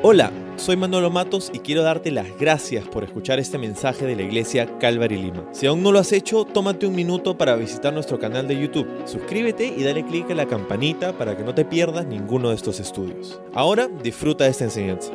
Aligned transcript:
Hola, 0.00 0.30
soy 0.54 0.76
Manolo 0.76 1.10
Matos 1.10 1.50
y 1.52 1.58
quiero 1.58 1.82
darte 1.82 2.12
las 2.12 2.38
gracias 2.38 2.86
por 2.86 3.02
escuchar 3.02 3.40
este 3.40 3.58
mensaje 3.58 4.06
de 4.06 4.14
la 4.14 4.22
iglesia 4.22 4.78
Calvary 4.78 5.16
Lima. 5.16 5.48
Si 5.52 5.66
aún 5.66 5.82
no 5.82 5.90
lo 5.90 5.98
has 5.98 6.12
hecho, 6.12 6.44
tómate 6.44 6.86
un 6.86 6.94
minuto 6.94 7.36
para 7.36 7.56
visitar 7.56 7.92
nuestro 7.92 8.16
canal 8.16 8.46
de 8.46 8.60
YouTube. 8.60 8.86
Suscríbete 9.06 9.66
y 9.66 9.82
dale 9.82 10.06
clic 10.06 10.30
a 10.30 10.36
la 10.36 10.46
campanita 10.46 11.18
para 11.18 11.36
que 11.36 11.42
no 11.42 11.52
te 11.52 11.64
pierdas 11.64 12.06
ninguno 12.06 12.50
de 12.50 12.54
estos 12.54 12.78
estudios. 12.78 13.40
Ahora 13.54 13.88
disfruta 13.88 14.44
de 14.44 14.50
esta 14.50 14.62
enseñanza. 14.62 15.12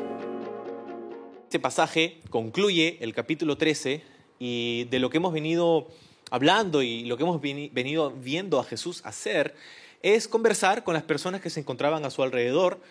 Este 1.44 1.60
pasaje 1.62 2.20
concluye 2.30 2.98
el 3.00 3.14
capítulo 3.14 3.58
13 3.58 4.04
y 4.38 4.84
de 4.92 5.00
lo 5.00 5.10
que 5.10 5.16
hemos 5.16 5.32
venido 5.32 5.88
hablando 6.30 6.82
y 6.82 7.06
lo 7.06 7.16
que 7.16 7.24
hemos 7.24 7.40
venido 7.40 8.12
viendo 8.12 8.60
a 8.60 8.66
Jesús 8.66 9.02
hacer 9.06 9.56
es 10.02 10.28
conversar 10.28 10.84
con 10.84 10.94
las 10.94 11.04
personas 11.04 11.40
que 11.40 11.50
se 11.50 11.62
encontraban 11.62 12.04
a 12.04 12.10
su 12.10 12.22
alrededor 12.22 12.82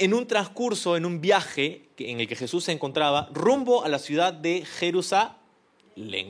en 0.00 0.14
un 0.14 0.26
transcurso, 0.26 0.96
en 0.96 1.04
un 1.04 1.20
viaje 1.20 1.82
en 1.98 2.20
el 2.20 2.26
que 2.26 2.34
Jesús 2.34 2.64
se 2.64 2.72
encontraba 2.72 3.28
rumbo 3.34 3.84
a 3.84 3.88
la 3.88 3.98
ciudad 3.98 4.32
de 4.32 4.64
Jerusalén. 4.64 5.36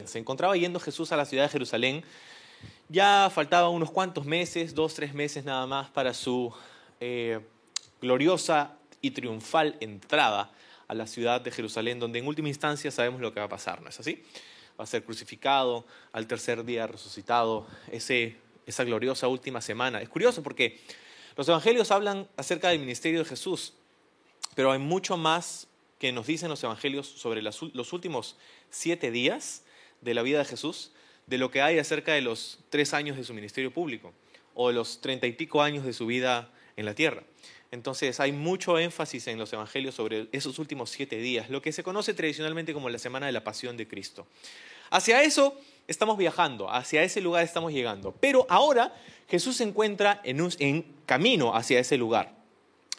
Se 0.07 0.19
encontraba 0.19 0.57
yendo 0.57 0.81
Jesús 0.81 1.13
a 1.13 1.17
la 1.17 1.25
ciudad 1.25 1.45
de 1.45 1.51
Jerusalén. 1.51 2.03
Ya 2.89 3.31
faltaban 3.33 3.71
unos 3.71 3.93
cuantos 3.93 4.27
meses, 4.27 4.75
dos, 4.75 4.95
tres 4.95 5.15
meses 5.15 5.45
nada 5.45 5.69
más, 5.69 5.89
para 5.89 6.15
su 6.15 6.53
eh, 6.99 7.39
gloriosa 8.03 8.77
y 9.01 9.13
triunfal 9.13 9.77
entrada 9.79 10.51
a 10.89 10.95
la 10.95 11.07
ciudad 11.07 11.41
de 11.41 11.53
Jerusalén, 11.53 12.01
donde 12.01 12.19
en 12.19 12.27
última 12.27 12.49
instancia 12.49 12.91
sabemos 12.91 13.21
lo 13.21 13.33
que 13.33 13.39
va 13.39 13.47
a 13.47 13.51
pasar, 13.51 13.81
¿no 13.83 13.89
es 13.89 14.01
así? 14.01 14.25
Va 14.79 14.83
a 14.83 14.87
ser 14.89 15.05
crucificado, 15.05 15.87
al 16.11 16.27
tercer 16.27 16.65
día 16.65 16.89
resucitado, 16.89 17.69
esa 17.93 18.85
gloriosa 18.85 19.29
última 19.29 19.61
semana. 19.61 20.03
Es 20.03 20.09
curioso 20.09 20.43
porque 20.43 20.81
los 21.41 21.49
evangelios 21.49 21.91
hablan 21.91 22.29
acerca 22.37 22.69
del 22.69 22.81
ministerio 22.81 23.21
de 23.21 23.25
Jesús, 23.25 23.73
pero 24.55 24.73
hay 24.73 24.79
mucho 24.79 25.17
más 25.17 25.69
que 25.99 26.13
nos 26.13 26.27
dicen 26.27 26.51
los 26.51 26.63
evangelios 26.63 27.07
sobre 27.07 27.41
los 27.41 27.93
últimos 27.95 28.37
siete 28.69 29.11
días 29.11 29.65
de 30.03 30.13
la 30.13 30.21
vida 30.21 30.41
de 30.41 30.45
Jesús, 30.45 30.93
de 31.27 31.39
lo 31.39 31.51
que 31.51 31.63
hay 31.63 31.79
acerca 31.79 32.13
de 32.13 32.21
los 32.21 32.59
tres 32.69 32.93
años 32.93 33.17
de 33.17 33.25
su 33.25 33.33
ministerio 33.33 33.73
público 33.73 34.13
o 34.55 34.71
los 34.71 35.01
treinta 35.01 35.27
y 35.27 35.33
pico 35.33 35.63
años 35.63 35.87
de 35.87 35.95
su 35.95 36.05
vida 36.05 36.53
en 36.77 36.85
la 36.85 36.95
tierra. 36.95 37.23
Entonces 37.71 38.21
hay 38.21 38.33
mucho 38.33 38.79
énfasis 38.79 39.27
en 39.27 39.39
los 39.39 39.51
evangelios 39.51 39.95
sobre 39.95 40.29
esos 40.33 40.59
últimos 40.59 40.91
siete 40.91 41.17
días, 41.17 41.49
lo 41.49 41.63
que 41.63 41.73
se 41.73 41.83
conoce 41.83 42.13
tradicionalmente 42.13 42.75
como 42.75 42.91
la 42.91 42.99
semana 42.99 43.25
de 43.25 43.33
la 43.33 43.45
pasión 43.45 43.79
de 43.79 43.89
Cristo. 43.89 44.27
Hacia 44.91 45.23
eso 45.23 45.59
estamos 45.91 46.17
viajando, 46.17 46.71
hacia 46.71 47.03
ese 47.03 47.21
lugar 47.21 47.43
estamos 47.43 47.73
llegando. 47.73 48.15
Pero 48.21 48.47
ahora 48.49 48.95
Jesús 49.29 49.57
se 49.57 49.65
encuentra 49.65 50.21
en, 50.23 50.49
en 50.61 50.87
camino 51.05 51.55
hacia 51.55 51.81
ese 51.81 51.97
lugar, 51.97 52.33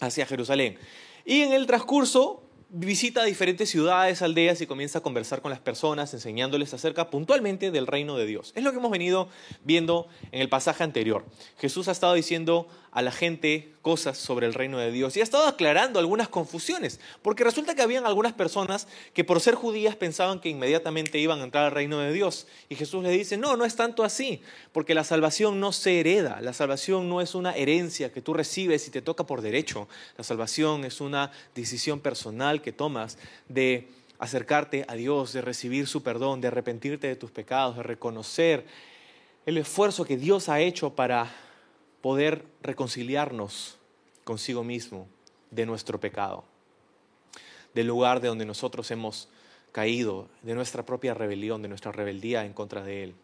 hacia 0.01 0.25
Jerusalén. 0.25 0.77
Y 1.23 1.41
en 1.41 1.53
el 1.53 1.67
transcurso 1.67 2.43
visita 2.73 3.25
diferentes 3.25 3.69
ciudades, 3.69 4.21
aldeas 4.21 4.61
y 4.61 4.67
comienza 4.67 4.99
a 4.99 5.01
conversar 5.01 5.41
con 5.41 5.51
las 5.51 5.59
personas, 5.59 6.13
enseñándoles 6.13 6.73
acerca 6.73 7.09
puntualmente 7.09 7.69
del 7.69 7.85
reino 7.85 8.15
de 8.15 8.25
Dios. 8.25 8.53
Es 8.55 8.63
lo 8.63 8.71
que 8.71 8.77
hemos 8.77 8.91
venido 8.91 9.27
viendo 9.65 10.07
en 10.31 10.41
el 10.41 10.47
pasaje 10.47 10.83
anterior. 10.83 11.25
Jesús 11.59 11.89
ha 11.89 11.91
estado 11.91 12.13
diciendo 12.13 12.69
a 12.91 13.01
la 13.01 13.11
gente 13.11 13.73
cosas 13.81 14.17
sobre 14.17 14.45
el 14.45 14.53
reino 14.53 14.77
de 14.77 14.91
Dios 14.91 15.15
y 15.15 15.21
ha 15.21 15.23
estado 15.23 15.47
aclarando 15.47 15.99
algunas 15.99 16.29
confusiones, 16.29 16.99
porque 17.21 17.43
resulta 17.43 17.73
que 17.73 17.81
habían 17.81 18.05
algunas 18.05 18.33
personas 18.33 18.87
que 19.13 19.23
por 19.23 19.39
ser 19.39 19.55
judías 19.55 19.95
pensaban 19.95 20.39
que 20.39 20.49
inmediatamente 20.49 21.17
iban 21.17 21.39
a 21.39 21.45
entrar 21.45 21.65
al 21.65 21.71
reino 21.71 21.99
de 21.99 22.13
Dios 22.13 22.47
y 22.69 22.75
Jesús 22.75 23.03
les 23.03 23.17
dice, 23.17 23.37
no, 23.37 23.55
no 23.57 23.65
es 23.65 23.75
tanto 23.75 24.03
así, 24.03 24.41
porque 24.71 24.93
la 24.93 25.03
salvación 25.03 25.59
no 25.59 25.71
se 25.71 25.99
hereda, 25.99 26.41
la 26.41 26.53
salvación 26.53 27.09
no 27.09 27.21
es 27.21 27.33
una 27.33 27.55
herencia 27.55 28.11
que 28.11 28.21
tú 28.21 28.33
recibes 28.33 28.87
y 28.87 28.91
te 28.91 29.01
toca 29.01 29.25
por 29.25 29.41
derecho, 29.41 29.87
la 30.17 30.23
salvación 30.23 30.85
es 30.85 31.01
una 31.01 31.31
decisión 31.55 32.01
personal 32.01 32.60
que 32.61 32.71
tomas 32.71 33.17
de 33.49 33.87
acercarte 34.19 34.85
a 34.87 34.95
Dios, 34.95 35.33
de 35.33 35.41
recibir 35.41 35.87
su 35.87 36.03
perdón, 36.03 36.41
de 36.41 36.47
arrepentirte 36.47 37.07
de 37.07 37.15
tus 37.15 37.31
pecados, 37.31 37.77
de 37.77 37.83
reconocer 37.83 38.65
el 39.45 39.57
esfuerzo 39.57 40.05
que 40.05 40.17
Dios 40.17 40.49
ha 40.49 40.59
hecho 40.59 40.95
para 40.95 41.31
poder 42.01 42.45
reconciliarnos 42.61 43.77
consigo 44.23 44.63
mismo 44.63 45.07
de 45.49 45.65
nuestro 45.65 45.99
pecado, 45.99 46.43
del 47.73 47.87
lugar 47.87 48.21
de 48.21 48.27
donde 48.27 48.45
nosotros 48.45 48.89
hemos 48.91 49.27
caído, 49.71 50.27
de 50.41 50.53
nuestra 50.53 50.85
propia 50.85 51.13
rebelión, 51.13 51.61
de 51.61 51.69
nuestra 51.69 51.91
rebeldía 51.91 52.45
en 52.45 52.53
contra 52.53 52.83
de 52.83 53.03
Él. 53.03 53.15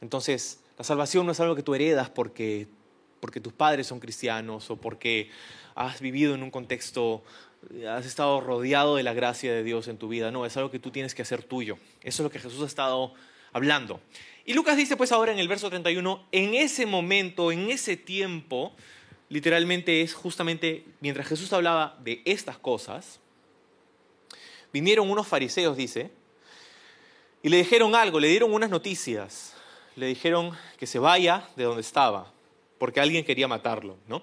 Entonces, 0.00 0.60
la 0.78 0.84
salvación 0.84 1.26
no 1.26 1.32
es 1.32 1.40
algo 1.40 1.56
que 1.56 1.62
tú 1.62 1.74
heredas 1.74 2.10
porque, 2.10 2.68
porque 3.20 3.40
tus 3.40 3.52
padres 3.52 3.86
son 3.86 4.00
cristianos 4.00 4.70
o 4.70 4.76
porque 4.76 5.30
has 5.74 6.00
vivido 6.00 6.34
en 6.34 6.42
un 6.42 6.50
contexto, 6.50 7.22
has 7.88 8.06
estado 8.06 8.40
rodeado 8.40 8.96
de 8.96 9.02
la 9.02 9.12
gracia 9.12 9.52
de 9.52 9.62
Dios 9.62 9.88
en 9.88 9.98
tu 9.98 10.08
vida. 10.08 10.30
No, 10.30 10.46
es 10.46 10.56
algo 10.56 10.70
que 10.70 10.78
tú 10.78 10.90
tienes 10.90 11.14
que 11.14 11.22
hacer 11.22 11.42
tuyo. 11.42 11.78
Eso 12.02 12.22
es 12.22 12.24
lo 12.24 12.30
que 12.30 12.38
Jesús 12.38 12.62
ha 12.62 12.66
estado 12.66 13.14
hablando. 13.52 14.00
Y 14.44 14.52
Lucas 14.54 14.76
dice 14.76 14.96
pues 14.96 15.12
ahora 15.12 15.32
en 15.32 15.38
el 15.38 15.48
verso 15.48 15.70
31, 15.70 16.26
en 16.32 16.54
ese 16.54 16.86
momento, 16.86 17.50
en 17.50 17.70
ese 17.70 17.96
tiempo, 17.96 18.74
literalmente 19.28 20.02
es 20.02 20.14
justamente 20.14 20.84
mientras 21.00 21.26
Jesús 21.26 21.52
hablaba 21.52 21.96
de 22.02 22.22
estas 22.24 22.58
cosas, 22.58 23.20
vinieron 24.72 25.10
unos 25.10 25.26
fariseos, 25.26 25.76
dice, 25.76 26.10
y 27.42 27.48
le 27.48 27.58
dijeron 27.58 27.94
algo, 27.94 28.20
le 28.20 28.28
dieron 28.28 28.52
unas 28.52 28.70
noticias, 28.70 29.54
le 29.96 30.06
dijeron 30.06 30.52
que 30.78 30.86
se 30.86 30.98
vaya 30.98 31.48
de 31.56 31.64
donde 31.64 31.80
estaba, 31.80 32.32
porque 32.78 33.00
alguien 33.00 33.24
quería 33.24 33.48
matarlo, 33.48 33.96
¿no? 34.08 34.22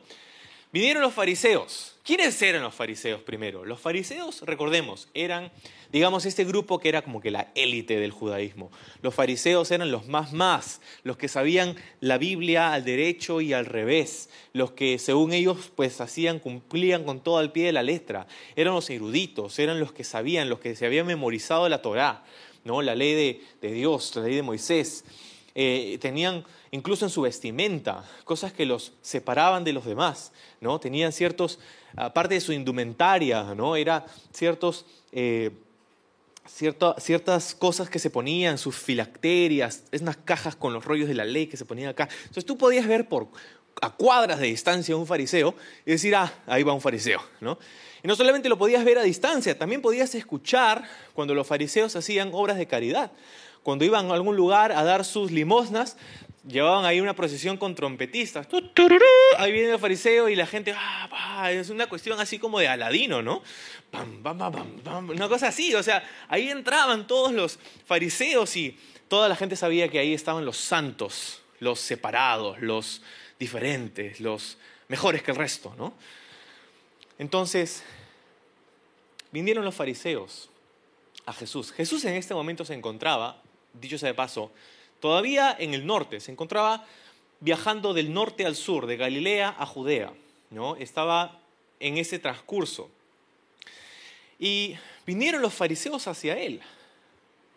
Vinieron 0.72 1.02
los 1.02 1.14
fariseos. 1.14 1.98
¿Quiénes 2.04 2.42
eran 2.42 2.64
los 2.64 2.74
fariseos 2.74 3.22
primero? 3.22 3.66
Los 3.66 3.80
fariseos, 3.80 4.42
recordemos, 4.44 5.10
eran, 5.14 5.52
digamos, 5.92 6.26
este 6.26 6.46
grupo 6.46 6.80
que 6.80 6.88
era 6.88 7.02
como 7.02 7.20
que 7.20 7.30
la 7.30 7.52
élite 7.56 8.00
del 8.00 8.12
judaísmo. 8.12 8.72
Los 9.02 9.14
fariseos 9.14 9.70
eran 9.70 9.92
los 9.92 10.08
más 10.08 10.32
más, 10.32 10.82
los 11.04 11.18
que 11.18 11.28
sabían 11.28 11.76
la 12.00 12.18
Biblia 12.18 12.74
al 12.74 12.86
derecho 12.86 13.42
y 13.42 13.52
al 13.52 13.66
revés, 13.66 14.30
los 14.54 14.72
que 14.72 14.98
según 14.98 15.34
ellos 15.34 15.72
pues 15.76 16.00
hacían, 16.00 16.40
cumplían 16.40 17.04
con 17.04 17.20
todo 17.20 17.38
al 17.38 17.52
pie 17.52 17.66
de 17.66 17.74
la 17.74 17.84
letra. 17.84 18.26
Eran 18.56 18.74
los 18.74 18.90
eruditos, 18.90 19.60
eran 19.60 19.80
los 19.80 19.92
que 19.92 20.06
sabían, 20.06 20.50
los 20.50 20.60
que 20.60 20.76
se 20.76 20.86
habían 20.86 21.06
memorizado 21.06 21.68
la 21.68 21.82
Torá, 21.82 22.24
¿no? 22.64 22.82
la 22.82 22.96
ley 22.96 23.14
de, 23.14 23.42
de 23.62 23.74
Dios, 23.74 24.16
la 24.16 24.24
ley 24.24 24.36
de 24.36 24.42
Moisés. 24.42 25.04
Eh, 25.54 25.98
tenían 26.00 26.46
incluso 26.72 27.06
en 27.06 27.12
su 27.12 27.22
vestimenta 27.22 28.06
cosas 28.24 28.54
que 28.54 28.66
los 28.66 28.94
separaban 29.02 29.64
de 29.64 29.74
los 29.74 29.86
demás, 29.86 30.32
¿no? 30.62 30.80
Tenían 30.80 31.12
ciertos, 31.12 31.60
aparte 31.96 32.36
de 32.36 32.42
su 32.42 32.54
indumentaria, 32.54 33.44
¿no? 33.56 33.76
Era 33.76 34.06
ciertos, 34.34 34.86
eh, 35.12 35.52
ciertas 36.48 37.54
cosas 37.56 37.90
que 37.90 38.00
se 38.00 38.10
ponían, 38.10 38.58
sus 38.58 38.78
filacterias, 38.78 39.84
unas 40.00 40.18
cajas 40.18 40.56
con 40.56 40.74
los 40.74 40.86
rollos 40.86 41.10
de 41.10 41.16
la 41.16 41.26
ley 41.26 41.48
que 41.48 41.58
se 41.58 41.66
ponían 41.66 41.90
acá. 41.90 42.08
Entonces 42.22 42.46
tú 42.46 42.58
podías 42.58 42.88
ver 42.88 43.10
por 43.10 43.28
a 43.82 43.90
cuadras 43.90 44.40
de 44.40 44.48
distancia 44.48 44.96
un 44.96 45.08
fariseo 45.08 45.56
y 45.86 45.92
decir, 45.92 46.16
ah, 46.16 46.32
ahí 46.46 46.64
va 46.64 46.74
un 46.74 46.82
fariseo, 46.82 47.22
¿no? 47.40 47.58
Y 48.04 48.08
no 48.08 48.16
solamente 48.16 48.50
lo 48.50 48.58
podías 48.58 48.84
ver 48.84 48.98
a 48.98 49.04
distancia, 49.04 49.58
también 49.58 49.82
podías 49.82 50.16
escuchar 50.16 50.84
cuando 51.14 51.36
los 51.36 51.46
fariseos 51.46 51.96
hacían 51.96 52.30
obras 52.34 52.58
de 52.58 52.68
caridad 52.68 53.12
cuando 53.64 53.86
iban 53.86 54.10
a 54.12 54.14
algún 54.14 54.36
lugar 54.36 54.72
a 54.72 54.84
dar 54.84 55.06
sus 55.06 55.32
limosnas, 55.32 55.98
llevaban 56.48 56.86
ahí 56.86 57.00
una 57.00 57.16
procesión 57.16 57.58
con 57.58 57.76
trompetistas. 57.76 58.48
Ahí 59.38 59.52
viene 59.52 59.72
el 59.72 59.80
fariseo 59.80 60.30
y 60.30 60.36
la 60.36 60.48
gente, 60.48 60.74
ah, 60.76 61.52
es 61.52 61.70
una 61.70 61.88
cuestión 61.88 62.20
así 62.20 62.40
como 62.40 62.60
de 62.60 62.68
Aladino, 62.68 63.22
¿no? 63.22 63.44
una 63.94 65.28
cosa 65.28 65.50
así, 65.50 65.76
o 65.76 65.84
sea, 65.84 66.04
ahí 66.28 66.50
entraban 66.50 67.08
todos 67.08 67.34
los 67.34 67.60
fariseos 67.86 68.56
y 68.56 68.78
toda 69.08 69.28
la 69.28 69.36
gente 69.36 69.56
sabía 69.56 69.90
que 69.90 70.00
ahí 70.00 70.14
estaban 70.14 70.46
los 70.46 70.58
santos, 70.58 71.42
los 71.60 71.80
separados, 71.80 72.60
los 72.62 73.02
diferentes, 73.38 74.20
los 74.20 74.58
mejores 74.88 75.22
que 75.22 75.32
el 75.32 75.38
resto, 75.38 75.74
¿no? 75.78 75.94
Entonces, 77.18 77.84
vinieron 79.32 79.66
los 79.66 79.76
fariseos 79.76 80.50
a 81.26 81.34
Jesús. 81.34 81.72
Jesús 81.72 82.04
en 82.06 82.16
este 82.16 82.34
momento 82.34 82.66
se 82.66 82.74
encontraba 82.74 83.42
dicho 83.74 83.98
sea 83.98 84.10
de 84.10 84.16
paso, 84.16 84.52
todavía 85.00 85.56
en 85.58 85.74
el 85.74 85.86
norte, 85.86 86.20
se 86.20 86.32
encontraba 86.32 86.86
viajando 87.40 87.94
del 87.94 88.14
norte 88.14 88.46
al 88.46 88.56
sur, 88.56 88.86
de 88.86 88.98
Galilea 88.98 89.56
a 89.58 89.66
Judea, 89.66 90.14
¿no? 90.50 90.76
Estaba 90.76 91.40
en 91.80 91.98
ese 91.98 92.20
transcurso. 92.20 92.90
Y 94.40 94.76
vinieron 95.06 95.42
los 95.42 95.54
fariseos 95.54 96.08
hacia 96.08 96.38
él. 96.38 96.62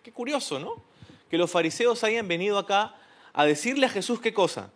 Qué 0.02 0.12
curioso, 0.12 0.58
¿no? 0.58 0.82
Que 1.30 1.38
los 1.38 1.50
fariseos 1.50 2.04
hayan 2.04 2.28
venido 2.28 2.58
acá 2.58 2.94
a 3.32 3.44
decirle 3.44 3.86
a 3.86 3.90
Jesús 3.90 4.20
qué 4.20 4.32
cosa. 4.32 4.70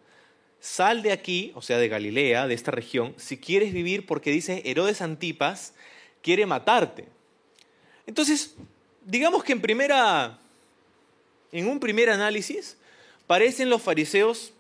Sal 0.61 1.03
de 1.03 1.13
aquí, 1.13 1.53
o 1.55 1.63
sea, 1.63 1.79
de 1.79 1.89
Galilea, 1.89 2.47
de 2.47 2.55
esta 2.55 2.71
región, 2.71 3.15
si 3.17 3.39
quieres 3.39 3.73
vivir, 3.73 4.07
porque 4.07 4.31
dice 4.31 4.63
Herodes 4.65 5.01
Antipas 5.01 5.75
quiere 6.23 6.47
matarte. 6.47 7.07
Entonces, 8.07 8.57
digamos 9.05 9.45
que 9.45 9.53
en 9.53 9.61
primera 9.61 10.39
en 11.53 11.69
un 11.69 11.81
primer 11.81 12.11
análisis, 12.11 12.77
parecen 13.27 13.71
los 13.71 13.83
fariseos 13.83 14.53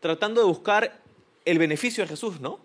tratando 0.00 0.40
de 0.40 0.46
buscar 0.46 1.00
el 1.44 1.58
beneficio 1.58 2.04
de 2.04 2.08
Jesús, 2.08 2.40
¿no? 2.40 2.60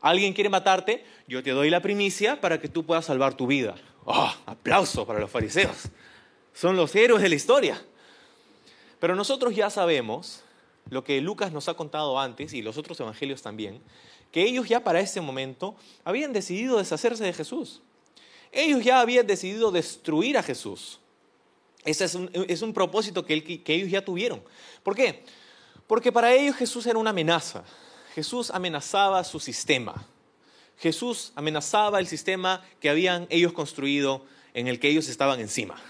Alguien 0.00 0.32
quiere 0.32 0.48
matarte, 0.48 1.04
yo 1.26 1.42
te 1.42 1.50
doy 1.50 1.70
la 1.70 1.82
primicia 1.82 2.40
para 2.40 2.60
que 2.60 2.68
tú 2.68 2.84
puedas 2.84 3.04
salvar 3.04 3.34
tu 3.34 3.46
vida. 3.46 3.74
¡Oh! 4.04 4.32
Aplauso 4.46 5.06
para 5.06 5.18
los 5.18 5.30
fariseos. 5.30 5.88
Son 6.54 6.76
los 6.76 6.94
héroes 6.94 7.22
de 7.22 7.28
la 7.28 7.34
historia. 7.34 7.82
Pero 9.00 9.14
nosotros 9.14 9.54
ya 9.54 9.70
sabemos 9.70 10.42
lo 10.90 11.04
que 11.04 11.20
Lucas 11.20 11.52
nos 11.52 11.68
ha 11.68 11.74
contado 11.74 12.18
antes 12.18 12.52
y 12.52 12.62
los 12.62 12.78
otros 12.78 12.98
evangelios 13.00 13.42
también, 13.42 13.80
que 14.32 14.42
ellos 14.42 14.68
ya 14.68 14.82
para 14.82 15.00
ese 15.00 15.20
momento 15.20 15.76
habían 16.04 16.32
decidido 16.32 16.78
deshacerse 16.78 17.24
de 17.24 17.32
Jesús. 17.32 17.82
Ellos 18.52 18.82
ya 18.82 19.00
habían 19.00 19.26
decidido 19.26 19.70
destruir 19.70 20.38
a 20.38 20.42
Jesús. 20.42 21.00
Ese 21.88 22.04
es 22.04 22.62
un, 22.62 22.74
propósito 22.74 23.24
que, 23.24 23.42
que 23.62 23.74
ellos 23.74 23.90
ya 23.90 24.04
tuvieron. 24.04 24.42
¿Por 24.82 24.94
qué? 24.94 25.24
Porque 25.86 26.12
para 26.12 26.34
ellos 26.34 26.56
Jesús 26.56 26.86
era 26.86 26.98
una 26.98 27.10
amenaza. 27.10 27.64
Jesús 28.14 28.50
amenazaba 28.50 29.24
su 29.24 29.40
sistema. 29.40 30.06
Jesús 30.76 31.32
amenazaba 31.34 31.98
el 31.98 32.06
sistema 32.06 32.62
que 32.80 32.90
habían 32.90 33.26
ellos 33.30 33.52
construido 33.52 34.24
en 34.54 34.68
el 34.68 34.78
que 34.78 34.88
ellos 34.88 35.08
estaban 35.08 35.40
encima. 35.40 35.80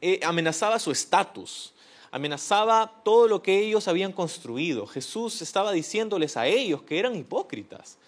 Eh, 0.00 0.18
amenazaba 0.24 0.78
su 0.78 0.90
estatus, 0.90 1.74
amenazaba 2.10 3.02
todo 3.04 3.28
lo 3.28 3.42
que 3.42 3.60
ellos 3.60 3.86
habían 3.86 4.12
construido. 4.12 4.86
Jesús 4.86 5.42
estaba 5.42 5.70
diciéndoles 5.72 6.36
a 6.36 6.46
ellos 6.46 6.82
que 6.82 6.98
eran 6.98 7.14
hipócritas, 7.14 7.98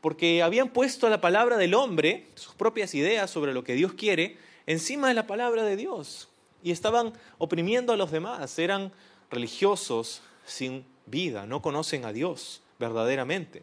porque 0.00 0.42
habían 0.42 0.68
puesto 0.68 1.08
la 1.08 1.20
palabra 1.20 1.56
del 1.56 1.74
hombre, 1.74 2.28
sus 2.34 2.54
propias 2.54 2.94
ideas 2.94 3.30
sobre 3.30 3.54
lo 3.54 3.64
que 3.64 3.74
Dios 3.74 3.94
quiere, 3.94 4.36
encima 4.66 5.08
de 5.08 5.14
la 5.14 5.26
palabra 5.26 5.62
de 5.62 5.76
Dios. 5.76 6.28
Y 6.62 6.70
estaban 6.70 7.12
oprimiendo 7.38 7.92
a 7.92 7.96
los 7.96 8.10
demás, 8.10 8.58
eran 8.58 8.92
religiosos 9.30 10.22
sin 10.46 10.86
vida, 11.06 11.46
no 11.46 11.60
conocen 11.60 12.04
a 12.04 12.12
Dios 12.12 12.62
verdaderamente. 12.78 13.62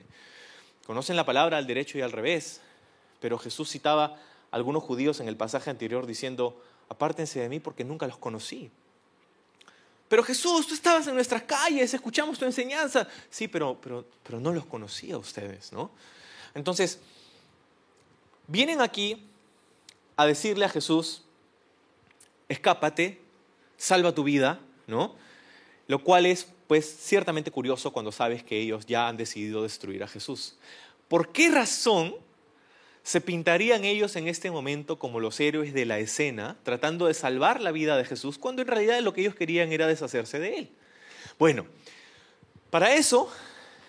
Conocen 0.85 1.15
la 1.15 1.25
palabra 1.25 1.57
al 1.57 1.67
derecho 1.67 1.97
y 1.97 2.01
al 2.01 2.11
revés, 2.11 2.61
pero 3.19 3.37
Jesús 3.37 3.69
citaba 3.69 4.05
a 4.05 4.17
algunos 4.51 4.83
judíos 4.83 5.19
en 5.19 5.27
el 5.27 5.37
pasaje 5.37 5.69
anterior 5.69 6.05
diciendo, 6.05 6.61
apártense 6.89 7.39
de 7.39 7.49
mí 7.49 7.59
porque 7.59 7.83
nunca 7.83 8.07
los 8.07 8.17
conocí. 8.17 8.69
Pero 10.07 10.23
Jesús, 10.23 10.67
tú 10.67 10.73
estabas 10.73 11.07
en 11.07 11.15
nuestras 11.15 11.43
calles, 11.43 11.93
escuchamos 11.93 12.37
tu 12.37 12.43
enseñanza. 12.43 13.07
Sí, 13.29 13.47
pero, 13.47 13.79
pero, 13.79 14.05
pero 14.23 14.41
no 14.41 14.51
los 14.51 14.65
conocía 14.65 15.15
a 15.15 15.17
ustedes, 15.17 15.71
¿no? 15.71 15.91
Entonces, 16.53 16.99
vienen 18.47 18.81
aquí 18.81 19.30
a 20.21 20.27
decirle 20.27 20.65
a 20.65 20.69
Jesús, 20.69 21.23
escápate, 22.49 23.21
salva 23.77 24.13
tu 24.13 24.23
vida, 24.23 24.59
¿no? 24.87 25.15
Lo 25.87 26.03
cual 26.03 26.25
es 26.25 26.47
pues 26.67 26.85
ciertamente 26.85 27.51
curioso 27.51 27.91
cuando 27.91 28.11
sabes 28.11 28.43
que 28.43 28.59
ellos 28.59 28.85
ya 28.85 29.07
han 29.07 29.17
decidido 29.17 29.63
destruir 29.63 30.03
a 30.03 30.07
Jesús. 30.07 30.57
¿Por 31.07 31.33
qué 31.33 31.51
razón 31.51 32.15
se 33.03 33.19
pintarían 33.19 33.83
ellos 33.83 34.15
en 34.15 34.27
este 34.27 34.51
momento 34.51 34.97
como 34.97 35.19
los 35.19 35.39
héroes 35.39 35.73
de 35.73 35.85
la 35.85 35.99
escena, 35.99 36.55
tratando 36.63 37.07
de 37.07 37.13
salvar 37.13 37.59
la 37.59 37.71
vida 37.71 37.97
de 37.97 38.05
Jesús, 38.05 38.37
cuando 38.37 38.61
en 38.61 38.69
realidad 38.69 38.99
lo 39.01 39.11
que 39.11 39.21
ellos 39.21 39.35
querían 39.35 39.71
era 39.71 39.87
deshacerse 39.87 40.39
de 40.39 40.59
él? 40.59 40.69
Bueno, 41.37 41.65
para 42.69 42.93
eso 42.95 43.29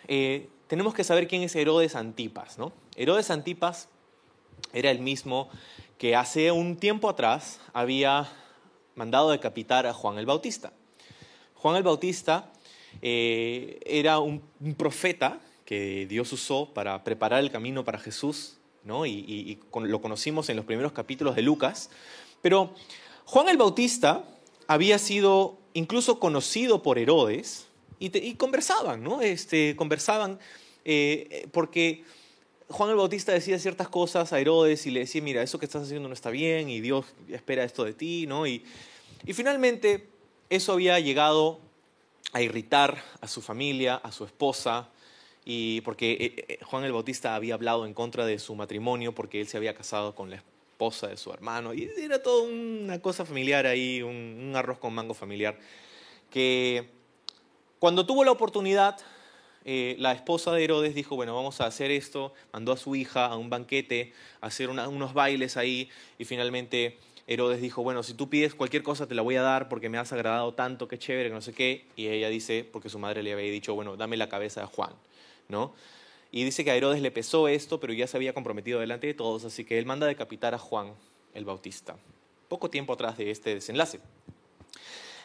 eh, 0.08 0.48
tenemos 0.66 0.94
que 0.94 1.04
saber 1.04 1.28
quién 1.28 1.42
es 1.42 1.54
Herodes 1.54 1.94
Antipas. 1.94 2.58
¿no? 2.58 2.72
Herodes 2.96 3.30
Antipas 3.30 3.88
era 4.72 4.90
el 4.90 5.00
mismo 5.00 5.48
que 5.98 6.16
hace 6.16 6.50
un 6.50 6.76
tiempo 6.76 7.08
atrás 7.08 7.60
había 7.72 8.28
mandado 8.94 9.30
decapitar 9.30 9.86
a 9.86 9.92
Juan 9.92 10.18
el 10.18 10.26
Bautista. 10.26 10.72
Juan 11.54 11.76
el 11.76 11.82
Bautista 11.82 12.52
eh, 13.00 13.80
era 13.86 14.18
un, 14.18 14.42
profeta 14.76 15.40
que 15.64 16.06
Dios 16.06 16.32
usó 16.32 16.72
para 16.74 17.04
preparar 17.04 17.40
el 17.40 17.50
camino 17.50 17.84
para 17.84 17.98
Jesús, 17.98 18.58
¿no? 18.84 19.06
y, 19.06 19.60
lo 19.72 20.00
conocimos 20.02 20.48
en 20.48 20.56
los 20.56 20.64
primeros 20.64 20.92
capítulos 20.92 21.36
de 21.36 21.42
Lucas. 21.42 21.90
Pero 22.42 22.74
Juan 23.24 23.48
el 23.48 23.56
Bautista 23.56 24.24
había 24.66 24.98
sido 24.98 25.58
incluso 25.74 26.18
conocido 26.18 26.82
por 26.82 26.98
Herodes 26.98 27.66
y, 27.98 28.34
conversaban, 28.34 29.02
¿no? 29.02 29.22
Este, 29.22 29.76
conversaban 29.76 30.40
eh, 30.84 31.48
porque 31.52 32.04
Juan 32.72 32.90
el 32.90 32.96
Bautista 32.96 33.32
decía 33.32 33.58
ciertas 33.58 33.88
cosas 33.88 34.32
a 34.32 34.40
Herodes 34.40 34.86
y 34.86 34.90
le 34.90 35.00
decía, 35.00 35.22
mira, 35.22 35.42
eso 35.42 35.58
que 35.58 35.66
estás 35.66 35.82
haciendo 35.82 36.08
no 36.08 36.14
está 36.14 36.30
bien 36.30 36.68
y 36.68 36.80
Dios 36.80 37.06
espera 37.28 37.64
esto 37.64 37.84
de 37.84 37.92
ti, 37.92 38.26
¿no? 38.26 38.46
Y, 38.46 38.64
y 39.24 39.32
finalmente 39.34 40.08
eso 40.50 40.72
había 40.72 40.98
llegado 40.98 41.60
a 42.32 42.40
irritar 42.40 43.02
a 43.20 43.28
su 43.28 43.42
familia, 43.42 43.96
a 43.96 44.10
su 44.10 44.24
esposa, 44.24 44.88
y 45.44 45.80
porque 45.82 46.12
eh, 46.12 46.44
eh, 46.48 46.58
Juan 46.64 46.84
el 46.84 46.92
Bautista 46.92 47.34
había 47.34 47.54
hablado 47.54 47.84
en 47.84 47.94
contra 47.94 48.24
de 48.26 48.38
su 48.38 48.54
matrimonio 48.54 49.14
porque 49.14 49.40
él 49.40 49.48
se 49.48 49.56
había 49.56 49.74
casado 49.74 50.14
con 50.14 50.30
la 50.30 50.36
esposa 50.36 51.08
de 51.08 51.16
su 51.16 51.32
hermano, 51.32 51.74
y 51.74 51.90
era 51.98 52.22
toda 52.22 52.44
una 52.44 53.00
cosa 53.00 53.24
familiar 53.24 53.66
ahí, 53.66 54.02
un, 54.02 54.52
arroz 54.54 54.78
con 54.78 54.92
mango 54.92 55.14
familiar, 55.14 55.58
que 56.30 56.88
cuando 57.78 58.06
tuvo 58.06 58.24
la 58.24 58.30
oportunidad, 58.30 58.98
eh, 59.64 59.96
la 59.98 60.12
esposa 60.12 60.52
de 60.52 60.64
Herodes 60.64 60.94
dijo, 60.94 61.16
bueno, 61.16 61.34
vamos 61.34 61.60
a 61.60 61.66
hacer 61.66 61.90
esto, 61.90 62.34
mandó 62.52 62.72
a 62.72 62.76
su 62.76 62.96
hija 62.96 63.26
a 63.26 63.36
un 63.36 63.50
banquete, 63.50 64.12
a 64.40 64.46
hacer 64.46 64.68
unos 64.68 65.14
bailes 65.14 65.56
ahí, 65.56 65.88
y 66.18 66.24
finalmente 66.24 66.98
Herodes 67.26 67.60
dijo, 67.60 67.82
bueno, 67.82 68.02
si 68.02 68.14
tú 68.14 68.28
pides 68.28 68.54
cualquier 68.54 68.82
cosa 68.82 69.06
te 69.06 69.14
la 69.14 69.22
voy 69.22 69.36
a 69.36 69.42
dar 69.42 69.68
porque 69.68 69.88
me 69.88 69.98
has 69.98 70.12
agradado 70.12 70.54
tanto, 70.54 70.88
qué 70.88 70.98
chévere, 70.98 71.28
que 71.28 71.34
no 71.34 71.40
sé 71.40 71.52
qué. 71.52 71.86
Y 71.96 72.08
ella 72.08 72.28
dice, 72.28 72.68
porque 72.70 72.88
su 72.88 72.98
madre 72.98 73.22
le 73.22 73.32
había 73.32 73.50
dicho, 73.50 73.74
bueno, 73.74 73.96
dame 73.96 74.16
la 74.16 74.28
cabeza 74.28 74.60
de 74.60 74.66
Juan, 74.66 74.92
¿no? 75.48 75.72
Y 76.32 76.44
dice 76.44 76.64
que 76.64 76.70
a 76.70 76.76
Herodes 76.76 77.00
le 77.00 77.10
pesó 77.10 77.46
esto, 77.46 77.78
pero 77.78 77.92
ya 77.92 78.06
se 78.06 78.16
había 78.16 78.32
comprometido 78.32 78.80
delante 78.80 79.06
de 79.06 79.14
todos, 79.14 79.44
así 79.44 79.64
que 79.64 79.78
él 79.78 79.86
manda 79.86 80.06
decapitar 80.06 80.54
a 80.54 80.58
Juan 80.58 80.94
el 81.34 81.44
Bautista, 81.44 81.96
poco 82.48 82.70
tiempo 82.70 82.94
atrás 82.94 83.18
de 83.18 83.30
este 83.30 83.54
desenlace. 83.54 84.00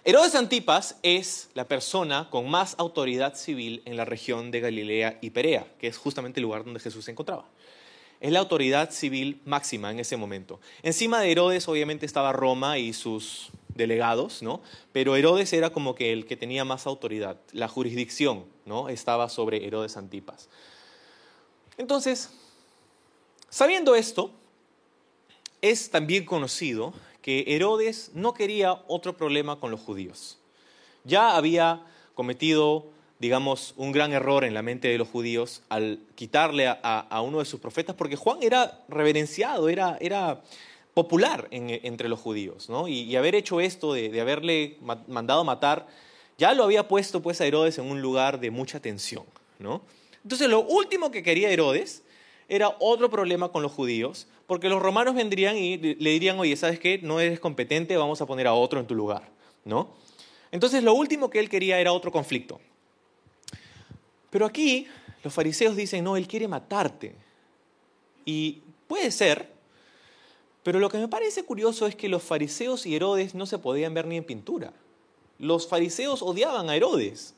Herodes 0.04 0.36
Antipas 0.36 0.98
es 1.04 1.50
la 1.54 1.68
persona 1.68 2.30
con 2.30 2.50
más 2.50 2.76
autoridad 2.78 3.36
civil 3.36 3.82
en 3.86 3.98
la 3.98 4.06
región 4.06 4.52
de 4.52 4.62
Galilea 4.62 5.18
y 5.22 5.32
Perea, 5.32 5.68
que 5.80 5.88
es 5.88 5.98
justamente 5.98 6.40
el 6.40 6.44
lugar 6.44 6.64
donde 6.64 6.80
Jesús 6.80 7.06
se 7.06 7.12
encontraba. 7.12 7.46
Es 8.20 8.32
la 8.32 8.40
autoridad 8.40 8.92
civil 8.92 9.42
máxima 9.46 9.92
en 9.92 10.00
ese 10.00 10.18
momento. 10.18 10.60
Encima 10.82 11.20
de 11.22 11.32
Herodes 11.32 11.68
obviamente 11.68 12.06
estaba 12.06 12.32
Roma 12.32 12.78
y 12.78 12.94
sus 12.94 13.50
delegados, 13.76 14.42
¿no? 14.42 14.62
Pero 14.92 15.16
Herodes 15.16 15.54
era 15.54 15.70
como 15.70 15.94
que 15.94 16.12
el 16.14 16.26
que 16.26 16.36
tenía 16.36 16.66
más 16.66 16.88
autoridad. 16.88 17.38
La 17.52 17.68
jurisdicción, 17.68 18.46
¿no? 18.66 18.90
Estaba 18.90 19.30
sobre 19.30 19.66
Herodes 19.66 19.98
Antipas. 19.98 20.50
Entonces, 21.78 22.32
sabiendo 23.50 23.96
esto, 23.96 24.32
es 25.62 25.92
también 25.92 26.26
conocido 26.26 26.94
que 27.28 27.44
Herodes 27.46 28.12
no 28.14 28.34
quería 28.34 28.84
otro 28.88 29.18
problema 29.18 29.60
con 29.60 29.70
los 29.70 29.82
judíos. 29.82 30.38
Ya 31.04 31.36
había 31.36 31.82
cometido 32.16 32.86
digamos, 33.20 33.74
un 33.76 33.92
gran 33.92 34.14
error 34.14 34.46
en 34.46 34.54
la 34.54 34.62
mente 34.62 34.88
de 34.88 34.98
los 34.98 35.10
judíos 35.10 35.62
al 35.68 36.00
quitarle 36.16 36.68
a, 36.70 37.22
uno 37.22 37.40
de 37.40 37.46
sus 37.46 37.60
profetas, 37.60 37.98
porque 37.98 38.16
Juan 38.16 38.38
era 38.44 38.86
reverenciado, 38.88 39.68
era, 39.68 39.98
era 40.00 40.42
popular 40.94 41.50
entre 41.52 42.08
los 42.08 42.22
judíos, 42.22 42.70
¿no? 42.70 42.88
Y, 42.88 43.14
haber 43.18 43.36
hecho 43.36 43.60
esto 43.60 43.92
de, 43.92 44.22
haberle 44.22 44.78
mandado 45.08 45.44
matar, 45.44 45.86
ya 46.38 46.54
lo 46.54 46.64
había 46.64 46.88
puesto 46.88 47.22
pues 47.22 47.42
a 47.42 47.46
Herodes 47.46 47.78
en 47.78 47.92
un 47.92 48.02
lugar 48.02 48.40
de 48.40 48.52
mucha 48.52 48.80
tensión, 48.80 49.26
¿no? 49.60 49.82
Entonces 50.24 50.48
lo 50.48 50.62
último 50.62 51.12
que 51.12 51.24
quería 51.24 51.50
Herodes 51.50 52.04
era 52.50 52.76
otro 52.80 53.10
problema 53.10 53.50
con 53.50 53.62
los 53.62 53.72
judíos, 53.72 54.28
porque 54.46 54.70
los 54.70 54.82
romanos 54.82 55.16
vendrían 55.16 55.58
y 55.58 55.78
le 55.78 56.10
dirían, 56.12 56.40
oye, 56.40 56.56
¿sabes 56.56 56.80
qué? 56.80 57.00
No 57.04 57.20
eres 57.20 57.40
competente, 57.40 57.98
vamos 57.98 58.22
a 58.22 58.26
poner 58.26 58.48
a 58.48 58.54
otro 58.54 58.80
en 58.80 58.88
tu 58.88 58.96
lugar, 58.96 59.30
¿no? 59.66 59.90
Entonces 60.52 60.84
lo 60.84 60.94
último 60.94 61.30
que 61.30 61.40
él 61.40 61.50
quería 61.50 61.80
era 61.80 61.92
otro 61.92 62.12
conflicto. 62.12 62.60
Pero 64.30 64.46
aquí 64.46 64.88
los 65.24 65.34
fariseos 65.34 65.76
dicen, 65.76 66.04
no, 66.04 66.16
él 66.16 66.28
quiere 66.28 66.48
matarte. 66.48 67.16
Y 68.26 68.62
puede 68.88 69.12
ser, 69.12 69.50
pero 70.64 70.80
lo 70.80 70.90
que 70.90 70.98
me 70.98 71.08
parece 71.08 71.44
curioso 71.44 71.88
es 71.88 71.96
que 71.96 72.10
los 72.10 72.24
fariseos 72.24 72.86
y 72.86 72.96
Herodes 72.96 73.36
no 73.36 73.46
se 73.46 73.58
podían 73.58 73.94
ver 73.94 74.06
ni 74.06 74.18
en 74.18 74.24
pintura. 74.24 74.74
Los 75.40 75.68
fariseos 75.68 76.22
odiaban 76.22 76.70
a 76.70 76.76
Herodes. 76.76 77.36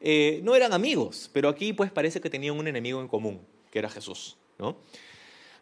Eh, 0.00 0.40
no 0.42 0.54
eran 0.54 0.72
amigos, 0.72 1.30
pero 1.32 1.48
aquí 1.48 1.72
pues 1.72 1.90
parece 1.92 2.20
que 2.20 2.30
tenían 2.30 2.58
un 2.58 2.66
enemigo 2.66 3.00
en 3.00 3.08
común, 3.08 3.40
que 3.72 3.80
era 3.80 3.88
Jesús. 3.88 4.36
¿no? 4.58 4.76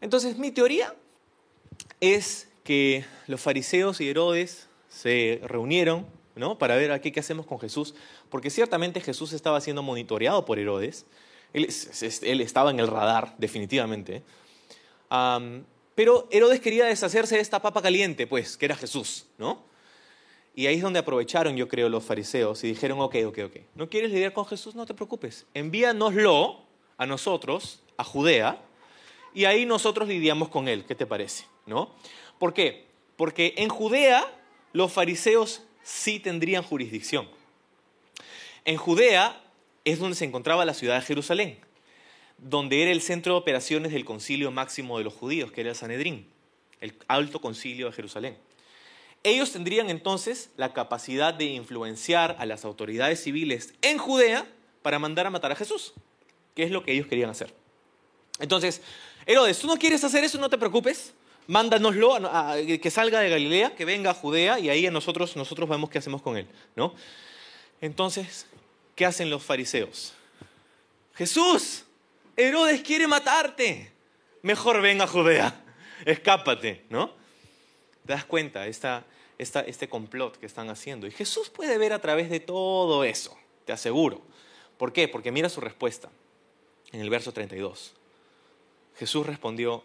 Entonces 0.03 0.37
mi 0.37 0.51
teoría 0.51 0.95
es 2.01 2.49
que 2.65 3.07
los 3.27 3.41
fariseos 3.41 4.03
y 4.03 4.09
Herodes 4.11 4.69
se 4.91 5.41
reunieron 5.45 6.07
¿no? 6.35 6.59
para 6.59 6.77
ver 6.77 6.93
aquí 6.93 7.13
qué 7.13 7.21
hacemos 7.21 7.47
con 7.47 7.59
Jesús, 7.59 7.95
porque 8.29 8.51
ciertamente 8.51 9.01
Jesús 9.01 9.33
estaba 9.33 9.61
siendo 9.61 9.83
monitoreado 9.83 10.45
por 10.45 10.59
Herodes, 10.59 11.07
él, 11.53 11.67
estaba 12.41 12.71
en 12.71 12.79
el 12.79 12.87
radar, 12.87 13.35
definitivamente, 13.39 14.23
pero 15.95 16.29
Herodes 16.31 16.61
quería 16.61 16.87
deshacerse 16.87 17.35
de 17.35 17.41
esta 17.41 17.61
papa 17.61 17.83
caliente, 17.83 18.27
pues, 18.27 18.57
que 18.57 18.67
era 18.67 18.77
Jesús, 18.77 19.27
¿no? 19.37 19.65
Y 20.55 20.67
ahí 20.67 20.77
es 20.77 20.83
donde 20.83 20.99
aprovecharon, 20.99 21.57
yo 21.57 21.69
creo, 21.69 21.89
los 21.89 22.05
fariseos 22.05 22.63
y 22.65 22.69
dijeron, 22.69 23.01
ok, 23.01 23.17
ok, 23.27 23.39
ok, 23.47 23.57
¿no 23.75 23.89
quieres 23.89 24.11
lidiar 24.11 24.33
con 24.33 24.47
Jesús? 24.47 24.75
No 24.75 24.87
te 24.87 24.95
preocupes, 24.95 25.47
envíanoslo 25.55 26.61
a 26.97 27.07
nosotros, 27.07 27.81
a 28.01 28.05
Judea, 28.05 28.61
y 29.35 29.45
ahí 29.45 29.67
nosotros 29.67 30.09
lidiamos 30.09 30.49
con 30.49 30.69
él. 30.69 30.85
¿Qué 30.85 30.95
te 30.95 31.07
parece? 31.07 31.45
¿No? 31.67 31.95
¿Por 32.39 32.55
qué? 32.55 32.87
Porque 33.17 33.55
en 33.59 33.69
Judea 33.69 34.27
los 34.73 34.93
fariseos 34.93 35.63
sí 35.83 36.19
tendrían 36.19 36.63
jurisdicción. 36.63 37.29
En 38.65 38.77
Judea 38.77 39.41
es 39.85 39.99
donde 39.99 40.17
se 40.17 40.25
encontraba 40.25 40.65
la 40.65 40.75
ciudad 40.75 40.97
de 40.97 41.03
Jerusalén, 41.03 41.59
donde 42.39 42.83
era 42.83 42.91
el 42.91 43.03
centro 43.03 43.35
de 43.35 43.41
operaciones 43.41 43.93
del 43.93 44.05
concilio 44.05 44.51
máximo 44.51 44.99
de 44.99 45.05
los 45.05 45.15
judíos, 45.15 45.53
que 45.53 45.61
era 45.61 45.71
el 45.71 45.77
Sanedrín, 45.77 46.27
el 46.81 46.95
alto 47.09 47.41
concilio 47.41 47.87
de 47.87 47.93
Jerusalén. 47.93 48.37
Ellos 49.23 49.53
tendrían 49.53 49.91
entonces 49.91 50.51
la 50.57 50.73
capacidad 50.73 51.35
de 51.35 51.45
influenciar 51.45 52.37
a 52.39 52.47
las 52.47 52.65
autoridades 52.65 53.23
civiles 53.23 53.75
en 53.83 53.99
Judea 53.99 54.47
para 54.81 54.99
mandar 54.99 55.27
a 55.27 55.31
matar 55.31 55.53
a 55.53 55.57
Jesús, 55.57 55.93
que 56.55 56.63
es 56.63 56.71
lo 56.71 56.83
que 56.83 56.93
ellos 56.93 57.07
querían 57.07 57.29
hacer. 57.29 57.53
Entonces, 58.41 58.83
Herodes, 59.27 59.59
tú 59.59 59.67
no 59.67 59.77
quieres 59.77 60.03
hacer 60.03 60.25
eso, 60.25 60.39
no 60.39 60.51
te 60.51 60.59
preocupes, 60.59 61.13
mándanoslo 61.47 62.15
a, 62.15 62.57
que 62.57 62.91
salga 62.91 63.21
de 63.21 63.29
Galilea, 63.29 63.75
que 63.75 63.85
venga 63.85 64.11
a 64.11 64.15
Judea 64.15 64.59
y 64.59 64.69
ahí 64.71 64.89
nosotros, 64.91 65.37
nosotros 65.37 65.69
vemos 65.69 65.91
qué 65.91 65.99
hacemos 65.99 66.23
con 66.23 66.37
él. 66.37 66.47
¿no? 66.75 66.95
Entonces, 67.81 68.47
¿qué 68.95 69.07
hacen 69.07 69.31
los 69.31 69.43
fariseos? 69.43 70.15
Jesús, 71.15 71.85
Herodes 72.37 72.83
quiere 72.83 73.07
matarte. 73.07 73.93
Mejor 74.43 74.81
venga 74.81 75.05
a 75.05 75.07
Judea, 75.07 75.63
escápate, 76.07 76.85
¿no? 76.89 77.13
¿Te 78.07 78.15
das 78.15 78.25
cuenta? 78.25 78.67
Esta, 78.67 79.05
este 79.39 79.89
complot 79.89 80.39
que 80.39 80.47
están 80.47 80.71
haciendo. 80.71 81.07
Y 81.07 81.11
Jesús 81.11 81.51
puede 81.51 81.77
ver 81.77 81.93
a 81.93 81.99
través 81.99 82.31
de 82.31 82.41
todo 82.41 83.05
eso, 83.05 83.37
te 83.67 83.73
aseguro. 83.73 84.23
¿Por 84.79 84.95
qué? 84.95 85.09
Porque 85.09 85.31
mira 85.31 85.51
su 85.51 85.61
respuesta 85.61 86.11
en 86.91 87.01
el 87.01 87.11
verso 87.11 87.33
32. 87.33 87.95
Jesús 89.01 89.27
respondió, 89.27 89.83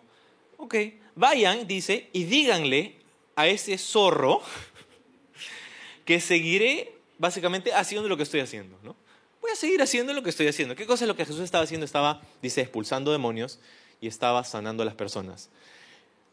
ok, 0.57 0.75
vayan, 1.15 1.65
dice, 1.65 2.09
y 2.11 2.25
díganle 2.25 2.97
a 3.37 3.47
ese 3.47 3.77
zorro 3.77 4.41
que 6.05 6.19
seguiré 6.19 6.93
básicamente 7.17 7.73
haciendo 7.73 8.09
lo 8.09 8.17
que 8.17 8.23
estoy 8.23 8.41
haciendo, 8.41 8.77
¿no? 8.83 8.93
Voy 9.39 9.51
a 9.51 9.55
seguir 9.55 9.81
haciendo 9.81 10.11
lo 10.11 10.21
que 10.21 10.31
estoy 10.31 10.47
haciendo. 10.47 10.75
¿Qué 10.75 10.85
cosa 10.85 11.05
es 11.05 11.07
lo 11.07 11.15
que 11.15 11.25
Jesús 11.25 11.39
estaba 11.39 11.63
haciendo? 11.63 11.85
Estaba, 11.85 12.21
dice, 12.41 12.59
expulsando 12.59 13.13
demonios 13.13 13.59
y 14.01 14.07
estaba 14.07 14.43
sanando 14.43 14.83
a 14.83 14.85
las 14.85 14.95
personas. 14.95 15.47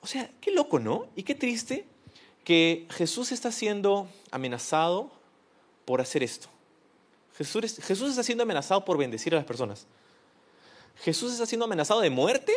O 0.00 0.08
sea, 0.08 0.28
qué 0.40 0.50
loco, 0.50 0.80
¿no? 0.80 1.06
Y 1.14 1.22
qué 1.22 1.36
triste 1.36 1.84
que 2.42 2.88
Jesús 2.90 3.30
está 3.30 3.52
siendo 3.52 4.08
amenazado 4.32 5.12
por 5.84 6.00
hacer 6.00 6.24
esto. 6.24 6.48
Jesús, 7.36 7.78
Jesús 7.80 8.10
está 8.10 8.24
siendo 8.24 8.42
amenazado 8.42 8.84
por 8.84 8.98
bendecir 8.98 9.34
a 9.34 9.36
las 9.36 9.46
personas. 9.46 9.86
Jesús 10.96 11.32
está 11.32 11.46
siendo 11.46 11.66
amenazado 11.66 12.00
de 12.00 12.10
muerte 12.10 12.52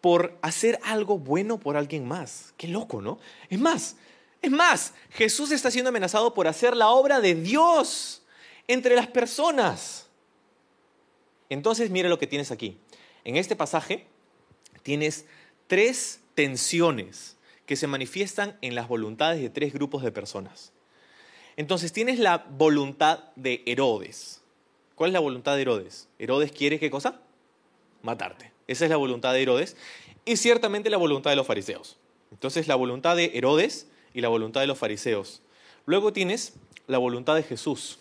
por 0.00 0.38
hacer 0.42 0.78
algo 0.84 1.18
bueno 1.18 1.58
por 1.58 1.76
alguien 1.76 2.06
más. 2.06 2.54
Qué 2.56 2.68
loco, 2.68 3.00
¿no? 3.02 3.18
Es 3.50 3.58
más, 3.58 3.96
es 4.40 4.50
más, 4.50 4.94
Jesús 5.10 5.50
está 5.50 5.70
siendo 5.70 5.88
amenazado 5.88 6.34
por 6.34 6.46
hacer 6.46 6.76
la 6.76 6.88
obra 6.88 7.20
de 7.20 7.34
Dios 7.34 8.22
entre 8.68 8.94
las 8.94 9.08
personas. 9.08 10.06
Entonces, 11.50 11.90
mira 11.90 12.08
lo 12.08 12.18
que 12.18 12.26
tienes 12.26 12.50
aquí. 12.50 12.78
En 13.24 13.36
este 13.36 13.56
pasaje 13.56 14.06
tienes 14.82 15.26
tres 15.66 16.20
tensiones 16.34 17.36
que 17.66 17.76
se 17.76 17.86
manifiestan 17.86 18.56
en 18.62 18.74
las 18.74 18.88
voluntades 18.88 19.42
de 19.42 19.50
tres 19.50 19.72
grupos 19.72 20.02
de 20.02 20.12
personas. 20.12 20.72
Entonces 21.56 21.92
tienes 21.92 22.18
la 22.18 22.46
voluntad 22.50 23.24
de 23.34 23.62
Herodes. 23.66 24.40
¿Cuál 24.94 25.10
es 25.10 25.14
la 25.14 25.20
voluntad 25.20 25.56
de 25.56 25.62
Herodes? 25.62 26.08
Herodes 26.18 26.52
quiere 26.52 26.78
qué 26.78 26.88
cosa? 26.88 27.20
Matarte. 28.02 28.57
Esa 28.68 28.84
es 28.84 28.90
la 28.90 28.96
voluntad 28.96 29.32
de 29.32 29.42
Herodes 29.42 29.76
y 30.24 30.36
ciertamente 30.36 30.90
la 30.90 30.98
voluntad 30.98 31.30
de 31.30 31.36
los 31.36 31.46
fariseos. 31.46 31.96
Entonces 32.30 32.68
la 32.68 32.76
voluntad 32.76 33.16
de 33.16 33.32
Herodes 33.34 33.88
y 34.14 34.20
la 34.20 34.28
voluntad 34.28 34.60
de 34.60 34.66
los 34.66 34.78
fariseos. 34.78 35.42
Luego 35.86 36.12
tienes 36.12 36.54
la 36.86 36.98
voluntad 36.98 37.34
de 37.34 37.42
Jesús, 37.42 37.98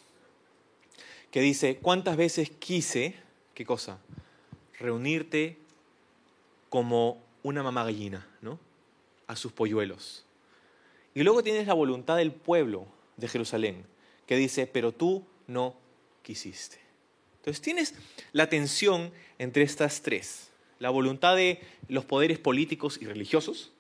que 1.32 1.42
dice, 1.42 1.78
¿cuántas 1.78 2.18
veces 2.18 2.50
quise, 2.50 3.16
qué 3.54 3.66
cosa? 3.66 4.00
Reunirte 4.80 5.58
como 6.70 7.22
una 7.44 7.64
mamá 7.64 7.84
gallina, 7.84 8.28
¿no? 8.42 8.60
A 9.28 9.36
sus 9.36 9.52
polluelos. 9.52 10.26
Y 11.14 11.24
luego 11.24 11.44
tienes 11.44 11.68
la 11.68 11.74
voluntad 11.74 12.18
del 12.18 12.32
pueblo 12.32 12.88
de 13.16 13.28
Jerusalén, 13.28 13.86
que 14.26 14.36
dice, 14.36 14.68
pero 14.68 14.92
tú 14.92 15.26
no 15.48 15.76
quisiste. 16.22 16.80
Entonces 17.38 17.62
tienes 17.62 17.94
la 18.34 18.50
tensión 18.50 19.12
entre 19.40 19.64
estas 19.64 20.02
tres. 20.02 20.50
La 20.80 20.90
voluntad 20.90 21.36
de 21.36 21.62
los 21.88 22.06
poderes 22.06 22.40
políticos 22.40 23.00
y 23.02 23.06
religiosos, 23.06 23.72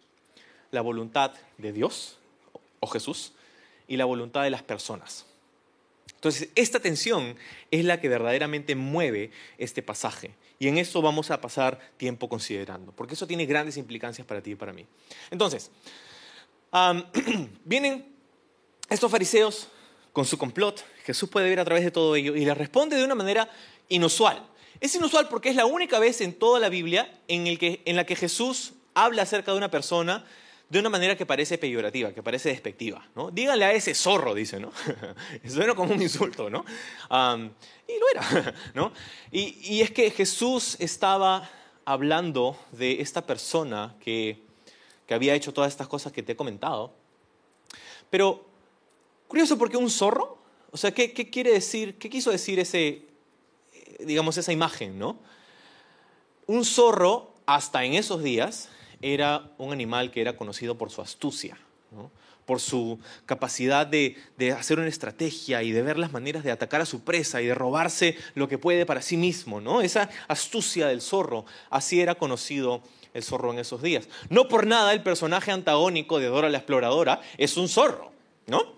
la 0.71 0.81
voluntad 0.81 1.33
de 1.57 1.71
Dios 1.71 2.17
o 2.79 2.87
Jesús 2.87 3.33
y 3.87 3.97
la 3.97 4.05
voluntad 4.05 4.43
de 4.43 4.49
las 4.49 4.63
personas. 4.63 5.25
Entonces, 6.15 6.49
esta 6.55 6.79
tensión 6.79 7.35
es 7.69 7.85
la 7.85 8.01
que 8.01 8.09
verdaderamente 8.09 8.75
mueve 8.75 9.31
este 9.57 9.83
pasaje. 9.83 10.31
Y 10.59 10.67
en 10.67 10.79
eso 10.79 11.01
vamos 11.01 11.29
a 11.29 11.39
pasar 11.39 11.79
tiempo 11.97 12.27
considerando, 12.27 12.91
porque 12.91 13.13
eso 13.13 13.27
tiene 13.27 13.45
grandes 13.45 13.77
implicancias 13.77 14.25
para 14.25 14.41
ti 14.41 14.51
y 14.51 14.55
para 14.55 14.73
mí. 14.73 14.85
Entonces, 15.29 15.69
vienen 17.65 18.05
estos 18.89 19.11
fariseos 19.11 19.67
con 20.11 20.25
su 20.25 20.37
complot, 20.37 20.83
Jesús 21.05 21.29
puede 21.29 21.47
ver 21.47 21.59
a 21.59 21.65
través 21.65 21.83
de 21.83 21.91
todo 21.91 22.15
ello, 22.15 22.35
y 22.35 22.43
les 22.43 22.57
responde 22.57 22.95
de 22.95 23.03
una 23.03 23.13
manera 23.13 23.47
inusual. 23.87 24.43
Es 24.79 24.93
inusual 24.95 25.27
porque 25.27 25.49
es 25.49 25.55
la 25.55 25.65
única 25.65 25.99
vez 25.99 26.21
en 26.21 26.33
toda 26.33 26.59
la 26.59 26.69
Biblia 26.69 27.19
en, 27.27 27.95
la 27.95 28.05
que 28.05 28.15
Jesús 28.15 28.73
habla 28.93 29.23
acerca 29.23 29.51
de 29.51 29.57
una 29.57 29.71
persona 29.71 30.25
de 30.69 30.79
una 30.79 30.89
manera 30.89 31.15
que 31.15 31.25
parece 31.25 31.57
peyorativa, 31.57 32.13
que 32.13 32.21
parece 32.21 32.49
despectiva. 32.49 33.07
¿no? 33.15 33.31
Díganle 33.31 33.65
a 33.65 33.71
ese 33.71 33.95
zorro, 33.95 34.33
dice, 34.33 34.59
¿no? 34.59 34.71
Suena 35.47 35.73
como 35.75 35.93
un 35.93 36.01
insulto, 36.01 36.49
¿no? 36.49 36.65
y 37.87 37.99
lo 37.99 38.09
era, 38.13 38.53
¿no? 38.73 38.91
Y, 39.31 39.81
es 39.81 39.91
que 39.91 40.11
Jesús 40.11 40.75
estaba 40.79 41.49
hablando 41.85 42.59
de 42.73 43.01
esta 43.01 43.25
persona 43.25 43.95
que, 44.01 44.43
que 45.05 45.13
había 45.13 45.35
hecho 45.35 45.53
todas 45.53 45.71
estas 45.71 45.87
cosas 45.87 46.11
que 46.11 46.21
te 46.21 46.33
he 46.33 46.35
comentado. 46.35 46.93
Pero, 48.09 48.45
curioso, 49.29 49.57
¿por 49.57 49.71
qué 49.71 49.77
un 49.77 49.89
zorro? 49.89 50.37
O 50.71 50.77
sea, 50.77 50.91
¿qué, 50.91 51.13
qué 51.13 51.29
quiere 51.29 51.53
decir, 51.53 51.97
qué 51.97 52.09
quiso 52.09 52.29
decir 52.29 52.59
ese, 52.59 53.06
digamos, 53.99 54.37
esa 54.37 54.51
imagen, 54.51 54.97
¿no? 54.99 55.19
Un 56.45 56.65
zorro, 56.65 57.33
hasta 57.45 57.83
en 57.83 57.93
esos 57.93 58.23
días, 58.23 58.69
era 59.01 59.51
un 59.57 59.71
animal 59.71 60.11
que 60.11 60.21
era 60.21 60.35
conocido 60.35 60.77
por 60.77 60.89
su 60.89 61.01
astucia, 61.01 61.57
por 62.45 62.59
su 62.61 62.99
capacidad 63.25 63.85
de, 63.85 64.15
hacer 64.57 64.79
una 64.79 64.87
estrategia 64.87 65.63
y 65.63 65.71
de 65.71 65.81
ver 65.81 65.99
las 65.99 66.11
maneras 66.11 66.43
de 66.43 66.51
atacar 66.51 66.81
a 66.81 66.85
su 66.85 67.03
presa 67.03 67.41
y 67.41 67.47
de 67.47 67.53
robarse 67.55 68.17
lo 68.35 68.47
que 68.47 68.57
puede 68.57 68.85
para 68.85 69.01
sí 69.01 69.17
mismo. 69.17 69.61
¿no? 69.61 69.81
Esa 69.81 70.09
astucia 70.27 70.87
del 70.87 71.01
zorro, 71.01 71.45
así 71.69 72.01
era 72.01 72.15
conocido 72.15 72.81
el 73.13 73.23
zorro 73.23 73.51
en 73.51 73.59
esos 73.59 73.81
días. 73.81 74.07
No 74.29 74.47
por 74.47 74.65
nada 74.65 74.93
el 74.93 75.03
personaje 75.03 75.51
antagónico 75.51 76.19
de 76.19 76.27
Dora 76.27 76.49
la 76.49 76.59
Exploradora 76.59 77.21
es 77.37 77.57
un 77.57 77.67
zorro, 77.67 78.11
¿no? 78.45 78.77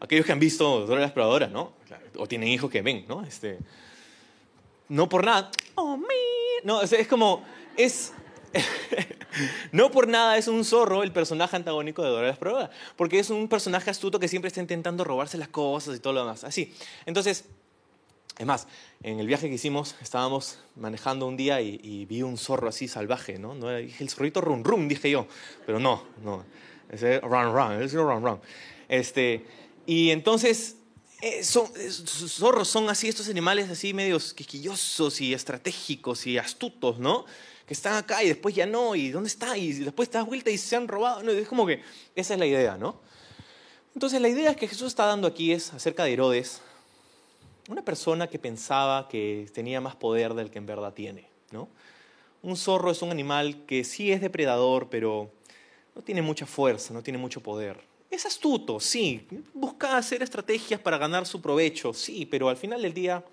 Aquellos 0.00 0.26
que 0.26 0.32
han 0.32 0.40
visto 0.40 0.86
Dora 0.86 1.00
la 1.00 1.06
Exploradora, 1.06 1.46
¿no? 1.46 1.74
O 2.16 2.26
tienen 2.26 2.48
hijos 2.48 2.70
que 2.70 2.82
ven, 2.82 3.04
¿no? 3.08 3.24
Este, 3.24 3.58
no 4.88 5.08
por 5.08 5.24
nada. 5.24 5.50
Oh, 5.74 5.96
me. 5.96 6.06
No, 6.64 6.82
es 6.82 7.08
como, 7.08 7.44
es, 7.76 8.12
no 9.72 9.90
por 9.90 10.08
nada 10.08 10.36
es 10.36 10.48
un 10.48 10.64
zorro 10.64 11.02
el 11.02 11.12
personaje 11.12 11.56
antagónico 11.56 12.02
de 12.02 12.10
Dora 12.10 12.22
la 12.24 12.30
Exploradora, 12.30 12.70
porque 12.96 13.18
es 13.18 13.30
un 13.30 13.48
personaje 13.48 13.90
astuto 13.90 14.20
que 14.20 14.28
siempre 14.28 14.48
está 14.48 14.60
intentando 14.60 15.04
robarse 15.04 15.38
las 15.38 15.48
cosas 15.48 15.96
y 15.96 16.00
todo 16.00 16.12
lo 16.12 16.20
demás. 16.20 16.44
Así. 16.44 16.74
Entonces, 17.06 17.46
es 18.38 18.46
más, 18.46 18.66
en 19.02 19.20
el 19.20 19.26
viaje 19.26 19.48
que 19.48 19.54
hicimos 19.54 19.94
estábamos 20.00 20.58
manejando 20.76 21.26
un 21.26 21.36
día 21.36 21.60
y, 21.60 22.06
vi 22.06 22.22
un 22.22 22.38
zorro 22.38 22.68
así 22.68 22.88
salvaje, 22.88 23.38
¿no? 23.38 23.54
no 23.54 23.74
dije 23.76 24.02
el 24.02 24.10
zorrito 24.10 24.40
run 24.40 24.64
run, 24.64 24.88
dije 24.88 25.10
yo, 25.10 25.26
pero 25.66 25.78
no, 25.78 26.02
no, 26.24 26.44
ese 26.90 27.20
run 27.20 27.52
run, 27.52 27.82
es 27.82 27.92
run 27.92 28.24
run. 28.24 28.40
Este, 28.88 29.44
y 29.86 30.10
entonces 30.10 30.76
eh, 31.22 31.42
son, 31.44 31.66
zorros 32.28 32.68
son 32.68 32.90
así 32.90 33.08
estos 33.08 33.28
animales 33.28 33.70
así 33.70 33.94
medios 33.94 34.34
quisquillosos 34.34 35.20
y 35.20 35.32
estratégicos 35.32 36.26
y 36.26 36.36
astutos, 36.36 36.98
¿no? 36.98 37.24
que 37.66 37.74
están 37.74 37.94
acá 37.94 38.22
y 38.22 38.28
después 38.28 38.54
ya 38.54 38.66
no, 38.66 38.94
y 38.94 39.10
dónde 39.10 39.28
está, 39.28 39.56
y 39.56 39.72
después 39.72 40.10
te 40.10 40.18
das 40.18 40.26
vuelta 40.26 40.50
y 40.50 40.58
se 40.58 40.76
han 40.76 40.88
robado. 40.88 41.22
No, 41.22 41.30
es 41.30 41.48
como 41.48 41.66
que 41.66 41.82
esa 42.14 42.34
es 42.34 42.40
la 42.40 42.46
idea, 42.46 42.76
¿no? 42.76 42.96
Entonces 43.94 44.20
la 44.20 44.28
idea 44.28 44.54
que 44.54 44.66
Jesús 44.66 44.88
está 44.88 45.06
dando 45.06 45.28
aquí 45.28 45.52
es 45.52 45.72
acerca 45.72 46.04
de 46.04 46.12
Herodes, 46.12 46.60
una 47.68 47.82
persona 47.84 48.26
que 48.26 48.38
pensaba 48.38 49.08
que 49.08 49.48
tenía 49.54 49.80
más 49.80 49.94
poder 49.94 50.34
del 50.34 50.50
que 50.50 50.58
en 50.58 50.66
verdad 50.66 50.92
tiene, 50.92 51.28
¿no? 51.50 51.68
Un 52.42 52.56
zorro 52.56 52.90
es 52.90 53.02
un 53.02 53.10
animal 53.10 53.64
que 53.66 53.84
sí 53.84 54.10
es 54.10 54.20
depredador, 54.20 54.88
pero 54.88 55.30
no 55.94 56.02
tiene 56.02 56.22
mucha 56.22 56.46
fuerza, 56.46 56.92
no 56.92 57.02
tiene 57.02 57.18
mucho 57.18 57.40
poder. 57.40 57.78
Es 58.12 58.26
astuto, 58.26 58.78
sí, 58.78 59.26
busca 59.54 59.96
hacer 59.96 60.22
estrategias 60.22 60.78
para 60.78 60.98
ganar 60.98 61.26
su 61.26 61.40
provecho, 61.40 61.94
sí, 61.94 62.26
pero 62.26 62.50
al 62.50 62.58
final 62.58 62.82
del 62.82 62.92
día 62.92 63.24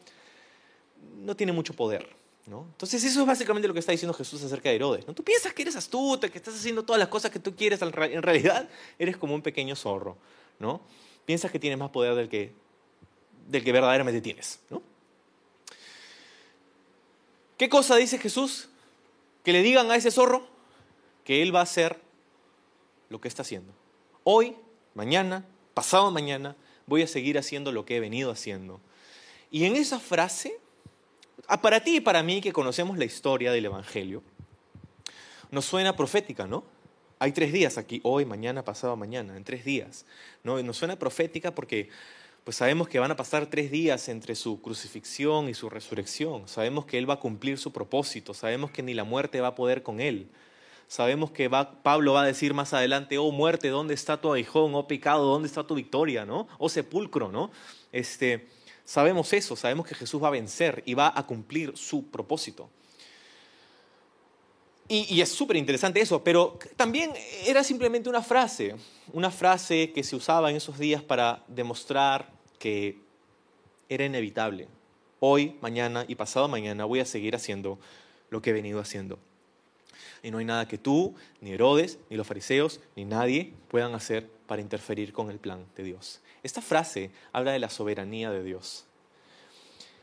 no 1.17 1.36
tiene 1.36 1.51
mucho 1.51 1.74
poder. 1.74 2.07
¿no? 2.45 2.65
Entonces 2.71 3.03
eso 3.03 3.19
es 3.19 3.27
básicamente 3.27 3.67
lo 3.67 3.74
que 3.74 3.81
está 3.81 3.91
diciendo 3.91 4.13
Jesús 4.13 4.41
acerca 4.41 4.69
de 4.69 4.77
Herodes. 4.77 5.05
¿no? 5.05 5.13
Tú 5.13 5.21
piensas 5.21 5.51
que 5.51 5.63
eres 5.63 5.75
astuto, 5.75 6.31
que 6.31 6.38
estás 6.38 6.55
haciendo 6.55 6.83
todas 6.83 6.98
las 6.98 7.09
cosas 7.09 7.29
que 7.29 7.39
tú 7.39 7.53
quieres, 7.57 7.81
en 7.81 8.24
realidad 8.24 8.69
eres 8.98 9.17
como 9.17 9.36
un 9.36 9.41
pequeño 9.41 9.75
zorro. 9.75 10.15
¿no? 10.59 10.79
Piensas 11.25 11.51
que 11.51 11.59
tienes 11.59 11.77
más 11.77 11.89
poder 11.89 12.15
del 12.15 12.29
que, 12.29 12.53
del 13.50 13.65
que 13.65 13.74
verdaderamente 13.74 14.21
tienes. 14.21 14.62
¿no? 14.69 14.81
¿Qué 17.57 17.67
cosa 17.67 17.98
dice 17.98 18.17
Jesús? 18.17 18.69
Que 19.43 19.51
le 19.51 19.62
digan 19.62 19.91
a 19.91 19.98
ese 19.98 20.09
zorro 20.09 20.48
que 21.25 21.41
él 21.41 21.53
va 21.53 21.59
a 21.59 21.63
hacer 21.63 22.00
lo 23.09 23.19
que 23.19 23.27
está 23.27 23.41
haciendo. 23.41 23.74
Hoy, 24.24 24.55
mañana, 24.93 25.46
pasado 25.74 26.12
mañana, 26.12 26.55
voy 26.86 27.01
a 27.01 27.08
seguir 27.08 27.38
haciendo 27.38 27.72
lo 27.72 27.86
que 27.86 27.98
he 27.98 28.00
venido 28.00 28.31
haciendo. 28.31 28.81
Y 29.51 29.65
en 29.65 29.75
esa 29.75 30.00
frase, 30.00 30.60
para 31.62 31.84
ti 31.84 31.98
y 31.98 32.01
para 32.01 32.24
mí 32.24 32.41
que 32.41 32.53
conocemos 32.53 32.98
la 32.98 33.05
historia 33.05 33.51
del 33.51 33.65
Evangelio, 33.65 34.24
nos 35.51 35.65
suena 35.65 35.96
profética, 35.96 36.46
¿no? 36.46 36.63
Hay 37.22 37.34
tres 37.34 37.51
días 37.51 37.77
aquí, 37.77 38.00
hoy, 38.03 38.24
mañana, 38.24 38.63
pasado 38.63 38.96
mañana, 38.96 39.36
en 39.36 39.43
tres 39.43 39.65
días. 39.65 40.05
¿no? 40.43 40.62
Nos 40.63 40.77
suena 40.77 40.98
profética 40.98 41.53
porque 41.53 41.89
pues 42.46 42.55
sabemos 42.55 42.88
que 42.88 42.98
van 42.98 43.12
a 43.12 43.17
pasar 43.17 43.48
tres 43.48 43.69
días 43.72 44.08
entre 44.08 44.36
su 44.36 44.62
crucifixión 44.62 45.50
y 45.50 45.53
su 45.53 45.69
resurrección. 45.69 46.48
Sabemos 46.48 46.86
que 46.86 46.98
Él 46.98 47.10
va 47.10 47.15
a 47.15 47.19
cumplir 47.19 47.58
su 47.58 47.74
propósito. 47.74 48.34
Sabemos 48.34 48.72
que 48.72 48.81
ni 48.84 48.93
la 48.93 49.03
muerte 49.03 49.41
va 49.41 49.50
a 49.50 49.55
poder 49.55 49.84
con 49.84 50.00
Él. 50.00 50.29
Sabemos 50.89 51.29
que 51.29 51.51
Pablo 51.51 52.13
va 52.13 52.24
a 52.24 52.25
decir 52.25 52.55
más 52.55 52.74
adelante, 52.74 53.19
oh 53.19 53.31
muerte, 53.31 53.67
¿dónde 53.67 53.93
está 53.93 54.19
tu 54.19 54.34
aguijón? 54.34 54.74
Oh 54.74 54.88
pecado, 54.88 55.24
¿dónde 55.24 55.48
está 55.48 55.63
tu 55.63 55.75
victoria? 55.75 56.25
¿no? 56.25 56.48
Oh 56.58 56.67
sepulcro, 56.67 57.31
¿no? 57.31 57.51
Este, 57.91 58.48
sabemos 58.86 59.31
eso, 59.34 59.55
sabemos 59.55 59.86
que 59.86 59.93
Jesús 59.93 60.22
va 60.22 60.29
a 60.29 60.31
vencer 60.31 60.81
y 60.88 60.96
va 60.96 61.13
a 61.15 61.27
cumplir 61.27 61.77
su 61.77 62.10
propósito. 62.10 62.72
Y, 64.88 65.05
y 65.13 65.22
es 65.22 65.29
súper 65.29 65.58
interesante 65.58 66.01
eso, 66.01 66.24
pero 66.24 66.58
también 66.75 67.13
era 67.46 67.63
simplemente 67.63 68.10
una 68.10 68.24
frase, 68.24 68.75
una 69.13 69.29
frase 69.29 69.91
que 69.93 70.01
se 70.03 70.15
usaba 70.15 70.50
en 70.50 70.55
esos 70.55 70.79
días 70.79 71.03
para 71.03 71.43
demostrar 71.48 72.31
que 72.58 72.98
era 73.89 74.05
inevitable. 74.05 74.67
Hoy, 75.19 75.55
mañana 75.62 76.03
y 76.08 76.15
pasado 76.15 76.48
mañana 76.48 76.86
voy 76.86 77.00
a 77.00 77.05
seguir 77.05 77.36
haciendo 77.36 77.77
lo 78.31 78.41
que 78.41 78.50
he 78.50 78.53
venido 78.53 78.79
haciendo 78.79 79.19
y 80.23 80.31
no 80.31 80.37
hay 80.37 80.45
nada 80.45 80.67
que 80.67 80.77
tú, 80.77 81.15
ni 81.41 81.51
Herodes, 81.51 81.99
ni 82.09 82.17
los 82.17 82.27
fariseos, 82.27 82.79
ni 82.95 83.05
nadie 83.05 83.53
puedan 83.67 83.93
hacer 83.95 84.29
para 84.47 84.61
interferir 84.61 85.13
con 85.13 85.29
el 85.29 85.39
plan 85.39 85.65
de 85.75 85.83
Dios. 85.83 86.21
Esta 86.43 86.61
frase 86.61 87.11
habla 87.31 87.51
de 87.51 87.59
la 87.59 87.69
soberanía 87.69 88.31
de 88.31 88.43
Dios. 88.43 88.85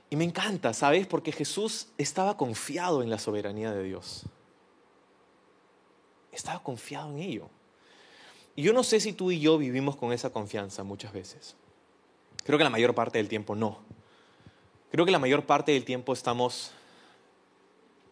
Y 0.08 0.16
me 0.16 0.24
encanta, 0.24 0.72
¿sabes? 0.72 1.06
Porque 1.06 1.32
Jesús 1.32 1.88
estaba 1.98 2.36
confiado 2.36 3.02
en 3.02 3.10
la 3.10 3.18
soberanía 3.18 3.72
de 3.72 3.82
Dios. 3.82 4.22
Estaba 6.30 6.62
confiado 6.62 7.10
en 7.10 7.18
ello. 7.18 7.48
Y 8.54 8.62
yo 8.62 8.72
no 8.72 8.84
sé 8.84 9.00
si 9.00 9.12
tú 9.12 9.30
y 9.30 9.40
yo 9.40 9.58
vivimos 9.58 9.96
con 9.96 10.12
esa 10.12 10.30
confianza 10.30 10.84
muchas 10.84 11.12
veces. 11.12 11.56
Creo 12.44 12.58
que 12.58 12.64
la 12.64 12.70
mayor 12.70 12.94
parte 12.94 13.18
del 13.18 13.28
tiempo 13.28 13.56
no. 13.56 13.80
Creo 14.92 15.04
que 15.04 15.10
la 15.10 15.18
mayor 15.18 15.44
parte 15.44 15.72
del 15.72 15.84
tiempo 15.84 16.12
estamos 16.12 16.70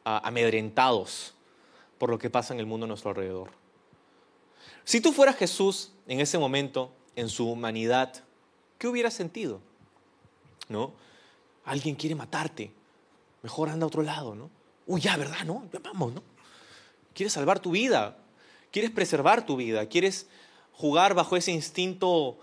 ah, 0.05 0.21
amedrentados 0.25 1.35
por 1.99 2.11
lo 2.11 2.19
que 2.19 2.31
pasa 2.31 2.55
en 2.55 2.61
el 2.61 2.67
mundo 2.67 2.85
a 2.85 2.89
nuestro 2.89 3.11
alrededor. 3.11 3.51
Si 4.85 5.01
tú 5.01 5.13
fueras 5.13 5.37
Jesús 5.37 5.93
en 6.07 6.21
ese 6.21 6.39
momento, 6.39 6.93
en 7.17 7.29
su 7.29 7.51
humanidad, 7.51 8.25
¿qué 8.79 8.89
hubieras 8.89 9.15
sentido? 9.15 9.61
¿No? 10.69 10.93
Alguien 11.65 11.95
quiere 11.95 12.15
matarte, 12.15 12.71
mejor 13.43 13.69
anda 13.69 13.85
a 13.85 13.89
otro 13.89 14.03
lado, 14.03 14.35
¿no? 14.35 14.51
Uy, 14.87 15.01
ya, 15.01 15.17
¿verdad? 15.17 15.45
¿No? 15.45 15.69
Vamos, 15.83 16.13
¿no? 16.13 16.23
Quieres 17.15 17.33
salvar 17.33 17.61
tu 17.61 17.71
vida, 17.71 18.19
quieres 18.71 18.91
preservar 18.91 19.47
tu 19.47 19.57
vida, 19.57 19.87
quieres 19.87 20.29
jugar 20.73 21.15
bajo 21.15 21.37
ese 21.37 21.53
instinto 21.53 22.39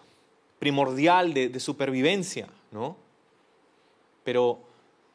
primordial 0.57 1.33
de, 1.33 1.49
de 1.49 1.59
supervivencia, 1.59 2.47
¿no? 2.71 2.95
Pero 4.23 4.59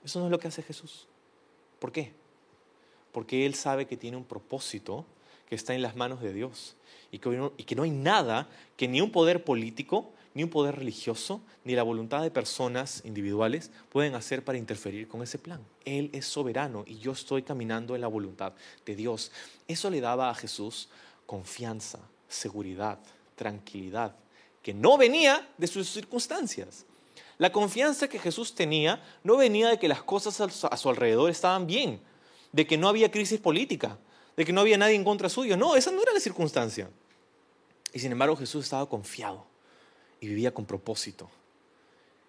eso 0.05 0.21
no 0.21 0.27
es 0.27 0.31
lo 0.31 0.39
que 0.39 0.49
hace 0.49 0.63
Jesús. 0.63 1.09
¿Por 1.81 1.91
qué? 1.91 2.13
Porque 3.17 3.47
Él 3.47 3.55
sabe 3.55 3.87
que 3.87 3.97
tiene 3.97 4.19
un 4.19 4.27
propósito 4.27 5.07
que 5.49 5.55
está 5.55 5.75
en 5.75 5.81
las 5.81 5.97
manos 5.97 6.21
de 6.21 6.35
Dios 6.35 6.77
y 7.11 7.19
que, 7.19 7.75
no 7.75 7.83
hay 7.83 7.91
nada 7.91 8.47
que 8.77 8.89
ni 8.89 9.01
un 9.01 9.11
poder 9.11 9.43
político, 9.43 10.13
ni 10.35 10.43
un 10.43 10.51
poder 10.51 10.77
religioso, 10.77 11.41
ni 11.65 11.75
la 11.75 11.83
voluntad 11.83 12.21
de 12.21 12.31
personas 12.31 13.01
individuales 13.07 13.71
pueden 13.89 14.17
hacer 14.17 14.45
para 14.45 14.59
interferir 14.59 15.09
con 15.09 15.23
ese 15.23 15.39
plan. 15.39 15.63
Él 15.87 16.11
es 16.13 16.27
soberano 16.27 16.85
y 16.87 16.99
yo 16.99 17.13
estoy 17.13 17.43
caminando 17.43 17.95
en 17.95 18.03
la 18.03 18.07
voluntad 18.07 18.53
de 18.85 18.95
Dios. 18.95 19.33
Eso 19.67 19.89
le 19.89 20.03
daba 20.03 20.29
a 20.29 20.35
Jesús 20.35 20.91
confianza, 21.25 22.01
seguridad, 22.29 22.99
tranquilidad, 23.35 24.15
que 24.63 24.75
no 24.75 24.99
venía 24.99 25.49
de 25.57 25.69
sus 25.69 25.89
circunstancias. 25.89 26.85
La 27.39 27.51
confianza 27.51 28.09
que 28.09 28.19
Jesús 28.19 28.55
tenía 28.55 29.03
no 29.25 29.39
venía 29.39 29.71
de 29.71 29.79
que 29.79 29.89
las 29.89 30.03
cosas 30.03 30.39
a 30.39 30.77
su 30.77 30.91
alrededor 30.91 31.31
estaban 31.31 31.67
bien, 31.67 31.99
de 32.53 32.67
que 32.67 32.77
no 32.77 32.89
había 32.89 33.11
crisis 33.11 33.41
política, 33.41 33.99
de 34.37 34.45
que 34.45 34.53
no 34.53 34.61
había 34.61 34.79
nadie 34.79 34.95
en 34.95 35.05
contra 35.05 35.29
suyo. 35.29 35.57
No, 35.57 35.77
esa 35.77 35.91
no 35.91 36.03
era 36.03 36.13
la 36.13 36.21
circunstancia. 36.21 36.91
Y 37.93 37.99
sin 37.99 38.13
embargo 38.13 38.37
Jesús 38.37 38.65
estaba 38.65 38.89
confiado 38.89 39.47
y 40.21 40.29
vivía 40.29 40.53
con 40.53 40.67
propósito 40.67 41.31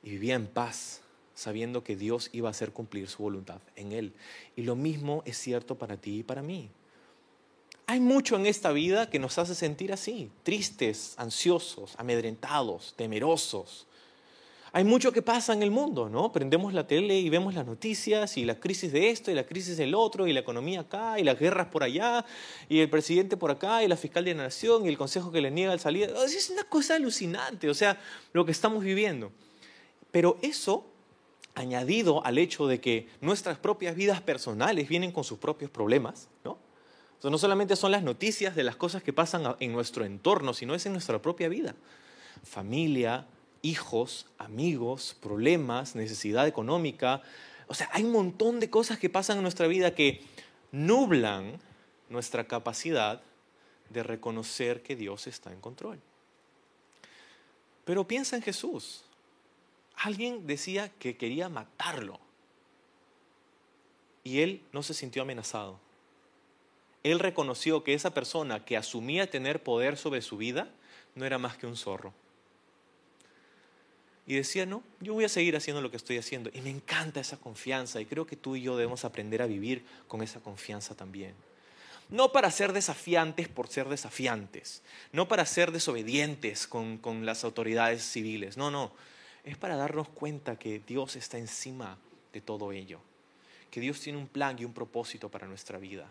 y 0.04 0.12
vivía 0.12 0.36
en 0.36 0.48
paz, 0.48 1.02
sabiendo 1.36 1.84
que 1.84 1.96
Dios 1.96 2.30
iba 2.32 2.48
a 2.48 2.52
hacer 2.52 2.72
cumplir 2.72 3.10
su 3.10 3.24
voluntad 3.24 3.60
en 3.76 3.92
él. 3.92 4.14
Y 4.56 4.64
lo 4.64 4.76
mismo 4.76 5.24
es 5.26 5.38
cierto 5.38 5.76
para 5.76 5.98
ti 5.98 6.20
y 6.20 6.24
para 6.24 6.42
mí. 6.42 6.70
Hay 7.86 8.00
mucho 8.00 8.36
en 8.36 8.46
esta 8.46 8.72
vida 8.72 9.10
que 9.10 9.20
nos 9.20 9.38
hace 9.38 9.56
sentir 9.56 9.94
así, 9.94 10.30
tristes, 10.44 11.14
ansiosos, 11.18 11.94
amedrentados, 11.98 12.94
temerosos, 12.98 13.88
hay 14.78 14.84
mucho 14.84 15.12
que 15.12 15.24
pasa 15.24 15.54
en 15.54 15.64
el 15.64 15.72
mundo, 15.72 16.08
¿no? 16.08 16.32
Prendemos 16.32 16.72
la 16.72 16.86
tele 16.86 17.18
y 17.18 17.32
vemos 17.32 17.56
las 17.56 17.66
noticias 17.66 18.38
y 18.38 18.46
la 18.46 18.60
crisis 18.60 18.92
de 18.92 19.10
esto 19.10 19.32
y 19.32 19.34
la 19.34 19.44
crisis 19.44 19.76
del 19.76 19.96
otro 19.96 20.28
y 20.28 20.34
la 20.34 20.42
economía 20.42 20.82
acá 20.82 21.20
y 21.20 21.24
las 21.24 21.40
guerras 21.40 21.66
por 21.70 21.82
allá 21.82 22.24
y 22.70 22.82
el 22.82 22.88
presidente 22.88 23.38
por 23.38 23.50
acá 23.50 23.82
y 23.82 23.88
la 23.88 23.98
fiscal 23.98 24.24
de 24.24 24.36
la 24.36 24.44
nación 24.44 24.86
y 24.86 24.90
el 24.90 24.96
consejo 24.96 25.32
que 25.32 25.42
le 25.42 25.50
niega 25.50 25.74
el 25.74 25.80
salida. 25.80 26.24
Es 26.24 26.52
una 26.52 26.64
cosa 26.66 26.94
alucinante, 26.94 27.72
o 27.72 27.74
sea, 27.74 28.00
lo 28.34 28.46
que 28.46 28.52
estamos 28.52 28.84
viviendo. 28.84 29.32
Pero 30.12 30.38
eso, 30.44 30.86
añadido 31.56 32.24
al 32.24 32.38
hecho 32.38 32.68
de 32.68 32.80
que 32.80 33.08
nuestras 33.20 33.58
propias 33.58 33.96
vidas 33.96 34.22
personales 34.22 34.88
vienen 34.88 35.12
con 35.12 35.24
sus 35.24 35.40
propios 35.40 35.72
problemas, 35.72 36.30
¿no? 36.44 36.52
O 36.52 37.22
sea, 37.24 37.32
no 37.32 37.40
solamente 37.40 37.76
son 37.76 37.92
las 37.92 38.04
noticias 38.04 38.56
de 38.56 38.64
las 38.64 38.76
cosas 38.76 39.02
que 39.02 39.12
pasan 39.12 39.56
en 39.60 39.74
nuestro 39.74 40.06
entorno, 40.06 40.54
sino 40.54 40.76
es 40.76 40.86
en 40.86 40.92
nuestra 40.92 41.20
propia 41.20 41.50
vida. 41.50 41.74
Familia, 42.44 43.26
hijos, 43.68 44.28
amigos, 44.38 45.16
problemas, 45.22 45.96
necesidad 45.96 46.48
económica. 46.48 47.22
O 47.68 47.74
sea, 47.74 47.90
hay 47.92 48.04
un 48.04 48.12
montón 48.12 48.60
de 48.60 48.70
cosas 48.70 48.98
que 48.98 49.10
pasan 49.10 49.38
en 49.38 49.44
nuestra 49.44 49.68
vida 49.68 49.94
que 49.94 50.24
nublan 50.72 51.60
nuestra 52.10 52.48
capacidad 52.48 53.22
de 53.90 54.04
reconocer 54.04 54.84
que 54.84 54.96
Dios 54.96 55.28
está 55.28 55.52
en 55.52 55.60
control. 55.60 56.00
Pero 57.84 58.08
piensa 58.08 58.38
en 58.38 58.42
Jesús. 58.42 59.04
Alguien 59.96 60.48
decía 60.48 60.90
que 61.00 61.18
quería 61.18 61.50
matarlo. 61.50 62.20
Y 64.24 64.42
él 64.42 64.62
no 64.72 64.84
se 64.84 64.94
sintió 64.94 65.22
amenazado. 65.22 65.80
Él 67.04 67.20
reconoció 67.20 67.84
que 67.84 67.94
esa 67.94 68.14
persona 68.14 68.64
que 68.64 68.78
asumía 68.78 69.30
tener 69.30 69.64
poder 69.64 69.98
sobre 69.98 70.22
su 70.22 70.38
vida 70.38 70.70
no 71.16 71.26
era 71.26 71.38
más 71.38 71.58
que 71.58 71.68
un 71.68 71.78
zorro 71.78 72.14
y 74.28 74.36
decía, 74.36 74.66
no, 74.66 74.84
yo 75.00 75.14
voy 75.14 75.24
a 75.24 75.30
seguir 75.30 75.56
haciendo 75.56 75.82
lo 75.82 75.90
que 75.90 75.96
estoy 75.96 76.18
haciendo. 76.18 76.50
Y 76.54 76.60
me 76.60 76.70
encanta 76.70 77.22
esa 77.22 77.38
confianza 77.38 78.02
y 78.02 78.06
creo 78.06 78.28
que 78.28 78.36
tú 78.36 78.58
y 78.58 78.62
yo 78.62 78.76
debemos 78.76 79.06
aprender 79.06 79.42
a 79.42 79.48
vivir 79.48 79.86
con 80.10 80.22
esa 80.22 80.42
confianza 80.42 80.96
también. 80.96 81.34
No 82.10 82.34
para 82.34 82.52
ser 82.52 82.74
desafiantes 82.74 83.48
por 83.48 83.70
ser 83.70 83.88
desafiantes, 83.88 84.84
no 85.14 85.30
para 85.30 85.46
ser 85.46 85.72
desobedientes 85.72 86.68
con, 86.68 86.98
con 86.98 87.26
las 87.26 87.46
autoridades 87.46 88.04
civiles, 88.04 88.58
no, 88.58 88.70
no, 88.70 88.92
es 89.46 89.58
para 89.58 89.78
darnos 89.78 90.10
cuenta 90.10 90.60
que 90.60 90.82
Dios 90.86 91.16
está 91.16 91.38
encima 91.38 91.98
de 92.34 92.42
todo 92.42 92.74
ello, 92.74 93.00
que 93.72 93.80
Dios 93.80 94.02
tiene 94.02 94.20
un 94.20 94.28
plan 94.28 94.58
y 94.60 94.66
un 94.66 94.74
propósito 94.74 95.30
para 95.30 95.48
nuestra 95.48 95.80
vida 95.80 96.10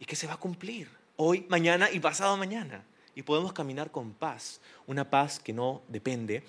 y 0.00 0.04
que 0.04 0.16
se 0.16 0.26
va 0.26 0.34
a 0.34 0.38
cumplir 0.38 0.88
hoy, 1.16 1.46
mañana 1.48 1.88
y 1.88 2.00
pasado 2.00 2.36
mañana. 2.36 2.84
Y 3.14 3.22
podemos 3.22 3.52
caminar 3.52 3.90
con 3.90 4.12
paz, 4.12 4.60
una 4.86 5.08
paz 5.08 5.38
que 5.38 5.52
no 5.52 5.82
depende 5.88 6.42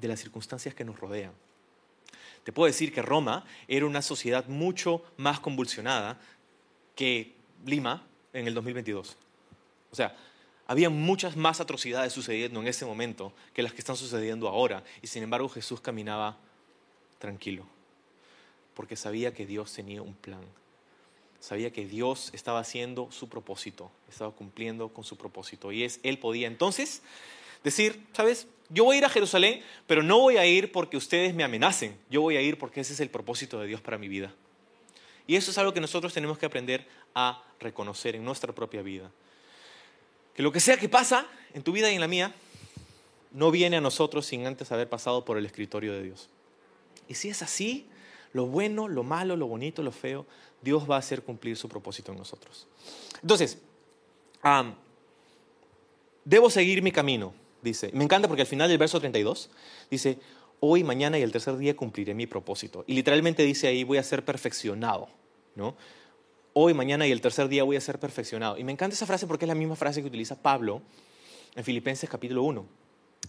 de 0.00 0.08
las 0.08 0.20
circunstancias 0.20 0.74
que 0.74 0.84
nos 0.84 0.98
rodean. 0.98 1.32
Te 2.44 2.52
puedo 2.52 2.66
decir 2.66 2.92
que 2.92 3.02
Roma 3.02 3.44
era 3.66 3.86
una 3.86 4.00
sociedad 4.00 4.46
mucho 4.46 5.02
más 5.16 5.40
convulsionada 5.40 6.18
que 6.94 7.34
Lima 7.66 8.06
en 8.32 8.46
el 8.46 8.54
2022. 8.54 9.16
O 9.90 9.96
sea, 9.96 10.16
había 10.66 10.90
muchas 10.90 11.36
más 11.36 11.60
atrocidades 11.60 12.12
sucediendo 12.12 12.60
en 12.60 12.68
ese 12.68 12.84
momento 12.84 13.32
que 13.54 13.62
las 13.62 13.72
que 13.72 13.78
están 13.78 13.96
sucediendo 13.96 14.48
ahora, 14.48 14.84
y 15.02 15.06
sin 15.06 15.22
embargo 15.22 15.48
Jesús 15.48 15.80
caminaba 15.80 16.38
tranquilo. 17.18 17.66
porque 18.74 18.94
sabía 18.94 19.34
que 19.34 19.44
Dios 19.44 19.72
tenía 19.72 20.02
un 20.02 20.14
plan. 20.14 20.40
Sabía 21.40 21.72
que 21.72 21.84
Dios 21.84 22.30
estaba 22.32 22.60
haciendo 22.60 23.10
su 23.10 23.28
propósito, 23.28 23.90
estaba 24.08 24.30
cumpliendo 24.30 24.90
con 24.90 25.02
su 25.02 25.16
propósito. 25.16 25.72
Y 25.72 25.82
es, 25.82 25.98
él 26.04 26.20
podía 26.20 26.46
entonces 26.46 27.02
decir, 27.64 28.06
¿sabes? 28.12 28.46
Yo 28.70 28.84
voy 28.84 28.96
a 28.96 28.98
ir 28.98 29.04
a 29.04 29.08
Jerusalén, 29.08 29.62
pero 29.86 30.02
no 30.02 30.18
voy 30.18 30.36
a 30.36 30.46
ir 30.46 30.72
porque 30.72 30.96
ustedes 30.96 31.34
me 31.34 31.44
amenacen. 31.44 31.98
Yo 32.10 32.20
voy 32.20 32.36
a 32.36 32.42
ir 32.42 32.58
porque 32.58 32.80
ese 32.80 32.92
es 32.92 33.00
el 33.00 33.08
propósito 33.08 33.58
de 33.60 33.66
Dios 33.66 33.80
para 33.80 33.98
mi 33.98 34.08
vida. 34.08 34.34
Y 35.26 35.36
eso 35.36 35.50
es 35.50 35.58
algo 35.58 35.72
que 35.72 35.80
nosotros 35.80 36.12
tenemos 36.12 36.38
que 36.38 36.46
aprender 36.46 36.86
a 37.14 37.42
reconocer 37.60 38.14
en 38.16 38.24
nuestra 38.24 38.54
propia 38.54 38.82
vida. 38.82 39.10
Que 40.34 40.42
lo 40.42 40.52
que 40.52 40.60
sea 40.60 40.76
que 40.76 40.88
pasa 40.88 41.26
en 41.54 41.62
tu 41.62 41.72
vida 41.72 41.90
y 41.90 41.94
en 41.94 42.00
la 42.00 42.08
mía, 42.08 42.34
no 43.32 43.50
viene 43.50 43.76
a 43.76 43.80
nosotros 43.80 44.26
sin 44.26 44.46
antes 44.46 44.72
haber 44.72 44.88
pasado 44.88 45.24
por 45.24 45.36
el 45.36 45.44
escritorio 45.44 45.92
de 45.92 46.02
Dios. 46.02 46.28
Y 47.08 47.14
si 47.14 47.28
es 47.28 47.42
así, 47.42 47.86
lo 48.32 48.46
bueno, 48.46 48.88
lo 48.88 49.02
malo, 49.02 49.36
lo 49.36 49.46
bonito, 49.46 49.82
lo 49.82 49.92
feo, 49.92 50.26
Dios 50.62 50.88
va 50.90 50.96
a 50.96 50.98
hacer 50.98 51.22
cumplir 51.22 51.56
su 51.56 51.68
propósito 51.68 52.12
en 52.12 52.18
nosotros. 52.18 52.66
Entonces, 53.22 53.58
debo 56.24 56.50
seguir 56.50 56.82
mi 56.82 56.92
camino, 56.92 57.34
dice. 57.62 57.90
Me 57.92 58.04
encanta 58.04 58.28
porque 58.28 58.42
al 58.42 58.48
final 58.48 58.68
del 58.68 58.78
verso 58.78 59.00
32 59.00 59.50
dice, 59.90 60.18
hoy, 60.60 60.84
mañana 60.84 61.18
y 61.18 61.22
el 61.22 61.32
tercer 61.32 61.56
día 61.56 61.76
cumpliré 61.76 62.14
mi 62.14 62.26
propósito. 62.26 62.84
Y 62.86 62.94
literalmente 62.94 63.42
dice 63.42 63.68
ahí, 63.68 63.84
voy 63.84 63.98
a 63.98 64.02
ser 64.02 64.24
perfeccionado, 64.24 65.08
¿no? 65.54 65.76
Hoy, 66.52 66.74
mañana 66.74 67.06
y 67.06 67.12
el 67.12 67.20
tercer 67.20 67.48
día 67.48 67.62
voy 67.62 67.76
a 67.76 67.80
ser 67.80 67.98
perfeccionado. 67.98 68.58
Y 68.58 68.64
me 68.64 68.72
encanta 68.72 68.94
esa 68.94 69.06
frase 69.06 69.26
porque 69.26 69.44
es 69.44 69.48
la 69.48 69.54
misma 69.54 69.76
frase 69.76 70.00
que 70.00 70.08
utiliza 70.08 70.40
Pablo 70.40 70.82
en 71.54 71.64
Filipenses 71.64 72.08
capítulo 72.08 72.42
1 72.42 72.78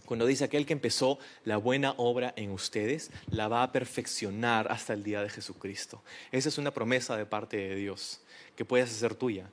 cuando 0.04 0.26
dice 0.26 0.44
aquel 0.44 0.66
que 0.66 0.72
empezó 0.72 1.18
la 1.44 1.56
buena 1.56 1.94
obra 1.96 2.32
en 2.36 2.50
ustedes, 2.50 3.10
la 3.30 3.48
va 3.48 3.62
a 3.62 3.72
perfeccionar 3.72 4.70
hasta 4.70 4.92
el 4.92 5.04
día 5.04 5.22
de 5.22 5.28
Jesucristo. 5.28 6.02
Esa 6.32 6.48
es 6.48 6.58
una 6.58 6.72
promesa 6.72 7.16
de 7.16 7.26
parte 7.26 7.56
de 7.56 7.76
Dios 7.76 8.20
que 8.56 8.64
puedes 8.64 8.90
hacer 8.90 9.14
tuya. 9.14 9.50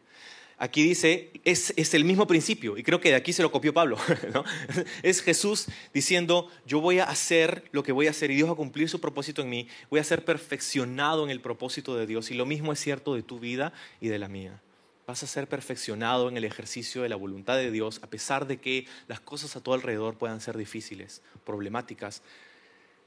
Aquí 0.60 0.82
dice, 0.82 1.32
es, 1.43 1.93
el 1.93 2.04
mismo 2.04 2.26
principio, 2.26 2.78
y 2.78 2.84
creo 2.84 3.00
que 3.00 3.10
de 3.10 3.15
aquí 3.15 3.32
se 3.32 3.43
lo 3.43 3.52
copió 3.52 3.74
Pablo. 3.74 3.98
Es 5.04 5.22
Jesús 5.22 5.67
diciendo, 5.93 6.50
yo 6.65 6.82
voy 6.82 6.98
a 6.98 7.04
hacer 7.04 7.65
lo 7.72 7.84
que 7.84 7.91
voy 7.91 8.08
a 8.08 8.10
hacer 8.10 8.32
y 8.32 8.36
Dios 8.36 8.50
va 8.50 8.54
a 8.54 8.58
cumplir 8.58 8.89
su 8.89 9.00
propósito 9.00 9.43
en 9.43 9.50
mí, 9.50 9.67
voy 9.91 10.00
a 10.00 10.04
ser 10.04 10.26
perfeccionado 10.26 11.24
en 11.24 11.30
el 11.30 11.41
propósito 11.41 11.96
de 11.96 12.08
Dios. 12.08 12.32
Y 12.32 12.34
lo 12.34 12.48
mismo 12.48 12.74
es 12.74 12.80
cierto 12.80 13.13
de 13.13 13.22
tu 13.22 13.39
vida 13.39 13.72
y 14.02 14.08
de 14.08 14.17
la 14.17 14.28
mía 14.28 14.62
vas 15.08 15.24
a 15.24 15.28
ser 15.28 15.48
perfeccionado 15.48 16.28
en 16.28 16.36
el 16.36 16.43
ejercicio 16.43 17.02
de 17.02 17.08
la 17.08 17.15
voluntad 17.15 17.56
de 17.56 17.72
Dios, 17.72 18.02
a 18.04 18.08
pesar 18.08 18.46
de 18.46 18.60
que 18.60 18.86
las 19.08 19.22
cosas 19.22 19.56
a 19.56 19.62
tu 19.62 19.74
alrededor 19.74 20.17
puedan 20.17 20.41
ser 20.41 20.58
difíciles, 20.58 21.22
problemáticas 21.46 22.22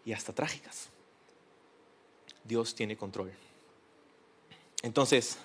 y 0.07 0.15
hasta 0.15 0.33
trágicas. 0.33 0.89
Dios 2.43 2.75
tiene 2.75 2.97
control. 2.97 3.31
Entonces, 4.83 5.39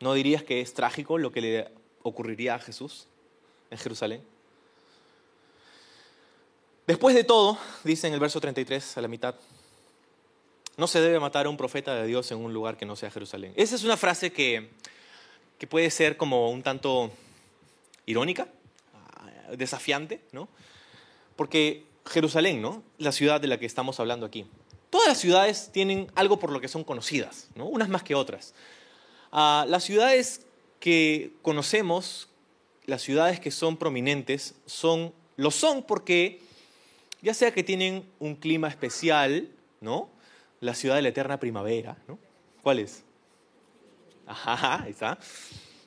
¿no 0.00 0.14
dirías 0.14 0.42
que 0.42 0.60
es 0.60 0.74
trágico 0.74 1.18
lo 1.18 1.32
que 1.32 1.40
le 1.40 1.68
ocurriría 2.02 2.54
a 2.54 2.58
Jesús 2.58 3.06
en 3.70 3.78
Jerusalén? 3.78 4.22
Después 6.86 7.14
de 7.14 7.24
todo, 7.24 7.58
dice 7.82 8.06
en 8.06 8.14
el 8.14 8.20
verso 8.20 8.40
33 8.40 8.96
a 8.96 9.00
la 9.00 9.08
mitad, 9.08 9.34
no 10.76 10.86
se 10.86 11.00
debe 11.00 11.18
matar 11.18 11.46
a 11.46 11.48
un 11.48 11.56
profeta 11.56 11.94
de 11.94 12.06
Dios 12.06 12.30
en 12.30 12.38
un 12.38 12.52
lugar 12.52 12.76
que 12.76 12.86
no 12.86 12.96
sea 12.96 13.10
Jerusalén. 13.10 13.52
Esa 13.56 13.74
es 13.74 13.82
una 13.82 13.96
frase 13.96 14.30
que, 14.32 14.70
que 15.58 15.66
puede 15.66 15.90
ser 15.90 16.16
como 16.16 16.50
un 16.50 16.62
tanto 16.62 17.10
irónica, 18.04 18.48
ah, 18.94 19.52
desafiante, 19.56 20.20
¿no? 20.32 20.48
Porque 21.34 21.84
Jerusalén, 22.04 22.62
¿no? 22.62 22.82
La 22.98 23.10
ciudad 23.10 23.40
de 23.40 23.48
la 23.48 23.58
que 23.58 23.66
estamos 23.66 23.98
hablando 23.98 24.26
aquí. 24.26 24.46
Todas 24.90 25.08
las 25.08 25.18
ciudades 25.18 25.70
tienen 25.72 26.10
algo 26.14 26.38
por 26.38 26.50
lo 26.52 26.60
que 26.60 26.68
son 26.68 26.84
conocidas, 26.84 27.48
¿no? 27.54 27.66
Unas 27.66 27.88
más 27.88 28.02
que 28.02 28.14
otras. 28.14 28.54
Ah, 29.32 29.64
las 29.68 29.84
ciudades 29.84 30.46
que 30.80 31.32
conocemos, 31.42 32.28
las 32.86 33.02
ciudades 33.02 33.40
que 33.40 33.50
son 33.50 33.76
prominentes, 33.76 34.54
son, 34.66 35.12
lo 35.36 35.50
son 35.50 35.82
porque 35.82 36.40
ya 37.22 37.34
sea 37.34 37.52
que 37.52 37.62
tienen 37.64 38.04
un 38.18 38.36
clima 38.36 38.68
especial, 38.68 39.48
¿no? 39.80 40.08
la 40.60 40.74
ciudad 40.74 40.96
de 40.96 41.02
la 41.02 41.08
eterna 41.08 41.38
primavera, 41.38 41.96
¿no? 42.08 42.18
¿Cuál 42.62 42.80
es? 42.80 43.02
Ajá, 44.26 44.82
ahí 44.82 44.90
está. 44.90 45.18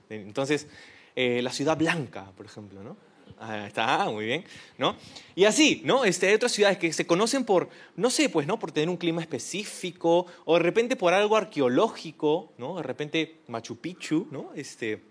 Entonces, 0.10 0.68
eh, 1.16 1.42
la 1.42 1.52
ciudad 1.52 1.78
blanca, 1.78 2.32
por 2.38 2.46
ejemplo, 2.46 2.82
¿no? 2.84 2.96
Ahí 3.38 3.68
está, 3.68 4.06
muy 4.10 4.26
bien, 4.26 4.46
¿no? 4.78 4.96
Y 5.36 5.46
así, 5.46 5.82
¿no? 5.86 6.06
Este, 6.06 6.28
hay 6.28 6.34
otras 6.34 6.52
ciudades 6.52 6.78
que 6.78 6.92
se 6.92 7.06
conocen 7.06 7.46
por, 7.46 7.70
no 7.96 8.10
sé, 8.10 8.30
pues, 8.30 8.48
¿no? 8.48 8.60
Por 8.60 8.72
tener 8.72 8.90
un 8.90 8.98
clima 8.98 9.22
específico, 9.22 10.26
o 10.46 10.54
de 10.56 10.64
repente 10.64 10.96
por 10.96 11.14
algo 11.14 11.36
arqueológico, 11.38 12.54
¿no? 12.58 12.78
De 12.78 12.84
repente 12.84 13.42
Machu 13.48 13.78
Picchu, 13.78 14.28
¿no? 14.32 14.52
Este, 14.56 15.02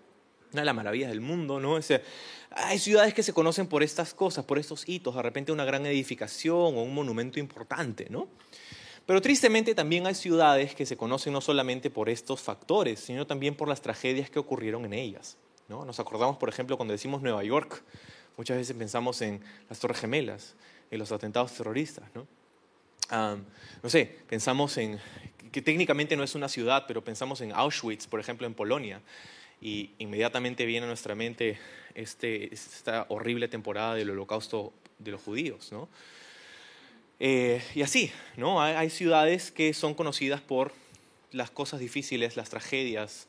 una 0.52 0.62
de 0.62 0.66
las 0.66 0.74
maravillas 0.74 1.10
del 1.10 1.20
mundo, 1.20 1.60
¿no? 1.60 1.78
hay 2.50 2.78
ciudades 2.78 3.12
que 3.12 3.22
se 3.22 3.34
conocen 3.34 3.66
por 3.66 3.82
estas 3.82 4.14
cosas, 4.14 4.44
por 4.44 4.58
estos 4.58 4.88
hitos, 4.88 5.14
de 5.14 5.22
repente 5.22 5.52
una 5.52 5.66
gran 5.66 5.84
edificación 5.84 6.56
o 6.56 6.82
un 6.82 6.94
monumento 6.94 7.38
importante, 7.38 8.06
¿no? 8.08 8.28
Pero 9.06 9.22
tristemente 9.22 9.74
también 9.74 10.06
hay 10.06 10.14
ciudades 10.14 10.74
que 10.74 10.84
se 10.84 10.96
conocen 10.96 11.32
no 11.32 11.40
solamente 11.40 11.88
por 11.88 12.10
estos 12.10 12.40
factores, 12.40 13.00
sino 13.00 13.26
también 13.26 13.54
por 13.54 13.68
las 13.68 13.80
tragedias 13.80 14.28
que 14.28 14.38
ocurrieron 14.38 14.84
en 14.84 14.92
ellas. 14.92 15.38
¿No? 15.68 15.84
Nos 15.84 16.00
acordamos, 16.00 16.36
por 16.36 16.48
ejemplo, 16.48 16.76
cuando 16.76 16.92
decimos 16.92 17.22
Nueva 17.22 17.44
York, 17.44 17.82
muchas 18.36 18.56
veces 18.56 18.76
pensamos 18.76 19.20
en 19.22 19.40
las 19.68 19.78
Torres 19.78 20.00
Gemelas, 20.00 20.54
en 20.90 20.98
los 20.98 21.12
atentados 21.12 21.52
terroristas. 21.52 22.04
¿no? 22.14 22.26
no 23.82 23.88
sé, 23.88 24.18
pensamos 24.28 24.76
en, 24.76 24.98
que 25.52 25.62
técnicamente 25.62 26.16
no 26.16 26.24
es 26.24 26.34
una 26.34 26.48
ciudad, 26.48 26.84
pero 26.86 27.02
pensamos 27.02 27.40
en 27.40 27.52
Auschwitz, 27.52 28.06
por 28.06 28.20
ejemplo, 28.20 28.46
en 28.46 28.54
Polonia, 28.54 29.00
y 29.60 29.90
inmediatamente 29.98 30.66
viene 30.66 30.84
a 30.84 30.88
nuestra 30.88 31.14
mente 31.14 31.58
este, 31.94 32.52
esta 32.52 33.06
horrible 33.08 33.48
temporada 33.48 33.94
del 33.94 34.10
holocausto 34.10 34.72
de 34.98 35.10
los 35.12 35.22
judíos. 35.22 35.72
¿no? 35.72 35.88
Eh, 37.20 37.62
y 37.74 37.82
así, 37.82 38.12
¿no? 38.36 38.62
Hay, 38.62 38.90
ciudades 38.90 39.50
que 39.50 39.74
son 39.74 39.94
conocidas 39.94 40.40
por 40.40 40.72
las 41.32 41.50
cosas 41.50 41.80
difíciles, 41.80 42.36
las 42.36 42.50
tragedias, 42.50 43.27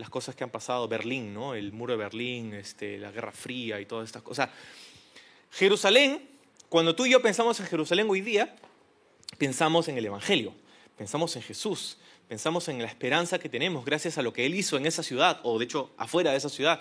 las 0.00 0.10
cosas 0.10 0.34
que 0.34 0.42
han 0.42 0.50
pasado. 0.50 0.88
Berlín, 0.88 1.32
¿no? 1.32 1.54
El 1.54 1.72
muro 1.72 1.92
de 1.92 1.98
Berlín, 1.98 2.54
este, 2.54 2.98
la 2.98 3.12
Guerra 3.12 3.32
Fría 3.32 3.80
y 3.80 3.86
todas 3.86 4.06
estas 4.06 4.22
cosas. 4.22 4.50
Jerusalén, 5.52 6.28
cuando 6.68 6.94
tú 6.94 7.06
y 7.06 7.10
yo 7.10 7.22
pensamos 7.22 7.60
en 7.60 7.66
Jerusalén 7.66 8.08
hoy 8.08 8.20
día, 8.20 8.56
pensamos 9.38 9.88
en 9.88 9.98
el 9.98 10.06
Evangelio, 10.06 10.54
pensamos 10.96 11.34
en 11.36 11.42
Jesús, 11.42 11.98
pensamos 12.28 12.68
en 12.68 12.78
la 12.78 12.86
esperanza 12.86 13.38
que 13.38 13.48
tenemos 13.48 13.84
gracias 13.84 14.16
a 14.16 14.22
lo 14.22 14.32
que 14.32 14.46
Él 14.46 14.54
hizo 14.54 14.76
en 14.76 14.86
esa 14.86 15.02
ciudad, 15.02 15.40
o 15.42 15.58
de 15.58 15.64
hecho 15.64 15.90
afuera 15.96 16.30
de 16.30 16.36
esa 16.36 16.48
ciudad. 16.48 16.80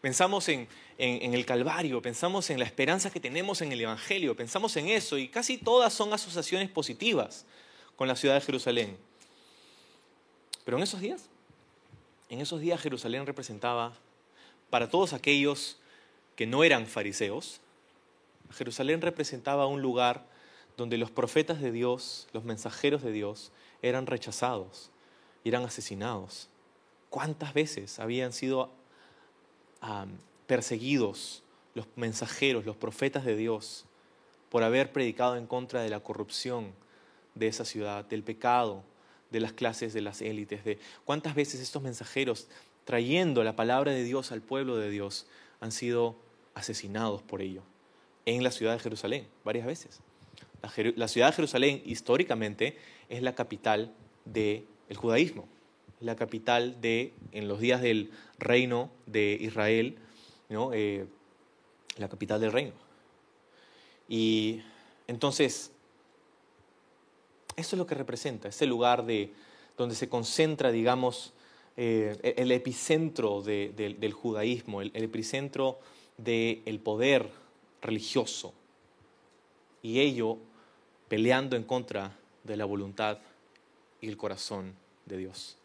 Pensamos 0.00 0.48
en, 0.48 0.68
el 0.98 1.46
Calvario, 1.46 2.02
pensamos 2.02 2.50
en 2.50 2.58
la 2.58 2.66
esperanza 2.66 3.10
que 3.10 3.20
tenemos 3.20 3.62
en 3.62 3.72
el 3.72 3.80
Evangelio, 3.80 4.36
pensamos 4.36 4.76
en 4.76 4.88
eso, 4.88 5.16
y 5.16 5.28
casi 5.28 5.56
todas 5.56 5.92
son 5.92 6.12
asociaciones 6.12 6.68
positivas 6.68 7.46
con 7.96 8.08
la 8.08 8.16
ciudad 8.16 8.34
de 8.34 8.42
Jerusalén. 8.42 8.98
Pero 10.64 10.76
en 10.76 10.82
esos 10.82 11.00
días, 11.00 11.30
en 12.30 12.40
esos 12.40 12.60
días 12.60 12.80
Jerusalén 12.80 13.26
representaba, 13.26 13.92
para 14.70 14.88
todos 14.88 15.12
aquellos 15.12 15.78
que 16.36 16.46
no 16.46 16.64
eran 16.64 16.86
fariseos, 16.86 17.60
Jerusalén 18.52 19.02
representaba 19.02 19.66
un 19.66 19.82
lugar 19.82 20.24
donde 20.76 20.96
los 20.96 21.10
profetas 21.10 21.60
de 21.60 21.72
Dios, 21.72 22.28
los 22.32 22.44
mensajeros 22.44 23.02
de 23.02 23.12
Dios, 23.12 23.52
eran 23.82 24.06
rechazados 24.06 24.90
eran 25.44 25.64
asesinados. 25.64 26.48
¿Cuántas 27.08 27.54
veces 27.54 27.98
habían 27.98 28.32
sido 28.32 28.70
perseguidos 30.46 31.42
los 31.74 31.86
mensajeros, 31.96 32.66
los 32.66 32.76
profetas 32.76 33.24
de 33.24 33.36
Dios, 33.36 33.84
por 34.50 34.62
haber 34.62 34.92
predicado 34.92 35.36
en 35.36 35.46
contra 35.46 35.82
de 35.82 35.88
la 35.88 36.00
corrupción 36.00 36.72
de 37.34 37.46
esa 37.46 37.64
ciudad, 37.64 38.04
del 38.04 38.22
pecado, 38.22 38.82
de 39.30 39.40
las 39.40 39.52
clases 39.52 39.92
de 39.92 40.00
las 40.00 40.22
élites, 40.22 40.64
de 40.64 40.78
cuántas 41.04 41.34
veces 41.34 41.60
estos 41.60 41.82
mensajeros, 41.82 42.48
trayendo 42.84 43.44
la 43.44 43.56
palabra 43.56 43.92
de 43.92 44.04
Dios 44.04 44.32
al 44.32 44.42
pueblo 44.42 44.76
de 44.76 44.90
Dios, 44.90 45.26
han 45.60 45.72
sido 45.72 46.16
asesinados 46.54 47.22
por 47.22 47.42
ello 47.42 47.62
en 48.26 48.42
la 48.42 48.50
ciudad 48.50 48.72
de 48.72 48.78
Jerusalén, 48.78 49.26
varias 49.44 49.66
veces. 49.66 50.00
La, 50.96 51.08
ciudad 51.08 51.28
de 51.28 51.32
Jerusalén 51.32 51.82
históricamente 51.86 52.76
es 53.08 53.22
la 53.22 53.34
capital 53.34 53.94
del 54.26 54.66
judaísmo, 54.94 55.48
la 56.00 56.16
capital 56.16 56.80
de, 56.80 57.14
en 57.32 57.48
los 57.48 57.60
días 57.60 57.80
del 57.80 58.10
reino 58.38 58.90
de 59.06 59.38
Israel, 59.40 59.96
¿no? 60.48 60.72
Eh, 60.74 61.06
la 61.96 62.08
capital 62.08 62.40
del 62.40 62.52
reino. 62.52 62.72
Y 64.08 64.62
entonces, 65.06 65.72
eso 67.60 67.76
es 67.76 67.78
lo 67.78 67.86
que 67.86 67.94
representa, 67.94 68.48
ese 68.48 68.66
lugar 68.66 69.04
de, 69.04 69.32
donde 69.76 69.94
se 69.94 70.08
concentra, 70.08 70.70
digamos, 70.70 71.32
eh, 71.76 72.34
el 72.36 72.52
epicentro 72.52 73.42
del 73.42 74.12
judaísmo, 74.12 74.82
el, 74.82 74.90
epicentro 74.94 75.78
del 76.16 76.80
poder 76.80 77.30
religioso. 77.80 78.52
Y 79.82 80.00
ello 80.00 80.36
peleando 81.08 81.56
en 81.56 81.64
contra 81.64 82.16
de 82.44 82.56
la 82.56 82.64
voluntad 82.64 83.18
y 84.00 84.08
el 84.08 84.16
corazón 84.16 84.74
de 85.06 85.16
Dios. 85.16 85.56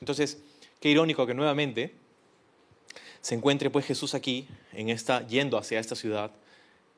Entonces, 0.00 0.42
qué 0.80 0.90
irónico 0.90 1.26
que 1.26 1.34
nuevamente 1.34 1.94
se 3.20 3.34
encuentre 3.34 3.70
pues 3.70 3.86
Jesús 3.86 4.14
aquí, 4.14 4.48
en 4.72 4.88
esta, 4.88 5.26
yendo 5.26 5.58
hacia 5.58 5.78
esta 5.78 5.94
ciudad, 5.94 6.32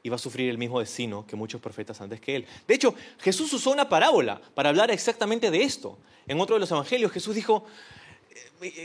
va 0.08 0.16
a 0.16 0.18
sufrir 0.18 0.50
el 0.50 0.58
mismo 0.58 0.80
destino 0.80 1.26
que 1.26 1.36
muchos 1.36 1.60
profetas 1.60 2.00
antes 2.00 2.20
que 2.20 2.36
él. 2.36 2.46
De 2.68 2.74
hecho, 2.74 2.94
Jesús 3.20 3.52
usó 3.52 3.70
una 3.70 3.88
parábola 3.88 4.40
para 4.54 4.68
hablar 4.68 4.90
exactamente 4.90 5.50
de 5.50 5.62
esto. 5.62 5.98
En 6.26 6.40
otro 6.40 6.56
de 6.56 6.60
los 6.60 6.70
evangelios, 6.70 7.10
Jesús 7.12 7.34
dijo, 7.34 7.64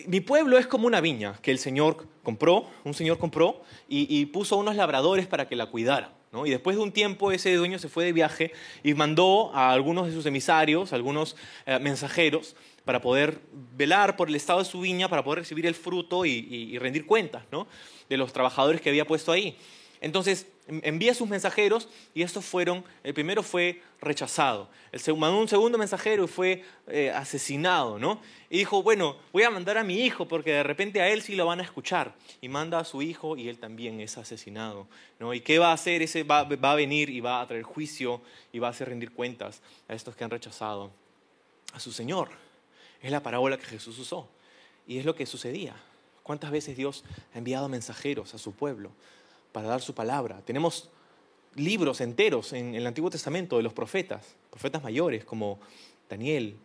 mi 0.08 0.20
pueblo 0.22 0.58
es 0.58 0.68
como 0.68 0.88
una 0.88 1.02
viña 1.02 1.40
que 1.42 1.52
el 1.52 1.60
Señor 1.60 2.06
compró, 2.24 2.66
un 2.84 2.94
Señor 2.94 3.18
compró 3.18 3.62
y, 3.88 4.26
puso 4.28 4.56
a 4.56 4.58
unos 4.58 4.76
labradores 4.76 5.28
para 5.28 5.48
que 5.48 5.56
la 5.56 5.68
cuidaran. 5.68 6.12
Y 6.46 6.52
después 6.52 6.78
de 6.78 6.84
un 6.84 6.92
tiempo 6.92 7.32
ese 7.32 7.56
dueño 7.56 7.80
se 7.80 7.90
fue 7.90 8.06
de 8.06 8.14
viaje 8.14 8.52
y 8.84 8.94
mandó 8.94 9.52
a 9.56 9.72
algunos 9.72 10.06
de 10.06 10.14
sus 10.14 10.26
emisarios, 10.28 10.94
algunos 10.94 11.36
eh, 11.66 11.80
mensajeros, 11.80 12.56
para 12.86 13.02
poder 13.02 13.40
velar 13.76 14.16
por 14.16 14.30
el 14.30 14.36
estado 14.36 14.60
de 14.60 14.66
su 14.66 14.80
viña, 14.80 15.10
para 15.10 15.24
poder 15.24 15.40
recibir 15.40 15.66
el 15.66 15.74
fruto 15.74 16.26
y, 16.26 16.32
y 16.32 16.78
rendir 16.78 17.08
cuentas 17.08 17.44
de 18.10 18.18
los 18.18 18.32
trabajadores 18.32 18.80
que 18.80 18.90
había 18.90 19.06
puesto 19.06 19.32
ahí. 19.32 19.58
Entonces 20.02 20.48
envía 20.68 21.14
sus 21.14 21.28
mensajeros 21.28 21.90
y 22.14 22.22
estos 22.22 22.46
fueron, 22.46 22.86
el 23.04 23.14
primero 23.14 23.44
fue 23.44 23.82
rechazado, 24.00 24.70
el 24.92 25.18
mandó 25.18 25.40
un 25.40 25.48
segundo 25.48 25.78
mensajero 25.78 26.26
y 26.26 26.28
fue 26.28 26.64
eh, 26.88 27.12
asesinado, 27.12 28.00
¿no? 28.00 28.22
Y 28.50 28.60
dijo, 28.60 28.82
bueno, 28.82 29.18
voy 29.34 29.44
a 29.44 29.50
mandar 29.50 29.78
a 29.78 29.84
mi 29.84 30.06
hijo 30.06 30.28
porque 30.28 30.54
de 30.54 30.64
repente 30.64 31.02
a 31.02 31.10
él 31.10 31.22
sí 31.22 31.36
lo 31.36 31.46
van 31.46 31.60
a 31.60 31.64
escuchar. 31.64 32.16
Y 32.42 32.50
manda 32.50 32.80
a 32.80 32.86
su 32.86 33.02
hijo 33.02 33.36
y 33.36 33.50
él 33.50 33.58
también 33.58 34.00
es 34.00 34.18
asesinado, 34.18 34.88
¿no? 35.20 35.34
¿Y 35.34 35.42
qué 35.42 35.60
va 35.60 35.72
a 35.72 35.74
hacer? 35.74 36.02
Ese 36.02 36.24
va, 36.24 36.44
va 36.44 36.72
a 36.72 36.76
venir 36.76 37.10
y 37.10 37.20
va 37.20 37.42
a 37.42 37.48
traer 37.48 37.64
juicio 37.64 38.22
y 38.54 38.60
va 38.60 38.68
a 38.68 38.72
hacer 38.72 38.90
rendir 38.90 39.12
cuentas 39.12 39.62
a 39.88 39.94
estos 39.94 40.16
que 40.16 40.24
han 40.24 40.30
rechazado 40.30 40.92
a 41.74 41.80
su 41.80 41.92
Señor. 41.92 42.30
Es 43.02 43.12
la 43.12 43.22
parábola 43.22 43.58
que 43.58 43.66
Jesús 43.66 43.98
usó 44.00 44.30
y 44.88 44.98
es 44.98 45.06
lo 45.06 45.16
que 45.16 45.26
sucedía. 45.26 45.76
¿Cuántas 46.24 46.52
veces 46.52 46.78
Dios 46.78 47.04
ha 47.34 47.40
enviado 47.40 47.70
mensajeros 47.70 48.34
a 48.34 48.38
su 48.38 48.54
pueblo? 48.54 48.92
Para 49.52 49.68
dar 49.68 49.82
su 49.82 49.94
palabra. 49.94 50.42
Tenemos 50.46 50.90
libros 51.56 52.02
enteros 52.02 52.54
en, 52.54 52.76
el 52.76 52.86
Antiguo 52.86 53.10
Testamento 53.10 53.58
de 53.58 53.64
los 53.64 53.74
profetas, 53.74 54.36
profetas 54.50 54.84
mayores 54.84 55.26
como 55.26 55.60
Daniel, 56.10 56.58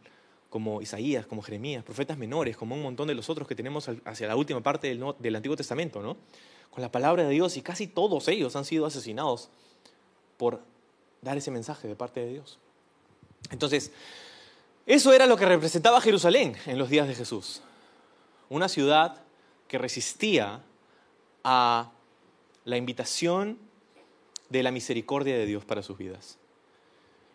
como 0.50 0.82
Isaías, 0.82 1.26
como 1.26 1.42
Jeremías, 1.42 1.82
profetas 1.84 2.16
menores, 2.16 2.56
como 2.56 2.74
un 2.74 2.82
montón 2.82 3.08
de 3.08 3.14
los 3.14 3.28
otros 3.28 3.48
que 3.48 3.54
tenemos 3.54 3.90
hacia 4.04 4.28
la 4.28 4.36
última 4.36 4.62
parte 4.62 4.88
del, 4.88 5.04
del 5.18 5.36
Antiguo 5.36 5.56
Testamento, 5.56 6.02
¿no? 6.02 6.16
Con 6.70 6.82
la 6.82 6.92
palabra 6.92 7.24
de 7.24 7.30
Dios 7.30 7.56
y 7.56 7.62
casi 7.62 7.86
todos 7.86 8.28
ellos 8.28 8.54
han 8.56 8.64
sido 8.64 8.86
asesinados 8.86 9.48
por 10.36 10.60
dar 11.22 11.36
ese 11.36 11.50
mensaje 11.50 11.88
de 11.88 11.96
parte 11.96 12.20
de 12.20 12.32
Dios. 12.32 12.58
Entonces, 13.50 13.92
eso 14.86 15.12
era 15.12 15.26
lo 15.26 15.36
que 15.36 15.46
representaba 15.46 16.00
Jerusalén 16.00 16.56
en 16.66 16.78
los 16.78 16.90
días 16.90 17.08
de 17.08 17.14
Jesús. 17.14 17.62
Una 18.48 18.68
ciudad 18.68 19.22
que 19.66 19.78
resistía 19.78 20.60
a 21.42 21.90
la 22.64 22.76
invitación 22.76 23.58
de 24.48 24.62
la 24.62 24.70
misericordia 24.70 25.36
de 25.36 25.46
Dios 25.46 25.64
para 25.64 25.82
sus 25.82 25.98
vidas. 25.98 26.38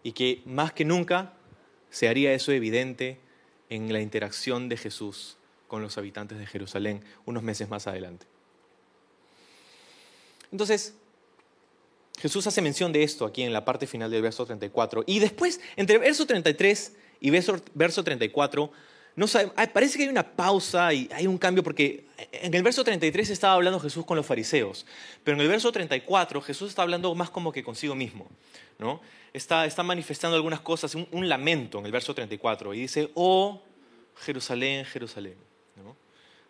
Y 0.03 0.13
que 0.13 0.41
más 0.45 0.73
que 0.73 0.85
nunca 0.85 1.33
se 1.89 2.07
haría 2.07 2.33
eso 2.33 2.51
evidente 2.51 3.19
en 3.69 3.91
la 3.91 4.01
interacción 4.01 4.69
de 4.69 4.77
Jesús 4.77 5.37
con 5.67 5.81
los 5.81 5.97
habitantes 5.97 6.37
de 6.39 6.45
Jerusalén 6.45 7.03
unos 7.25 7.43
meses 7.43 7.69
más 7.69 7.87
adelante. 7.87 8.25
Entonces, 10.51 10.95
Jesús 12.19 12.45
hace 12.47 12.61
mención 12.61 12.91
de 12.91 13.03
esto 13.03 13.25
aquí 13.25 13.43
en 13.43 13.53
la 13.53 13.63
parte 13.63 13.87
final 13.87 14.11
del 14.11 14.21
verso 14.21 14.45
34. 14.45 15.03
Y 15.05 15.19
después, 15.19 15.61
entre 15.75 15.99
verso 15.99 16.25
33 16.25 16.95
y 17.21 17.29
verso, 17.29 17.61
verso 17.75 18.03
34, 18.03 18.71
no 19.15 19.25
parece 19.73 19.97
que 19.97 20.03
hay 20.03 20.09
una 20.09 20.23
pausa 20.23 20.93
y 20.93 21.09
hay 21.13 21.27
un 21.27 21.37
cambio 21.37 21.63
porque 21.63 22.05
en 22.31 22.53
el 22.53 22.63
verso 22.63 22.83
33 22.83 23.29
estaba 23.29 23.53
hablando 23.53 23.79
Jesús 23.79 24.05
con 24.05 24.15
los 24.15 24.25
fariseos, 24.25 24.85
pero 25.23 25.35
en 25.35 25.41
el 25.41 25.47
verso 25.47 25.71
34 25.71 26.41
Jesús 26.41 26.69
está 26.69 26.83
hablando 26.83 27.13
más 27.15 27.29
como 27.29 27.51
que 27.51 27.63
consigo 27.63 27.95
mismo, 27.95 28.29
¿no? 28.77 29.01
Está, 29.33 29.65
está 29.65 29.83
manifestando 29.83 30.35
algunas 30.35 30.61
cosas, 30.61 30.95
un, 30.95 31.29
lamento 31.29 31.79
en 31.79 31.85
el 31.85 31.91
verso 31.91 32.15
34 32.15 32.73
y 32.73 32.81
dice, 32.81 33.11
oh 33.13 33.61
Jerusalén, 34.21 34.85
Jerusalén. 34.85 35.35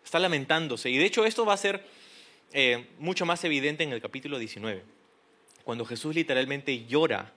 Está 0.04 0.18
lamentándose 0.18 0.90
y 0.90 0.96
de 0.96 1.04
hecho 1.04 1.26
esto 1.26 1.44
va 1.44 1.52
a 1.52 1.58
ser 1.58 1.84
eh, 2.52 2.86
mucho 2.98 3.26
más 3.26 3.44
evidente 3.44 3.84
en 3.84 3.92
el 3.92 4.00
capítulo 4.00 4.38
19, 4.38 4.82
cuando 5.62 5.84
Jesús 5.84 6.14
literalmente 6.14 6.86
llora 6.86 7.32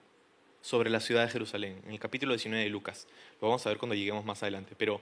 sobre 0.63 0.89
la 0.89 1.01
ciudad 1.01 1.25
de 1.25 1.29
Jerusalén, 1.29 1.81
en 1.85 1.91
el 1.91 1.99
capítulo 1.99 2.31
19 2.31 2.63
de 2.63 2.69
Lucas. 2.69 3.05
Lo 3.41 3.49
vamos 3.49 3.65
a 3.65 3.69
ver 3.69 3.77
cuando 3.77 3.95
lleguemos 3.95 4.23
más 4.23 4.41
adelante. 4.43 4.75
Pero, 4.77 5.01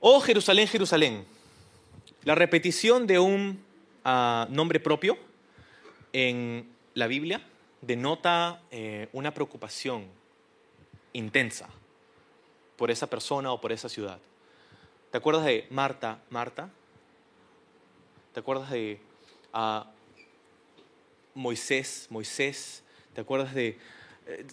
oh 0.00 0.20
Jerusalén, 0.20 0.66
Jerusalén, 0.66 1.26
la 2.24 2.34
repetición 2.34 3.06
de 3.06 3.18
un 3.18 3.62
ah, 4.04 4.48
nombre 4.48 4.80
propio 4.80 5.18
en 6.14 6.66
la 6.94 7.06
Biblia 7.06 7.42
denota 7.82 8.62
eh, 8.70 9.10
una 9.12 9.34
preocupación 9.34 10.06
intensa 11.12 11.68
por 12.78 12.90
esa 12.90 13.06
persona 13.06 13.52
o 13.52 13.60
por 13.60 13.70
esa 13.70 13.90
ciudad. 13.90 14.18
¿Te 15.10 15.18
acuerdas 15.18 15.44
de 15.44 15.66
Marta, 15.68 16.22
Marta? 16.30 16.70
¿Te 18.32 18.40
acuerdas 18.40 18.70
de 18.70 18.98
ah, 19.52 19.90
Moisés, 21.34 22.06
Moisés? 22.08 22.82
¿Te 23.12 23.20
acuerdas 23.20 23.54
de 23.54 23.78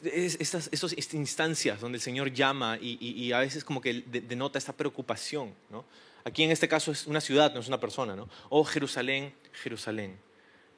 esas, 0.04 0.70
esas 0.72 1.14
instancias 1.14 1.80
donde 1.80 1.98
el 1.98 2.02
Señor 2.02 2.32
llama 2.32 2.78
y, 2.82 3.32
a 3.32 3.40
veces 3.40 3.64
como 3.64 3.82
que 3.82 4.04
denota 4.06 4.58
esta 4.58 4.74
preocupación. 4.74 5.54
¿no? 5.70 5.86
Aquí 6.24 6.44
en 6.44 6.52
este 6.52 6.68
caso 6.68 6.92
es 6.92 7.08
una 7.08 7.22
ciudad, 7.22 7.54
no 7.54 7.60
es 7.60 7.68
una 7.68 7.80
persona. 7.80 8.16
¿no? 8.16 8.30
Oh 8.50 8.64
Jerusalén, 8.64 9.34
Jerusalén. 9.54 10.18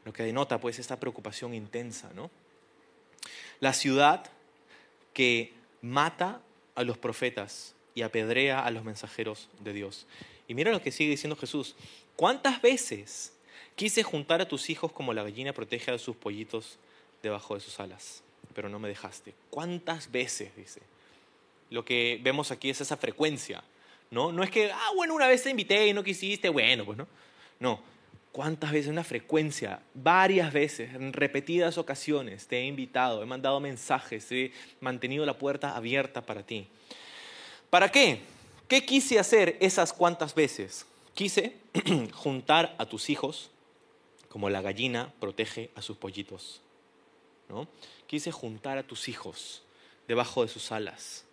Lo 0.06 0.14
que 0.14 0.24
denota 0.24 0.60
pues 0.60 0.80
esta 0.80 1.00
preocupación 1.00 1.54
intensa. 1.54 2.12
¿no? 2.14 2.30
La 3.60 3.74
ciudad 3.74 4.30
que 5.14 5.54
mata 5.82 6.42
a 6.76 6.84
los 6.84 6.98
profetas 6.98 7.74
y 7.96 8.02
apedrea 8.02 8.60
a 8.60 8.72
los 8.72 8.84
mensajeros 8.84 9.50
de 9.60 9.74
Dios. 9.74 10.06
Y 10.48 10.54
mira 10.54 10.72
lo 10.72 10.82
que 10.82 10.92
sigue 10.92 11.12
diciendo 11.12 11.36
Jesús. 11.36 11.76
¿Cuántas 12.16 12.62
veces 12.62 13.34
quise 13.76 14.04
juntar 14.04 14.42
a 14.42 14.48
tus 14.48 14.70
hijos 14.70 14.92
como 14.92 15.14
la 15.14 15.24
gallina 15.24 15.54
protege 15.54 15.92
a 15.92 15.98
sus 15.98 16.16
pollitos 16.16 16.78
debajo 17.22 17.56
de 17.56 17.62
sus 17.62 17.80
alas? 17.80 18.24
Pero 18.54 18.70
no 18.70 18.80
me 18.80 18.88
dejaste. 18.88 19.34
¿Cuántas 19.50 20.12
veces? 20.12 20.56
Dice. 20.56 20.82
Lo 21.70 21.84
que 21.84 22.20
vemos 22.22 22.52
aquí 22.52 22.70
es 22.70 22.82
esa 22.82 22.98
frecuencia. 22.98 23.64
No, 24.12 24.32
no 24.32 24.44
es 24.44 24.52
que, 24.52 24.72
ah, 24.72 24.92
bueno, 24.96 25.16
una 25.16 25.28
vez 25.28 25.44
te 25.44 25.50
invité 25.50 25.88
y 25.88 25.94
no 25.94 26.04
quisiste, 26.04 26.50
bueno, 26.50 26.86
pues 26.86 26.98
no. 26.98 27.08
No, 27.60 27.82
¿cuántas 28.32 28.72
veces? 28.72 28.90
Una 28.90 29.04
frecuencia, 29.04 29.82
varias 29.94 30.54
veces, 30.54 30.94
en 30.94 31.14
repetidas 31.14 31.78
ocasiones 31.78 32.48
te 32.48 32.60
he 32.60 32.66
invitado, 32.66 33.24
he 33.24 33.26
mandado 33.26 33.60
mensajes, 33.60 34.32
he 34.32 34.52
mantenido 34.82 35.26
la 35.26 35.38
puerta 35.38 35.76
abierta 35.76 36.22
para 36.22 36.44
ti. 36.44 36.68
¿Para 37.70 37.90
qué? 37.90 38.22
¿Qué 38.68 38.86
quise 38.86 39.18
hacer 39.18 39.58
esas 39.60 39.94
cuantas 39.94 40.36
veces? 40.36 40.86
Quise 41.16 41.58
juntar 42.14 42.76
a 42.78 42.86
tus 42.86 43.10
hijos 43.10 43.50
como 44.30 44.50
la 44.50 44.62
gallina 44.62 45.14
protege 45.20 45.72
a 45.76 45.82
sus 45.82 45.98
pollitos. 45.98 46.62
¿no? 47.50 47.68
Quise 48.14 48.32
juntar 48.32 48.78
a 48.78 48.84
tus 48.84 49.10
hijos 49.10 49.64
debajo 50.08 50.44
de 50.44 50.48
sus 50.48 50.72
alas. 50.72 51.26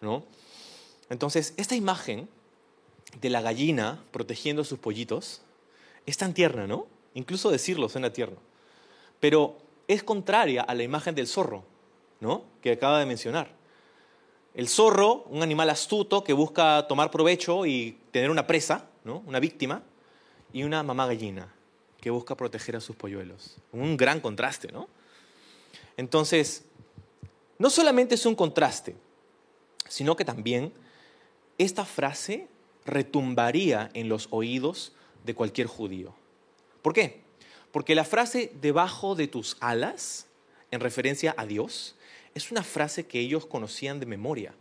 ¿no? 0.00 0.24
Entonces, 1.10 1.54
esta 1.56 1.76
imagen 1.76 2.28
de 3.20 3.30
la 3.30 3.40
gallina 3.40 4.02
protegiendo 4.10 4.62
a 4.62 4.64
sus 4.64 4.80
pollitos 4.80 5.42
es 6.04 6.16
tan 6.16 6.34
tierna, 6.34 6.66
¿no? 6.66 6.88
Incluso 7.14 7.52
decirlo 7.52 7.88
suena 7.88 8.12
tierno. 8.12 8.38
Pero 9.20 9.58
es 9.86 10.02
contraria 10.02 10.62
a 10.62 10.74
la 10.74 10.82
imagen 10.82 11.14
del 11.14 11.28
zorro, 11.28 11.62
¿no? 12.18 12.46
Que 12.60 12.72
acaba 12.72 12.98
de 12.98 13.06
mencionar. 13.06 13.52
El 14.54 14.66
zorro, 14.66 15.22
un 15.30 15.44
animal 15.44 15.70
astuto 15.70 16.24
que 16.24 16.32
busca 16.32 16.84
tomar 16.88 17.12
provecho 17.12 17.64
y 17.64 17.96
tener 18.10 18.28
una 18.28 18.48
presa, 18.48 18.88
¿no? 19.04 19.22
Una 19.24 19.38
víctima, 19.38 19.84
y 20.52 20.64
una 20.64 20.82
mamá 20.82 21.06
gallina 21.06 21.54
que 22.00 22.10
busca 22.10 22.36
proteger 22.36 22.74
a 22.74 22.80
sus 22.80 22.96
polluelos. 22.96 23.58
Un 23.70 23.96
gran 23.96 24.18
contraste, 24.18 24.72
¿no? 24.72 24.88
Entonces, 25.96 26.64
no 27.58 27.70
solamente 27.70 28.14
es 28.14 28.26
un 28.26 28.34
contraste, 28.34 28.96
sino 29.88 30.16
que 30.16 30.24
también 30.24 30.72
esta 31.58 31.84
frase 31.84 32.48
retumbaría 32.84 33.90
en 33.94 34.08
los 34.08 34.28
oídos 34.30 34.92
de 35.24 35.34
cualquier 35.34 35.66
judío. 35.66 36.14
¿Por 36.82 36.92
qué? 36.92 37.20
Porque 37.70 37.94
la 37.94 38.04
frase 38.04 38.52
debajo 38.60 39.14
de 39.14 39.28
tus 39.28 39.56
alas, 39.60 40.26
en 40.70 40.80
referencia 40.80 41.34
a 41.36 41.46
Dios, 41.46 41.94
es 42.34 42.50
una 42.50 42.62
frase 42.62 43.06
que 43.06 43.20
ellos 43.20 43.46
conocían 43.46 44.00
de 44.00 44.06
memoria. 44.06 44.54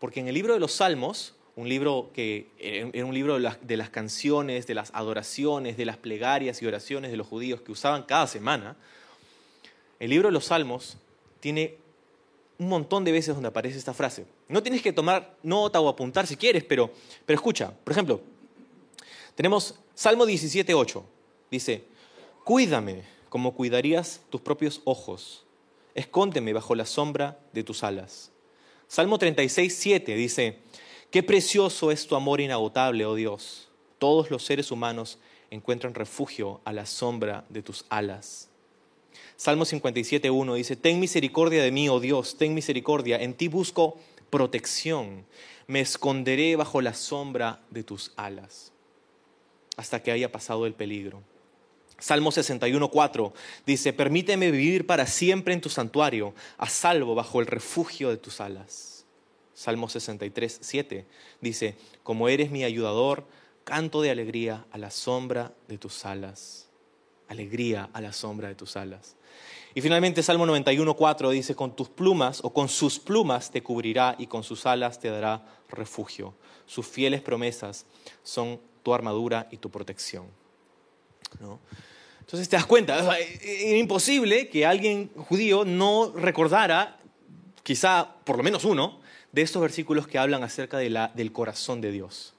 Porque 0.00 0.20
en 0.20 0.28
el 0.28 0.34
libro 0.34 0.54
de 0.54 0.60
los 0.60 0.72
Salmos, 0.72 1.34
un 1.54 1.68
libro 1.68 2.10
que 2.14 2.48
era 2.58 3.06
un 3.06 3.14
libro 3.14 3.38
de 3.38 3.76
las 3.76 3.90
canciones, 3.90 4.66
de 4.66 4.74
las 4.74 4.90
adoraciones, 4.94 5.76
de 5.76 5.84
las 5.84 5.98
plegarias 5.98 6.62
y 6.62 6.66
oraciones 6.66 7.10
de 7.10 7.16
los 7.16 7.26
judíos 7.26 7.60
que 7.60 7.72
usaban 7.72 8.04
cada 8.04 8.26
semana, 8.26 8.76
el 10.02 10.10
libro 10.10 10.26
de 10.26 10.32
los 10.32 10.46
Salmos 10.46 10.96
tiene 11.38 11.78
un 12.58 12.68
montón 12.68 13.04
de 13.04 13.12
veces 13.12 13.36
donde 13.36 13.50
aparece 13.50 13.78
esta 13.78 13.94
frase. 13.94 14.26
No 14.48 14.60
tienes 14.60 14.82
que 14.82 14.92
tomar 14.92 15.36
nota 15.44 15.80
o 15.80 15.88
apuntar 15.88 16.26
si 16.26 16.36
quieres, 16.36 16.64
pero, 16.64 16.90
pero 17.24 17.36
escucha. 17.36 17.72
Por 17.84 17.92
ejemplo, 17.92 18.20
tenemos 19.36 19.76
Salmo 19.94 20.26
17.8. 20.26 21.04
Dice, 21.52 21.84
cuídame 22.42 23.04
como 23.28 23.54
cuidarías 23.54 24.22
tus 24.28 24.40
propios 24.40 24.80
ojos. 24.86 25.44
Escóndeme 25.94 26.52
bajo 26.52 26.74
la 26.74 26.84
sombra 26.84 27.38
de 27.52 27.62
tus 27.62 27.84
alas. 27.84 28.32
Salmo 28.88 29.20
36.7 29.20 30.16
dice, 30.16 30.58
qué 31.12 31.22
precioso 31.22 31.92
es 31.92 32.08
tu 32.08 32.16
amor 32.16 32.40
inagotable, 32.40 33.06
oh 33.06 33.14
Dios. 33.14 33.68
Todos 33.98 34.32
los 34.32 34.44
seres 34.44 34.72
humanos 34.72 35.20
encuentran 35.48 35.94
refugio 35.94 36.60
a 36.64 36.72
la 36.72 36.86
sombra 36.86 37.44
de 37.50 37.62
tus 37.62 37.84
alas. 37.88 38.48
Salmo 39.42 39.64
57.1 39.64 40.54
dice, 40.54 40.76
Ten 40.76 41.00
misericordia 41.00 41.64
de 41.64 41.72
mí, 41.72 41.88
oh 41.88 41.98
Dios, 41.98 42.36
ten 42.36 42.54
misericordia, 42.54 43.20
en 43.20 43.34
ti 43.34 43.48
busco 43.48 43.98
protección, 44.30 45.26
me 45.66 45.80
esconderé 45.80 46.54
bajo 46.54 46.80
la 46.80 46.94
sombra 46.94 47.60
de 47.68 47.82
tus 47.82 48.12
alas, 48.14 48.70
hasta 49.76 50.00
que 50.00 50.12
haya 50.12 50.30
pasado 50.30 50.64
el 50.64 50.74
peligro. 50.74 51.24
Salmo 51.98 52.30
61.4 52.30 53.32
dice, 53.66 53.92
Permíteme 53.92 54.52
vivir 54.52 54.86
para 54.86 55.06
siempre 55.08 55.54
en 55.54 55.60
tu 55.60 55.70
santuario, 55.70 56.34
a 56.56 56.68
salvo 56.68 57.16
bajo 57.16 57.40
el 57.40 57.48
refugio 57.48 58.10
de 58.10 58.18
tus 58.18 58.40
alas. 58.40 59.06
Salmo 59.54 59.88
63.7 59.88 61.04
dice, 61.40 61.74
Como 62.04 62.28
eres 62.28 62.52
mi 62.52 62.62
ayudador, 62.62 63.26
canto 63.64 64.02
de 64.02 64.12
alegría 64.12 64.66
a 64.70 64.78
la 64.78 64.92
sombra 64.92 65.52
de 65.66 65.78
tus 65.78 66.04
alas. 66.06 66.68
Alegría 67.26 67.90
a 67.92 68.00
la 68.00 68.12
sombra 68.12 68.46
de 68.46 68.54
tus 68.54 68.76
alas. 68.76 69.16
Y 69.74 69.80
finalmente 69.80 70.22
Salmo 70.22 70.46
91.4 70.46 71.30
dice, 71.30 71.54
con 71.54 71.74
tus 71.74 71.88
plumas 71.88 72.40
o 72.42 72.52
con 72.52 72.68
sus 72.68 72.98
plumas 72.98 73.50
te 73.50 73.62
cubrirá 73.62 74.14
y 74.18 74.26
con 74.26 74.42
sus 74.42 74.66
alas 74.66 75.00
te 75.00 75.08
dará 75.08 75.46
refugio. 75.70 76.34
Sus 76.66 76.86
fieles 76.86 77.22
promesas 77.22 77.86
son 78.22 78.60
tu 78.82 78.92
armadura 78.92 79.48
y 79.50 79.56
tu 79.56 79.70
protección. 79.70 80.26
Entonces 82.20 82.48
te 82.48 82.56
das 82.56 82.66
cuenta, 82.66 83.18
es 83.18 83.78
imposible 83.78 84.48
que 84.48 84.66
alguien 84.66 85.10
judío 85.28 85.64
no 85.64 86.12
recordara, 86.14 86.98
quizá 87.62 88.14
por 88.24 88.36
lo 88.36 88.42
menos 88.42 88.64
uno, 88.64 89.00
de 89.32 89.42
estos 89.42 89.62
versículos 89.62 90.06
que 90.06 90.18
hablan 90.18 90.44
acerca 90.44 90.78
del 90.78 91.32
corazón 91.32 91.80
de 91.80 91.90
Dios. 91.90 92.34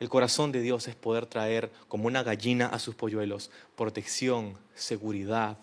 El 0.00 0.08
corazón 0.08 0.52
de 0.52 0.60
Dios 0.60 0.88
es 0.88 0.94
poder 0.94 1.24
traer 1.24 1.70
como 1.88 2.06
una 2.06 2.22
gallina 2.22 2.66
a 2.66 2.78
sus 2.78 2.94
polluelos 2.94 3.50
protección, 3.76 4.58
seguridad, 4.74 5.56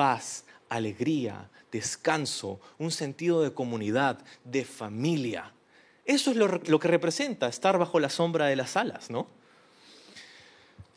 paz, 0.00 0.46
alegría, 0.70 1.50
descanso, 1.70 2.58
un 2.78 2.90
sentido 2.90 3.42
de 3.42 3.52
comunidad, 3.52 4.18
de 4.44 4.64
familia. 4.64 5.52
Eso 6.06 6.30
es 6.30 6.38
lo, 6.38 6.80
que 6.80 6.88
representa 6.88 7.48
estar 7.48 7.76
bajo 7.76 8.00
la 8.00 8.08
sombra 8.08 8.46
de 8.46 8.56
las 8.56 8.78
alas, 8.78 9.10
¿no? 9.10 9.26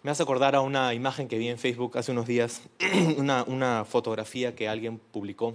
Me 0.03 0.11
hace 0.11 0.23
acordar 0.23 0.55
a 0.55 0.61
una 0.61 0.93
imagen 0.93 1.27
que 1.27 1.37
vi 1.37 1.49
en 1.49 1.57
Facebook 1.57 1.97
hace 1.97 2.13
unos 2.13 2.27
días, 2.27 2.61
una, 3.17 3.83
fotografía 3.83 4.55
que 4.55 4.69
alguien 4.69 4.99
publicó 4.99 5.53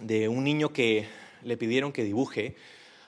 de 0.00 0.28
un 0.28 0.44
niño 0.44 0.72
que 0.72 1.08
le 1.42 1.56
pidieron 1.56 1.90
que 1.90 2.04
dibuje 2.04 2.54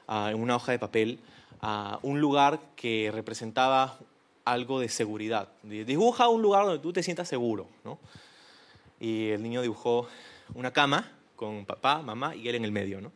ah, 0.09 0.31
en 0.33 0.43
una 0.43 0.57
hoja 0.57 0.73
de 0.73 0.81
papel 0.81 1.21
a 1.61 2.01
un 2.03 2.21
lugar 2.21 2.59
que 2.75 3.13
representaba 3.15 4.01
algo 4.45 4.81
de 4.81 4.89
seguridad. 4.89 5.51
Dibuja 5.63 6.27
un 6.27 6.43
lugar 6.43 6.65
donde 6.65 6.81
tú 6.81 6.93
te 6.93 7.05
sientas 7.05 7.29
seguro. 7.29 7.69
¿no? 7.85 8.01
Y 9.01 9.31
el 9.31 9.43
niño 9.43 9.63
dibujó 9.63 10.09
una 10.55 10.73
cama 10.73 11.11
con 11.37 11.67
papá, 11.67 12.03
mamá 12.03 12.35
y 12.35 12.49
él 12.49 12.55
en 12.55 12.65
el 12.65 12.73
medio. 12.73 13.01
¿no? 13.01 13.13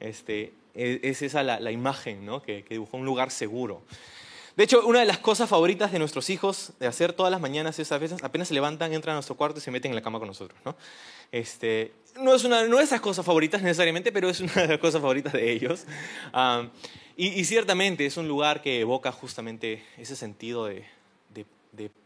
Este, 0.00 0.52
e, 0.74 1.00
es 1.02 1.22
esa 1.22 1.42
la, 1.42 1.70
imagen 1.70 2.24
¿no? 2.24 2.42
que, 2.42 2.64
dibujó 2.68 2.96
un 2.96 3.04
lugar 3.04 3.30
seguro. 3.30 3.82
De 4.56 4.64
hecho, 4.64 4.84
una 4.86 5.00
de 5.00 5.06
las 5.06 5.18
cosas 5.18 5.48
favoritas 5.48 5.92
de 5.92 5.98
nuestros 5.98 6.28
hijos 6.28 6.72
de 6.80 6.86
hacer 6.86 7.12
todas 7.12 7.30
las 7.30 7.40
mañanas 7.40 7.78
es 7.78 7.88
veces 7.88 8.22
apenas 8.22 8.48
se 8.48 8.54
levantan, 8.54 8.92
entran 8.92 9.14
a 9.14 9.16
nuestro 9.16 9.36
cuarto 9.36 9.58
y 9.58 9.62
se 9.62 9.70
meten 9.70 9.92
en 9.92 9.94
la 9.94 10.02
cama 10.02 10.18
con 10.18 10.28
nosotros. 10.28 10.58
¿no? 10.64 10.76
Este, 11.32 11.92
no 12.18 12.34
es 12.34 12.44
una 12.44 12.66
no 12.66 12.78
de 12.78 12.84
esas 12.84 13.00
cosas 13.00 13.24
favoritas 13.24 13.62
necesariamente, 13.62 14.12
pero 14.12 14.28
es 14.28 14.40
una 14.40 14.52
de 14.52 14.68
las 14.68 14.78
cosas 14.78 15.00
favoritas 15.00 15.32
de 15.32 15.52
ellos. 15.52 15.84
y, 17.16 17.44
ciertamente 17.44 18.06
es 18.06 18.16
un 18.16 18.28
lugar 18.28 18.62
que 18.62 18.80
evoca 18.80 19.12
justamente 19.12 19.84
ese 19.96 20.16
sentido 20.16 20.66
de, 20.66 20.84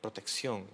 protección. 0.00 0.66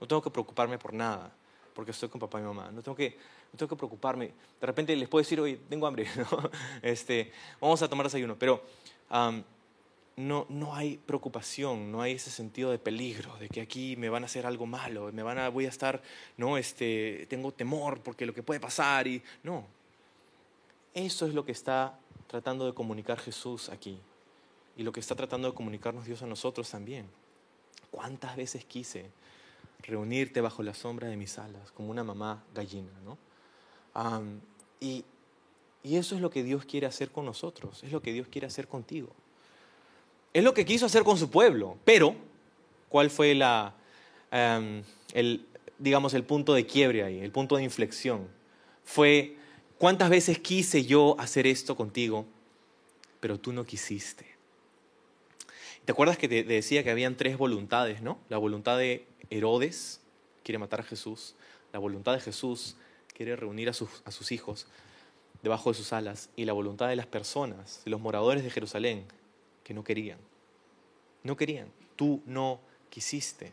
No 0.00 0.06
tengo 0.06 0.22
que 0.22 0.30
preocuparme 0.30 0.78
por 0.78 0.92
nada, 0.92 1.32
porque 1.74 1.90
estoy 1.90 2.08
con 2.08 2.20
papá 2.20 2.40
y 2.40 2.42
mamá. 2.42 2.70
No 2.72 2.82
tengo 2.82 2.96
que, 2.96 3.16
no 3.52 3.58
tengo 3.58 3.68
que 3.68 3.76
preocuparme. 3.76 4.30
De 4.60 4.66
repente 4.66 4.94
les 4.96 5.08
puedo 5.08 5.22
decir, 5.22 5.40
oye, 5.40 5.58
tengo 5.68 5.86
hambre, 5.86 6.06
este, 6.82 7.32
vamos 7.60 7.82
a 7.82 7.88
tomar 7.88 8.06
desayuno. 8.06 8.36
Pero 8.38 8.62
no, 10.16 10.46
no 10.48 10.74
hay 10.74 10.96
preocupación, 10.98 11.90
no 11.90 12.00
hay 12.00 12.12
ese 12.12 12.30
sentido 12.30 12.70
de 12.70 12.78
peligro, 12.78 13.36
de 13.38 13.48
que 13.48 13.60
aquí 13.60 13.96
me 13.96 14.08
van 14.08 14.22
a 14.22 14.26
hacer 14.26 14.46
algo 14.46 14.66
malo, 14.66 15.10
me 15.12 15.22
van 15.22 15.38
a, 15.38 15.48
voy 15.48 15.66
a 15.66 15.68
estar, 15.68 16.02
no, 16.36 16.56
este, 16.56 17.26
tengo 17.28 17.52
temor 17.52 18.00
porque 18.00 18.24
lo 18.24 18.32
que 18.32 18.42
puede 18.42 18.60
pasar 18.60 19.06
y 19.06 19.22
no. 19.42 19.66
Eso 20.94 21.26
es 21.26 21.34
lo 21.34 21.44
que 21.44 21.52
está 21.52 21.98
tratando 22.28 22.66
de 22.66 22.72
comunicar 22.72 23.18
Jesús 23.18 23.68
aquí 23.68 23.98
y 24.76 24.84
lo 24.84 24.92
que 24.92 25.00
está 25.00 25.16
tratando 25.16 25.50
de 25.50 25.54
comunicarnos 25.54 26.06
Dios 26.06 26.22
a 26.22 26.26
nosotros 26.26 26.70
también. 26.70 27.06
¿Cuántas 27.90 28.36
veces 28.36 28.64
quise 28.64 29.10
reunirte 29.86 30.40
bajo 30.40 30.62
la 30.62 30.74
sombra 30.74 31.08
de 31.08 31.16
mis 31.16 31.38
alas 31.38 31.70
como 31.72 31.90
una 31.90 32.04
mamá 32.04 32.42
gallina, 32.54 32.92
¿no? 33.04 33.18
y, 34.80 35.04
eso 35.82 36.14
es 36.14 36.22
lo 36.22 36.30
que 36.30 36.42
Dios 36.42 36.64
quiere 36.64 36.86
hacer 36.86 37.10
con 37.10 37.26
nosotros, 37.26 37.84
es 37.84 37.92
lo 37.92 38.00
que 38.00 38.12
Dios 38.12 38.26
quiere 38.28 38.46
hacer 38.46 38.66
contigo. 38.66 39.10
Es 40.32 40.42
lo 40.42 40.54
que 40.54 40.64
quiso 40.64 40.86
hacer 40.86 41.04
con 41.04 41.18
su 41.18 41.30
pueblo, 41.30 41.76
pero 41.84 42.16
¿cuál 42.88 43.10
fue 43.10 43.32
el, 45.12 45.46
digamos, 45.78 46.14
el 46.14 46.24
punto 46.24 46.54
de 46.54 46.64
quiebre 46.64 47.04
ahí, 47.04 47.20
el 47.20 47.30
punto 47.30 47.56
de 47.56 47.64
inflexión? 47.64 48.26
Fue, 48.82 49.36
¿cuántas 49.76 50.08
veces 50.08 50.38
quise 50.38 50.86
yo 50.86 51.16
hacer 51.18 51.46
esto 51.46 51.76
contigo, 51.76 52.24
pero 53.20 53.38
tú 53.38 53.52
no 53.52 53.64
quisiste? 53.64 54.33
¿Te 55.84 55.92
acuerdas 55.92 56.16
que 56.16 56.28
te 56.28 56.44
decía 56.44 56.82
que 56.82 56.90
habían 56.90 57.16
tres 57.16 57.36
voluntades, 57.36 58.00
no? 58.00 58.18
La 58.28 58.38
voluntad 58.38 58.78
de 58.78 59.06
Herodes, 59.28 60.00
quiere 60.42 60.58
matar 60.58 60.80
a 60.80 60.84
Jesús, 60.84 61.34
la 61.72 61.78
voluntad 61.78 62.14
de 62.14 62.20
Jesús, 62.20 62.76
quiere 63.14 63.36
reunir 63.36 63.68
a 63.68 63.74
sus, 63.74 63.88
a 64.04 64.10
sus 64.10 64.32
hijos 64.32 64.66
debajo 65.42 65.70
de 65.70 65.76
sus 65.76 65.92
alas, 65.92 66.30
y 66.36 66.46
la 66.46 66.54
voluntad 66.54 66.88
de 66.88 66.96
las 66.96 67.06
personas, 67.06 67.82
de 67.84 67.90
los 67.90 68.00
moradores 68.00 68.42
de 68.42 68.50
Jerusalén, 68.50 69.04
que 69.62 69.74
no 69.74 69.84
querían. 69.84 70.18
No 71.22 71.36
querían. 71.36 71.68
Tú 71.96 72.22
no 72.24 72.60
quisiste. 72.88 73.52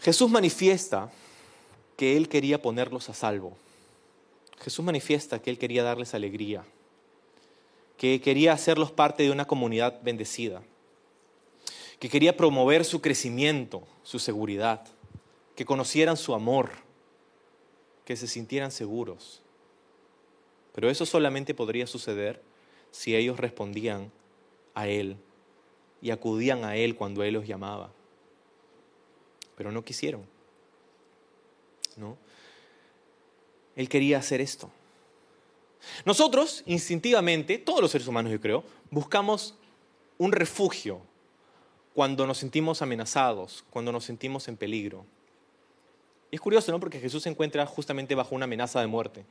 Jesús 0.00 0.28
manifiesta 0.28 1.12
que 1.96 2.16
Él 2.16 2.28
quería 2.28 2.60
ponerlos 2.60 3.08
a 3.08 3.14
salvo. 3.14 3.56
Jesús 4.60 4.84
manifiesta 4.84 5.40
que 5.40 5.50
Él 5.50 5.58
quería 5.58 5.84
darles 5.84 6.14
alegría, 6.14 6.64
que 8.04 8.20
quería 8.20 8.52
hacerlos 8.52 8.92
parte 8.92 9.22
de 9.22 9.30
una 9.30 9.46
comunidad 9.46 10.02
bendecida, 10.02 10.62
que 11.98 12.10
quería 12.10 12.36
promover 12.36 12.84
su 12.84 13.00
crecimiento, 13.00 13.82
su 14.02 14.18
seguridad, 14.18 14.86
que 15.56 15.64
conocieran 15.64 16.18
su 16.18 16.34
amor, 16.34 16.72
que 18.04 18.14
se 18.16 18.26
sintieran 18.26 18.72
seguros. 18.72 19.40
Pero 20.74 20.90
eso 20.90 21.06
solamente 21.06 21.54
podría 21.54 21.86
suceder 21.86 22.42
si 22.90 23.16
ellos 23.16 23.40
respondían 23.40 24.12
a 24.74 24.86
Él 24.86 25.16
y 26.02 26.10
acudían 26.10 26.62
a 26.66 26.76
Él 26.76 26.96
cuando 26.96 27.22
Él 27.22 27.32
los 27.32 27.46
llamaba. 27.46 27.90
Pero 29.56 29.72
no 29.72 29.82
quisieron. 29.82 30.26
¿No? 31.96 32.18
Él 33.76 33.88
quería 33.88 34.18
hacer 34.18 34.42
esto. 34.42 34.70
Nosotros, 36.04 36.62
instintivamente, 36.66 37.58
todos 37.58 37.80
los 37.80 37.90
seres 37.90 38.06
humanos 38.06 38.32
yo 38.32 38.40
creo, 38.40 38.64
buscamos 38.90 39.54
un 40.18 40.32
refugio 40.32 41.00
cuando 41.94 42.26
nos 42.26 42.38
sentimos 42.38 42.82
amenazados, 42.82 43.64
cuando 43.70 43.92
nos 43.92 44.04
sentimos 44.04 44.48
en 44.48 44.56
peligro. 44.56 45.06
Y 46.30 46.36
es 46.36 46.40
curioso, 46.40 46.72
¿no? 46.72 46.80
Porque 46.80 46.98
Jesús 46.98 47.22
se 47.22 47.28
encuentra 47.28 47.64
justamente 47.66 48.14
bajo 48.14 48.34
una 48.34 48.44
amenaza 48.44 48.80
de 48.80 48.86
muerte. 48.86 49.24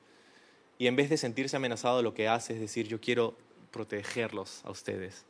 Y 0.78 0.88
en 0.88 0.96
vez 0.96 1.10
de 1.10 1.18
sentirse 1.18 1.58
amenazado, 1.58 2.02
lo 2.02 2.14
que 2.14 2.28
hace 2.28 2.54
es 2.54 2.60
decir, 2.60 2.88
yo 2.88 3.02
quiero 3.02 3.36
protegerlos 3.72 4.62
a 4.64 4.72
ustedes. 4.72 5.26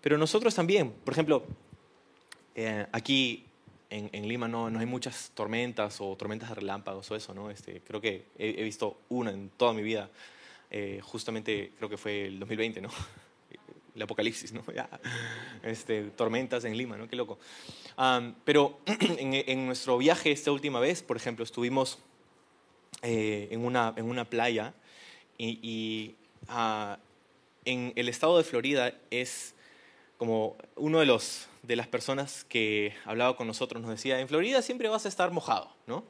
Pero 0.00 0.18
nosotros 0.18 0.54
también, 0.54 0.92
por 1.04 1.14
ejemplo, 1.14 1.44
eh, 2.54 2.86
aquí 2.92 3.46
en, 3.92 4.28
Lima 4.28 4.48
no, 4.48 4.70
no, 4.70 4.78
hay 4.78 4.86
muchas 4.86 5.32
tormentas 5.34 6.00
o 6.00 6.16
tormentas 6.16 6.48
de 6.48 6.54
relámpagos 6.56 7.10
o 7.10 7.16
eso, 7.16 7.34
¿no? 7.34 7.50
Este, 7.50 7.80
creo 7.80 8.00
que 8.00 8.26
he, 8.38 8.62
visto 8.62 9.02
una 9.10 9.30
en 9.30 9.50
toda 9.50 9.72
mi 9.72 9.82
vida, 9.82 10.10
eh, 10.70 11.00
justamente 11.02 11.72
creo 11.76 11.90
que 11.90 11.98
fue 11.98 12.26
el 12.26 12.38
2020, 12.38 12.80
¿no? 12.80 12.88
El 13.94 14.00
apocalipsis, 14.00 14.54
¿no? 14.54 14.64
este, 15.62 16.04
tormentas 16.10 16.64
en 16.64 16.76
Lima, 16.76 16.96
¿no? 16.96 17.06
Qué 17.08 17.16
loco. 17.16 17.38
pero 18.44 18.80
en, 18.86 19.66
nuestro 19.66 19.98
viaje 19.98 20.32
esta 20.32 20.50
última 20.50 20.80
vez, 20.80 21.02
por 21.02 21.18
ejemplo, 21.18 21.44
estuvimos 21.44 21.98
eh, 23.02 23.48
en, 23.50 23.62
una, 23.62 23.92
en 23.96 24.06
una 24.06 24.24
playa 24.24 24.72
y, 25.36 26.14
ah, 26.48 26.98
en 27.66 27.92
el 27.96 28.08
estado 28.08 28.38
de 28.38 28.44
Florida 28.44 28.94
es 29.10 29.54
como 30.22 30.56
uno 30.76 31.00
de 31.00 31.06
los 31.06 31.48
de 31.64 31.74
las 31.74 31.88
personas 31.88 32.44
que 32.44 32.94
hablaba 33.04 33.36
con 33.36 33.48
nosotros 33.48 33.82
nos 33.82 33.90
decía, 33.90 34.20
en 34.20 34.28
Florida 34.28 34.62
siempre 34.62 34.88
vas 34.88 35.04
a 35.04 35.08
estar 35.08 35.32
mojado, 35.32 35.74
¿no? 35.88 36.04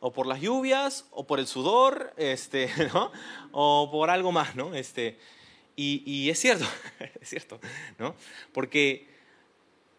O 0.00 0.12
por 0.12 0.26
las 0.26 0.40
lluvias, 0.40 1.06
o 1.12 1.24
por 1.24 1.38
el 1.38 1.46
sudor, 1.46 2.12
este, 2.16 2.68
¿no? 2.92 3.12
O 3.52 3.88
por 3.92 4.10
algo 4.10 4.32
más, 4.32 4.56
¿no? 4.56 4.74
Este, 4.74 5.20
y, 5.76 6.28
es 6.28 6.40
cierto, 6.40 6.64
es 7.20 7.28
cierto, 7.28 7.60
¿no? 7.96 8.16
Porque 8.52 9.06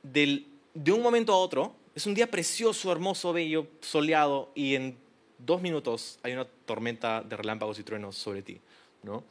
del, 0.04 0.48
de 0.74 0.92
un 0.92 1.02
momento 1.02 1.32
a 1.32 1.38
otro, 1.38 1.78
es 1.96 2.06
un 2.06 2.14
día 2.14 2.30
precioso, 2.30 2.92
hermoso, 2.92 3.32
bello, 3.32 3.68
soleado, 3.80 4.52
y 4.54 4.76
en 4.76 4.98
dos 5.38 5.62
minutos 5.62 6.20
hay 6.24 6.34
una 6.34 6.44
tormenta 6.44 7.22
de 7.22 7.38
relámpagos 7.38 7.80
y 7.80 7.84
truenos 7.84 8.18
sobre 8.18 8.42
ti, 8.42 8.60
¿no? 9.02 9.24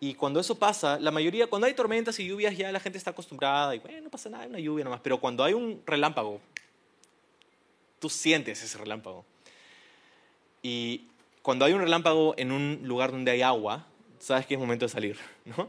Y 0.00 0.14
cuando 0.14 0.38
eso 0.38 0.54
pasa, 0.56 0.98
la 1.00 1.10
mayoría, 1.10 1.48
cuando 1.48 1.66
hay 1.66 1.74
tormentas 1.74 2.18
y 2.20 2.28
lluvias, 2.28 2.56
ya 2.56 2.70
la 2.70 2.78
gente 2.78 2.98
está 2.98 3.10
acostumbrada 3.10 3.74
y 3.74 3.80
bueno, 3.80 4.00
no 4.02 4.10
pasa 4.10 4.30
nada, 4.30 4.44
hay 4.44 4.50
una 4.50 4.60
lluvia 4.60 4.84
nomás. 4.84 5.00
Pero 5.02 5.18
cuando 5.18 5.42
hay 5.42 5.54
un 5.54 5.82
relámpago, 5.86 6.40
tú 7.98 8.08
sientes 8.08 8.62
ese 8.62 8.78
relámpago. 8.78 9.24
Y 10.62 11.08
cuando 11.42 11.64
hay 11.64 11.72
un 11.72 11.80
relámpago 11.80 12.34
en 12.36 12.52
un 12.52 12.80
lugar 12.84 13.10
donde 13.10 13.32
hay 13.32 13.42
agua, 13.42 13.86
sabes 14.20 14.46
que 14.46 14.54
es 14.54 14.60
momento 14.60 14.84
de 14.84 14.88
salir, 14.90 15.18
¿no? 15.44 15.68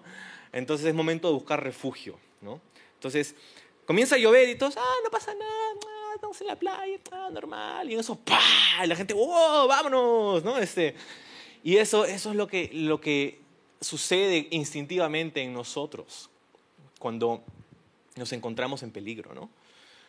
Entonces 0.52 0.88
es 0.88 0.94
momento 0.94 1.28
de 1.28 1.34
buscar 1.34 1.64
refugio, 1.64 2.20
¿no? 2.42 2.62
Entonces 2.96 3.36
comienza 3.86 4.16
a 4.16 4.20
llover 4.20 4.48
y 4.50 4.56
todos, 4.56 4.78
ah, 4.78 4.96
no 5.04 5.10
pasa 5.10 5.34
nada, 5.34 5.80
ah, 5.88 6.12
estamos 6.14 6.40
en 6.42 6.48
la 6.48 6.56
playa, 6.56 7.00
ah, 7.12 7.30
normal. 7.32 7.90
Y 7.90 7.94
en 7.94 8.00
eso, 8.00 8.16
¡pah! 8.16 8.86
La 8.86 8.96
gente, 8.96 9.16
¡wow! 9.16 9.68
¡Vámonos! 9.68 10.44
¿no? 10.44 10.60
Este, 10.60 10.96
y 11.64 11.78
eso, 11.78 12.06
eso 12.06 12.30
es 12.30 12.36
lo 12.36 12.48
que, 12.48 12.70
lo 12.74 13.02
que 13.02 13.40
sucede 13.82 14.48
instintivamente 14.52 15.42
en 15.42 15.54
nosotros 15.54 16.30
cuando 17.00 17.44
nos 18.16 18.34
encontramos 18.34 18.84
en 18.84 18.92
peligro, 18.92 19.34
¿no? 19.34 19.50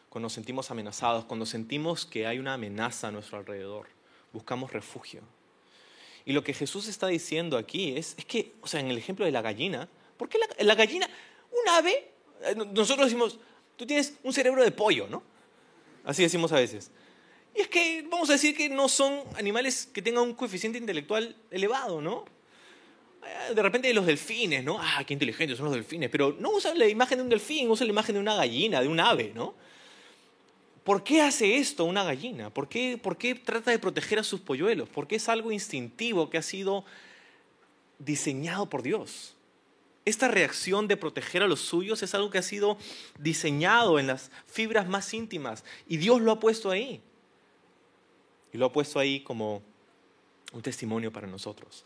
Cuando 0.08 0.26
nos 0.26 0.32
sentimos 0.32 0.70
amenazados, 0.70 1.24
cuando 1.24 1.46
sentimos 1.46 2.04
que 2.04 2.26
hay 2.26 2.38
una 2.38 2.54
amenaza 2.54 3.08
a 3.08 3.10
nuestro 3.12 3.38
alrededor, 3.38 3.86
buscamos 4.32 4.72
refugio. 4.72 5.22
Y 6.24 6.32
lo 6.32 6.42
que 6.42 6.52
Jesús 6.52 6.88
está 6.88 7.06
diciendo 7.06 7.56
aquí 7.56 7.96
es, 7.96 8.14
es 8.18 8.24
que, 8.24 8.54
o 8.60 8.66
sea, 8.66 8.80
en 8.80 8.88
el 8.88 8.98
ejemplo 8.98 9.24
de 9.24 9.30
la 9.30 9.40
gallina, 9.40 9.88
¿por 10.16 10.28
qué 10.28 10.38
la, 10.38 10.64
la 10.64 10.74
gallina, 10.74 11.08
un 11.50 11.68
ave, 11.68 12.10
eh, 12.42 12.54
nosotros 12.54 13.06
decimos, 13.06 13.38
tú 13.76 13.86
tienes 13.86 14.14
un 14.22 14.32
cerebro 14.32 14.62
de 14.64 14.72
pollo, 14.72 15.06
¿no? 15.08 15.22
Así 16.04 16.22
decimos 16.22 16.52
a 16.52 16.56
veces. 16.56 16.90
Y 17.54 17.62
es 17.62 17.68
que 17.68 18.06
vamos 18.10 18.28
a 18.30 18.34
decir 18.34 18.56
que 18.56 18.68
no 18.68 18.88
son 18.88 19.22
animales 19.36 19.86
que 19.92 20.02
tengan 20.02 20.24
un 20.24 20.34
coeficiente 20.34 20.78
intelectual 20.78 21.36
elevado, 21.50 22.00
¿no? 22.00 22.24
Eh, 23.22 23.54
de 23.54 23.62
repente 23.62 23.92
los 23.92 24.06
delfines, 24.06 24.64
¿no? 24.64 24.78
Ah, 24.80 25.02
qué 25.06 25.12
inteligentes 25.12 25.58
son 25.58 25.66
los 25.66 25.74
delfines, 25.74 26.10
pero 26.10 26.36
no 26.38 26.50
usan 26.50 26.78
la 26.78 26.88
imagen 26.88 27.18
de 27.18 27.24
un 27.24 27.30
delfín, 27.30 27.70
usan 27.70 27.86
la 27.86 27.92
imagen 27.92 28.14
de 28.14 28.20
una 28.20 28.34
gallina, 28.34 28.80
de 28.80 28.88
un 28.88 29.00
ave, 29.00 29.32
¿no? 29.34 29.54
¿Por 30.84 31.04
qué 31.04 31.20
hace 31.20 31.58
esto 31.58 31.84
una 31.84 32.04
gallina? 32.04 32.50
¿Por 32.50 32.68
qué, 32.68 32.98
¿Por 33.00 33.18
qué 33.18 33.34
trata 33.34 33.70
de 33.70 33.78
proteger 33.78 34.18
a 34.18 34.24
sus 34.24 34.40
polluelos? 34.40 34.88
Porque 34.88 35.16
es 35.16 35.28
algo 35.28 35.52
instintivo 35.52 36.30
que 36.30 36.38
ha 36.38 36.42
sido 36.42 36.84
diseñado 37.98 38.68
por 38.68 38.82
Dios. 38.82 39.34
Esta 40.06 40.28
reacción 40.28 40.88
de 40.88 40.96
proteger 40.96 41.42
a 41.42 41.48
los 41.48 41.60
suyos 41.60 42.02
es 42.02 42.14
algo 42.14 42.30
que 42.30 42.38
ha 42.38 42.42
sido 42.42 42.78
diseñado 43.18 43.98
en 43.98 44.06
las 44.06 44.30
fibras 44.46 44.88
más 44.88 45.12
íntimas 45.12 45.62
y 45.86 45.98
Dios 45.98 46.22
lo 46.22 46.32
ha 46.32 46.40
puesto 46.40 46.70
ahí. 46.70 47.02
Y 48.52 48.58
lo 48.58 48.66
ha 48.66 48.72
puesto 48.72 48.98
ahí 48.98 49.20
como 49.20 49.62
un 50.52 50.62
testimonio 50.62 51.12
para 51.12 51.26
nosotros 51.26 51.84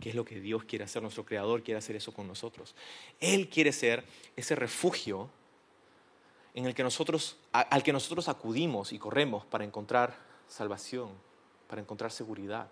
qué 0.00 0.10
es 0.10 0.14
lo 0.14 0.24
que 0.24 0.40
Dios 0.40 0.64
quiere 0.64 0.84
hacer, 0.84 1.02
nuestro 1.02 1.24
Creador 1.24 1.62
quiere 1.62 1.78
hacer 1.78 1.96
eso 1.96 2.12
con 2.12 2.26
nosotros. 2.26 2.74
Él 3.20 3.48
quiere 3.48 3.72
ser 3.72 4.04
ese 4.36 4.54
refugio 4.54 5.30
en 6.54 6.66
el 6.66 6.74
que 6.74 6.82
nosotros, 6.82 7.36
al 7.52 7.82
que 7.82 7.92
nosotros 7.92 8.28
acudimos 8.28 8.92
y 8.92 8.98
corremos 8.98 9.44
para 9.46 9.64
encontrar 9.64 10.16
salvación, 10.48 11.10
para 11.68 11.80
encontrar 11.80 12.10
seguridad, 12.10 12.68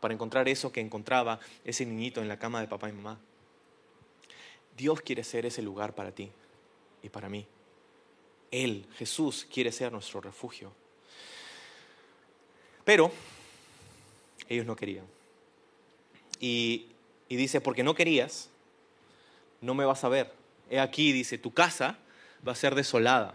para 0.00 0.14
encontrar 0.14 0.48
eso 0.48 0.72
que 0.72 0.80
encontraba 0.80 1.38
ese 1.64 1.86
niñito 1.86 2.20
en 2.20 2.28
la 2.28 2.38
cama 2.38 2.60
de 2.60 2.68
papá 2.68 2.88
y 2.88 2.92
mamá. 2.92 3.18
Dios 4.76 5.00
quiere 5.02 5.22
ser 5.22 5.46
ese 5.46 5.62
lugar 5.62 5.94
para 5.94 6.12
ti 6.12 6.30
y 7.02 7.08
para 7.08 7.28
mí. 7.28 7.46
Él, 8.50 8.86
Jesús, 8.96 9.46
quiere 9.52 9.70
ser 9.70 9.92
nuestro 9.92 10.20
refugio. 10.20 10.72
Pero 12.84 13.12
ellos 14.48 14.66
no 14.66 14.74
querían. 14.74 15.06
Y, 16.42 16.88
dice, 17.28 17.60
porque 17.60 17.84
no 17.84 17.94
querías, 17.94 18.50
no 19.60 19.74
me 19.74 19.84
vas 19.86 20.02
a 20.02 20.08
ver. 20.08 20.34
He 20.68 20.80
aquí, 20.80 21.12
dice, 21.12 21.38
tu 21.38 21.54
casa 21.54 21.98
va 22.46 22.52
a 22.52 22.56
ser 22.56 22.74
desolada, 22.74 23.34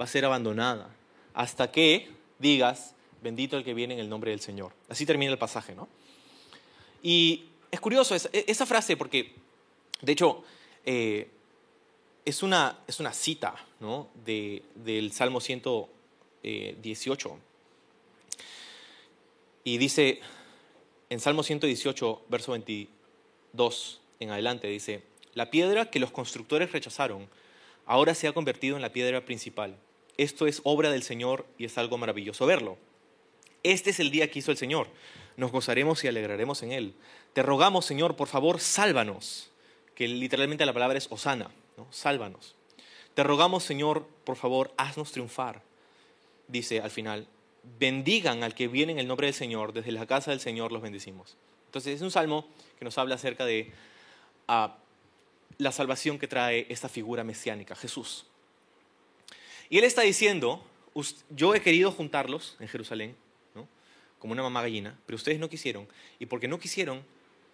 va 0.00 0.06
a 0.06 0.08
ser 0.08 0.24
abandonada, 0.24 0.88
hasta 1.34 1.70
que 1.70 2.10
digas, 2.38 2.94
bendito 3.22 3.58
el 3.58 3.62
que 3.62 3.74
viene 3.74 3.92
en 3.94 4.00
el 4.00 4.08
nombre 4.08 4.30
del 4.30 4.40
Señor. 4.40 4.72
Así 4.88 5.04
termina 5.04 5.30
el 5.30 5.38
pasaje, 5.38 5.74
¿no? 5.74 5.86
Y 7.02 7.44
es 7.70 7.78
curioso 7.78 8.14
esa, 8.14 8.66
frase 8.66 8.96
porque, 8.96 9.34
de 10.00 10.12
hecho, 10.12 10.42
eh, 10.86 11.28
es, 12.24 12.42
una, 12.42 12.78
es 12.86 13.00
una 13.00 13.12
cita 13.12 13.54
¿no? 13.80 14.08
de, 14.24 14.62
del 14.76 15.12
Salmo 15.12 15.40
118. 15.42 17.38
Y 19.64 19.76
dice, 19.76 20.20
en 21.10 21.18
Salmo 21.20 21.42
118, 21.42 22.22
verso 22.28 22.52
22 22.52 24.00
en 24.20 24.30
adelante, 24.30 24.68
dice, 24.68 25.02
la 25.34 25.50
piedra 25.50 25.90
que 25.90 26.00
los 26.00 26.12
constructores 26.12 26.72
rechazaron 26.72 27.28
ahora 27.84 28.14
se 28.14 28.28
ha 28.28 28.32
convertido 28.32 28.76
en 28.76 28.82
la 28.82 28.92
piedra 28.92 29.24
principal. 29.24 29.76
Esto 30.16 30.46
es 30.46 30.60
obra 30.62 30.90
del 30.90 31.02
Señor 31.02 31.46
y 31.58 31.64
es 31.64 31.76
algo 31.78 31.98
maravilloso 31.98 32.46
verlo. 32.46 32.78
Este 33.64 33.90
es 33.90 33.98
el 33.98 34.12
día 34.12 34.30
que 34.30 34.38
hizo 34.38 34.52
el 34.52 34.56
Señor. 34.56 34.86
Nos 35.36 35.50
gozaremos 35.50 36.04
y 36.04 36.08
alegraremos 36.08 36.62
en 36.62 36.72
él. 36.72 36.94
Te 37.32 37.42
rogamos, 37.42 37.84
Señor, 37.84 38.14
por 38.14 38.28
favor, 38.28 38.60
sálvanos. 38.60 39.50
Que 39.94 40.06
literalmente 40.06 40.64
la 40.64 40.72
palabra 40.72 40.98
es 40.98 41.08
osana, 41.10 41.50
¿no? 41.76 41.86
Sálvanos. 41.90 42.54
Te 43.14 43.24
rogamos, 43.24 43.64
Señor, 43.64 44.06
por 44.24 44.36
favor, 44.36 44.72
haznos 44.76 45.12
triunfar. 45.12 45.62
Dice 46.48 46.80
al 46.80 46.90
final, 46.90 47.26
bendigan 47.78 48.42
al 48.42 48.54
que 48.54 48.68
viene 48.68 48.92
en 48.92 48.98
el 48.98 49.08
nombre 49.08 49.26
del 49.26 49.34
Señor, 49.34 49.72
desde 49.72 49.92
la 49.92 50.06
casa 50.06 50.30
del 50.30 50.40
Señor 50.40 50.72
los 50.72 50.82
bendecimos. 50.82 51.36
Entonces 51.66 51.96
es 51.96 52.02
un 52.02 52.10
salmo 52.10 52.48
que 52.78 52.84
nos 52.84 52.98
habla 52.98 53.14
acerca 53.14 53.44
de 53.44 53.72
ah, 54.48 54.76
la 55.58 55.72
salvación 55.72 56.18
que 56.18 56.26
trae 56.26 56.66
esta 56.68 56.88
figura 56.88 57.22
mesiánica, 57.24 57.76
Jesús. 57.76 58.26
Y 59.68 59.78
él 59.78 59.84
está 59.84 60.02
diciendo, 60.02 60.64
yo 61.30 61.54
he 61.54 61.62
querido 61.62 61.92
juntarlos 61.92 62.56
en 62.58 62.68
Jerusalén, 62.68 63.16
como 64.18 64.32
una 64.32 64.42
mamá 64.42 64.62
gallina, 64.62 64.98
pero 65.06 65.16
ustedes 65.16 65.38
no 65.38 65.48
quisieron. 65.48 65.88
Y 66.18 66.26
porque 66.26 66.48
no 66.48 66.58
quisieron, 66.58 67.02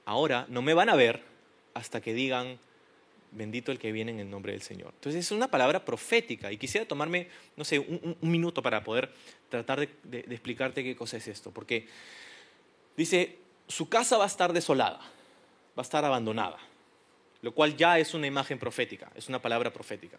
ahora 0.04 0.46
no 0.48 0.62
me 0.62 0.74
van 0.74 0.88
a 0.88 0.96
ver 0.96 1.22
hasta 1.74 2.00
que 2.00 2.12
digan, 2.12 2.58
bendito 3.32 3.72
el 3.72 3.78
que 3.78 3.92
viene 3.92 4.12
en 4.12 4.20
el 4.20 4.30
nombre 4.30 4.52
del 4.52 4.62
Señor. 4.62 4.92
Entonces 4.94 5.26
es 5.26 5.30
una 5.30 5.48
palabra 5.48 5.84
profética 5.84 6.50
y 6.52 6.56
quisiera 6.56 6.86
tomarme, 6.86 7.28
no 7.56 7.64
sé, 7.64 7.78
un, 7.78 8.16
minuto 8.20 8.62
para 8.62 8.82
poder 8.82 9.12
tratar 9.48 9.80
de, 9.80 10.18
explicarte 10.30 10.82
qué 10.82 10.96
cosa 10.96 11.16
es 11.16 11.28
esto. 11.28 11.50
Porque 11.50 11.88
dice, 12.96 13.38
su 13.68 13.88
casa 13.88 14.16
va 14.16 14.24
a 14.24 14.28
estar 14.28 14.52
desolada, 14.52 14.98
va 14.98 15.78
a 15.78 15.82
estar 15.82 16.04
abandonada, 16.04 16.58
lo 17.42 17.52
cual 17.52 17.76
ya 17.76 17.98
es 17.98 18.14
una 18.14 18.26
imagen 18.26 18.58
profética, 18.58 19.10
es 19.14 19.28
una 19.28 19.40
palabra 19.40 19.72
profética. 19.72 20.18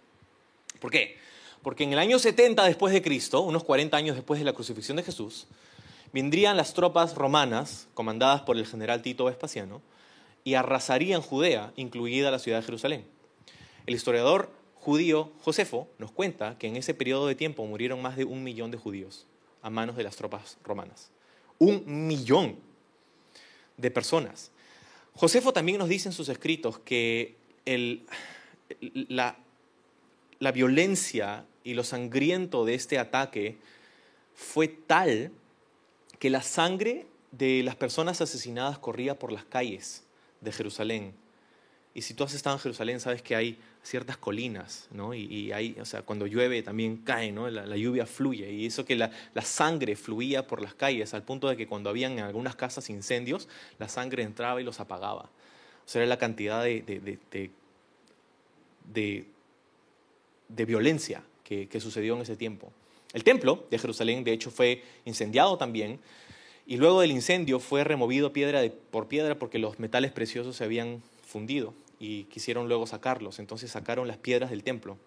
¿Por 0.79 0.91
qué? 0.91 1.17
Porque 1.61 1.83
en 1.83 1.93
el 1.93 1.99
año 1.99 2.19
70 2.19 2.63
después 2.65 2.93
de 2.93 3.01
Cristo, 3.01 3.41
unos 3.41 3.63
40 3.63 3.97
años 3.97 4.15
después 4.15 4.39
de 4.39 4.45
la 4.45 4.53
crucifixión 4.53 4.97
de 4.97 5.03
Jesús, 5.03 5.47
vendrían 6.13 6.57
las 6.57 6.73
tropas 6.73 7.15
romanas, 7.15 7.87
comandadas 7.93 8.41
por 8.41 8.57
el 8.57 8.65
general 8.65 9.01
Tito 9.01 9.25
Vespasiano, 9.25 9.81
y 10.47 10.55
arrasarían 10.55 11.21
Judea, 11.21 11.73
incluida 11.75 12.31
la 12.31 12.39
ciudad 12.39 12.59
de 12.59 12.65
Jerusalén. 12.65 13.05
El 13.85 13.95
historiador 13.95 14.49
judío 14.75 15.29
Josefo 15.41 15.89
nos 15.97 16.09
cuenta 16.09 16.57
que 16.57 16.67
en 16.67 16.77
ese 16.77 16.93
periodo 16.93 17.27
de 17.27 17.35
tiempo 17.35 17.65
murieron 17.65 18.01
más 18.01 18.15
de 18.15 18.23
un 18.23 18.45
millón 18.45 18.71
de 18.71 18.77
judíos 18.77 19.27
a 19.61 19.69
manos 19.69 19.97
de 19.97 20.03
las 20.03 20.15
tropas 20.15 20.57
romanas. 20.63 21.11
Un 21.59 21.83
millón 22.07 22.55
de 23.75 23.91
personas. 23.91 24.51
Josefo 25.15 25.51
también 25.51 25.79
nos 25.79 25.89
dice 25.89 26.07
en 26.07 26.13
sus 26.13 26.29
escritos 26.29 26.79
que 26.79 27.35
la, 29.09 29.35
la 30.39 30.51
violencia 30.53 31.43
y 31.65 31.73
lo 31.73 31.83
sangriento 31.83 32.63
de 32.63 32.73
este 32.73 32.99
ataque 32.99 33.57
fue 34.33 34.69
tal 34.69 35.29
que 36.19 36.29
la 36.29 36.41
sangre 36.41 37.05
de 37.33 37.63
las 37.63 37.75
personas 37.75 38.21
asesinadas 38.21 38.79
corría 38.79 39.19
por 39.19 39.33
las 39.33 39.43
calles 39.43 40.05
de 40.41 40.51
Jerusalén. 40.51 41.13
Y 41.97 42.03
si 42.03 42.13
tú 42.13 42.23
has 42.23 42.35
estado 42.35 42.55
en 42.55 42.59
Jerusalén, 42.59 42.99
sabes 42.99 43.23
que 43.23 43.35
hay 43.35 43.57
ciertas 43.81 44.17
colinas, 44.17 44.87
¿no? 44.91 45.15
Y, 45.15 45.51
hay, 45.51 45.75
o 45.81 45.85
sea, 45.85 46.03
cuando 46.03 46.27
llueve 46.27 46.61
también 46.61 46.97
cae, 46.97 47.31
¿no? 47.31 47.49
La, 47.49 47.75
lluvia 47.75 48.05
fluye. 48.05 48.51
Y 48.51 48.67
eso 48.67 48.85
que 48.85 48.95
la, 48.95 49.11
sangre 49.41 49.95
fluía 49.95 50.45
por 50.45 50.61
las 50.61 50.75
calles, 50.75 51.15
al 51.15 51.23
punto 51.23 51.49
de 51.49 51.57
que 51.57 51.65
cuando 51.65 51.89
habían 51.89 52.11
en 52.13 52.19
algunas 52.19 52.55
casas 52.55 52.91
incendios, 52.91 53.49
la 53.79 53.89
sangre 53.89 54.21
entraba 54.21 54.61
y 54.61 54.63
los 54.63 54.79
apagaba. 54.79 55.23
O 55.23 55.89
sea, 55.89 56.03
era 56.03 56.09
la 56.09 56.19
cantidad 56.19 56.63
de, 56.63 56.83
de, 58.93 60.65
violencia 60.65 61.23
que, 61.43 61.67
que 61.67 61.79
sucedió 61.79 62.15
en 62.15 62.21
ese 62.21 62.35
tiempo. 62.35 62.71
El 63.11 63.23
templo 63.23 63.65
de 63.71 63.79
Jerusalén, 63.79 64.23
de 64.23 64.33
hecho, 64.33 64.51
fue 64.51 64.83
incendiado 65.05 65.57
también. 65.57 65.99
Y 66.67 66.75
luego 66.75 66.99
del 66.99 67.11
incendio 67.11 67.61
fue 67.61 67.85
removido 67.85 68.33
piedra 68.33 68.61
por 68.91 69.07
piedra 69.07 69.39
porque 69.39 69.57
los 69.57 69.79
metales 69.79 70.11
preciosos 70.11 70.57
se 70.57 70.65
habían 70.65 71.01
fundido 71.25 71.73
y 71.97 72.25
quisieron 72.25 72.67
luego 72.67 72.85
sacarlos. 72.85 73.39
Entonces 73.39 73.71
sacaron 73.71 74.05
las 74.05 74.17
piedras 74.17 74.49
del 74.49 74.63
templo. 74.63 74.97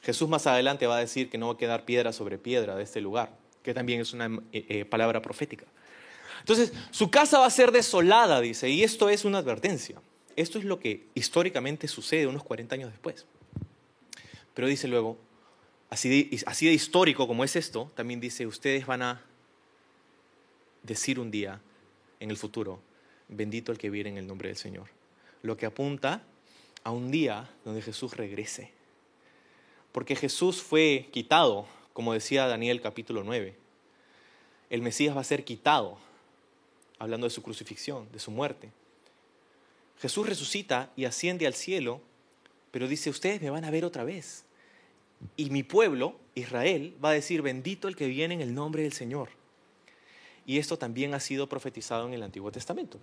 Jesús 0.00 0.28
más 0.28 0.46
adelante 0.46 0.86
va 0.86 0.96
a 0.96 1.00
decir 1.00 1.28
que 1.28 1.38
no 1.38 1.48
va 1.48 1.54
a 1.54 1.56
quedar 1.56 1.84
piedra 1.84 2.12
sobre 2.12 2.38
piedra 2.38 2.76
de 2.76 2.84
este 2.84 3.00
lugar, 3.00 3.36
que 3.64 3.74
también 3.74 4.00
es 4.00 4.12
una 4.12 4.26
eh, 4.52 4.64
eh, 4.68 4.84
palabra 4.84 5.20
profética. 5.20 5.66
Entonces, 6.38 6.72
su 6.92 7.10
casa 7.10 7.40
va 7.40 7.46
a 7.46 7.50
ser 7.50 7.72
desolada, 7.72 8.40
dice, 8.40 8.68
y 8.68 8.84
esto 8.84 9.08
es 9.08 9.24
una 9.24 9.38
advertencia. 9.38 10.00
Esto 10.36 10.58
es 10.58 10.64
lo 10.64 10.78
que 10.78 11.06
históricamente 11.14 11.88
sucede 11.88 12.28
unos 12.28 12.44
40 12.44 12.76
años 12.76 12.90
después. 12.90 13.26
Pero 14.54 14.68
dice 14.68 14.86
luego, 14.86 15.18
así 15.90 16.08
de, 16.08 16.42
así 16.46 16.66
de 16.66 16.72
histórico 16.72 17.26
como 17.26 17.44
es 17.44 17.56
esto, 17.56 17.90
también 17.94 18.20
dice, 18.20 18.46
ustedes 18.46 18.86
van 18.86 19.02
a 19.02 19.22
decir 20.82 21.20
un 21.20 21.30
día 21.30 21.60
en 22.20 22.30
el 22.30 22.36
futuro, 22.36 22.80
bendito 23.28 23.72
el 23.72 23.78
que 23.78 23.90
viene 23.90 24.10
en 24.10 24.18
el 24.18 24.26
nombre 24.26 24.48
del 24.48 24.56
Señor 24.56 24.88
lo 25.42 25.56
que 25.56 25.66
apunta 25.66 26.22
a 26.84 26.90
un 26.90 27.10
día 27.10 27.50
donde 27.64 27.82
Jesús 27.82 28.16
regrese. 28.16 28.70
Porque 29.90 30.16
Jesús 30.16 30.62
fue 30.62 31.08
quitado, 31.12 31.66
como 31.92 32.14
decía 32.14 32.46
Daniel 32.46 32.80
capítulo 32.80 33.24
9. 33.24 33.54
El 34.70 34.82
Mesías 34.82 35.14
va 35.14 35.20
a 35.20 35.24
ser 35.24 35.44
quitado, 35.44 35.98
hablando 36.98 37.26
de 37.26 37.30
su 37.30 37.42
crucifixión, 37.42 38.10
de 38.10 38.18
su 38.18 38.30
muerte. 38.30 38.70
Jesús 40.00 40.26
resucita 40.26 40.90
y 40.96 41.04
asciende 41.04 41.46
al 41.46 41.54
cielo, 41.54 42.00
pero 42.70 42.88
dice, 42.88 43.10
ustedes 43.10 43.42
me 43.42 43.50
van 43.50 43.64
a 43.64 43.70
ver 43.70 43.84
otra 43.84 44.04
vez. 44.04 44.44
Y 45.36 45.50
mi 45.50 45.62
pueblo, 45.62 46.16
Israel, 46.34 46.96
va 47.04 47.10
a 47.10 47.14
decir, 47.14 47.42
bendito 47.42 47.86
el 47.86 47.96
que 47.96 48.06
viene 48.06 48.34
en 48.34 48.40
el 48.40 48.54
nombre 48.54 48.82
del 48.82 48.92
Señor. 48.92 49.28
Y 50.46 50.58
esto 50.58 50.76
también 50.76 51.14
ha 51.14 51.20
sido 51.20 51.48
profetizado 51.48 52.06
en 52.06 52.14
el 52.14 52.22
Antiguo 52.22 52.50
Testamento. 52.50 52.98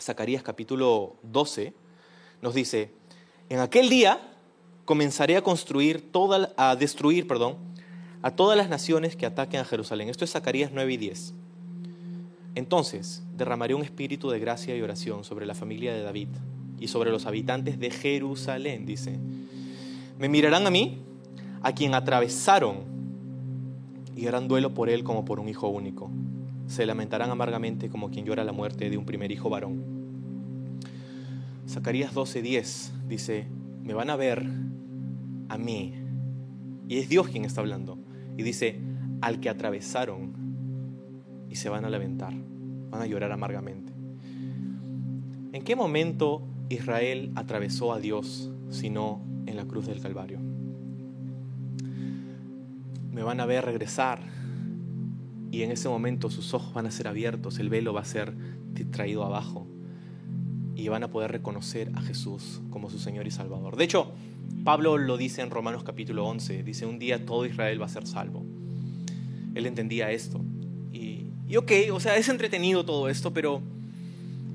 Zacarías 0.00 0.42
capítulo 0.42 1.14
12, 1.22 1.72
nos 2.42 2.54
dice, 2.54 2.90
en 3.48 3.60
aquel 3.60 3.88
día 3.88 4.20
comenzaré 4.84 5.36
a 5.36 5.42
construir, 5.42 6.12
toda, 6.12 6.52
a 6.56 6.76
destruir, 6.76 7.26
perdón, 7.26 7.56
a 8.22 8.32
todas 8.32 8.56
las 8.56 8.68
naciones 8.68 9.16
que 9.16 9.26
ataquen 9.26 9.60
a 9.60 9.64
Jerusalén. 9.64 10.08
Esto 10.08 10.24
es 10.24 10.32
Zacarías 10.32 10.70
9 10.72 10.92
y 10.92 10.96
10. 10.96 11.34
Entonces 12.56 13.22
derramaré 13.36 13.74
un 13.74 13.82
espíritu 13.82 14.30
de 14.30 14.40
gracia 14.40 14.76
y 14.76 14.82
oración 14.82 15.24
sobre 15.24 15.46
la 15.46 15.54
familia 15.54 15.94
de 15.94 16.02
David 16.02 16.28
y 16.80 16.88
sobre 16.88 17.10
los 17.10 17.26
habitantes 17.26 17.78
de 17.78 17.90
Jerusalén, 17.90 18.86
dice. 18.86 19.18
Me 20.18 20.28
mirarán 20.28 20.66
a 20.66 20.70
mí, 20.70 21.02
a 21.62 21.72
quien 21.72 21.94
atravesaron, 21.94 22.96
y 24.16 24.26
harán 24.26 24.48
duelo 24.48 24.72
por 24.72 24.88
él 24.88 25.04
como 25.04 25.24
por 25.26 25.38
un 25.38 25.48
hijo 25.48 25.68
único 25.68 26.10
se 26.66 26.86
lamentarán 26.86 27.30
amargamente 27.30 27.88
como 27.88 28.10
quien 28.10 28.24
llora 28.24 28.44
la 28.44 28.52
muerte 28.52 28.90
de 28.90 28.96
un 28.96 29.06
primer 29.06 29.30
hijo 29.30 29.48
varón. 29.50 29.82
Zacarías 31.68 32.14
12:10 32.14 32.90
dice, 33.08 33.46
me 33.82 33.94
van 33.94 34.10
a 34.10 34.16
ver 34.16 34.44
a 35.48 35.58
mí. 35.58 35.94
Y 36.88 36.98
es 36.98 37.08
Dios 37.08 37.28
quien 37.28 37.44
está 37.44 37.60
hablando. 37.60 37.98
Y 38.36 38.42
dice, 38.42 38.80
al 39.20 39.40
que 39.40 39.48
atravesaron 39.48 40.32
y 41.48 41.56
se 41.56 41.68
van 41.68 41.84
a 41.84 41.90
lamentar, 41.90 42.34
van 42.90 43.02
a 43.02 43.06
llorar 43.06 43.32
amargamente. 43.32 43.92
¿En 45.52 45.62
qué 45.62 45.74
momento 45.74 46.42
Israel 46.68 47.32
atravesó 47.34 47.92
a 47.92 48.00
Dios 48.00 48.50
sino 48.70 49.22
en 49.46 49.56
la 49.56 49.64
cruz 49.64 49.86
del 49.86 50.00
Calvario? 50.00 50.38
Me 53.10 53.22
van 53.22 53.40
a 53.40 53.46
ver 53.46 53.64
regresar 53.64 54.20
y 55.56 55.62
en 55.62 55.70
ese 55.70 55.88
momento 55.88 56.28
sus 56.28 56.52
ojos 56.52 56.74
van 56.74 56.84
a 56.84 56.90
ser 56.90 57.08
abiertos, 57.08 57.58
el 57.58 57.70
velo 57.70 57.94
va 57.94 58.02
a 58.02 58.04
ser 58.04 58.34
traído 58.90 59.24
abajo 59.24 59.66
y 60.74 60.86
van 60.88 61.02
a 61.02 61.10
poder 61.10 61.32
reconocer 61.32 61.90
a 61.94 62.02
Jesús 62.02 62.60
como 62.68 62.90
su 62.90 62.98
Señor 62.98 63.26
y 63.26 63.30
Salvador. 63.30 63.74
De 63.76 63.84
hecho, 63.84 64.12
Pablo 64.64 64.98
lo 64.98 65.16
dice 65.16 65.40
en 65.40 65.48
Romanos 65.48 65.82
capítulo 65.82 66.26
11, 66.26 66.62
dice, 66.62 66.84
un 66.84 66.98
día 66.98 67.24
todo 67.24 67.46
Israel 67.46 67.80
va 67.80 67.86
a 67.86 67.88
ser 67.88 68.06
salvo. 68.06 68.44
Él 69.54 69.64
entendía 69.64 70.10
esto. 70.10 70.42
Y, 70.92 71.28
y 71.48 71.56
ok, 71.56 71.72
o 71.90 72.00
sea, 72.00 72.18
es 72.18 72.28
entretenido 72.28 72.84
todo 72.84 73.08
esto, 73.08 73.32
pero 73.32 73.62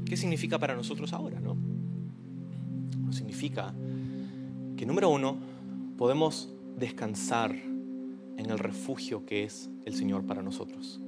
¿qué 0.06 0.16
significa 0.16 0.60
para 0.60 0.76
nosotros 0.76 1.14
ahora? 1.14 1.40
No? 1.40 1.58
Significa 3.12 3.74
que 4.78 4.86
número 4.86 5.10
uno, 5.10 5.36
podemos 5.98 6.48
descansar 6.78 7.71
en 8.42 8.50
el 8.50 8.60
refugio 8.60 9.26
que 9.26 9.44
es 9.44 9.70
el 9.86 9.96
Señor 9.96 10.26
para 10.26 10.42
nosotros. 10.42 11.00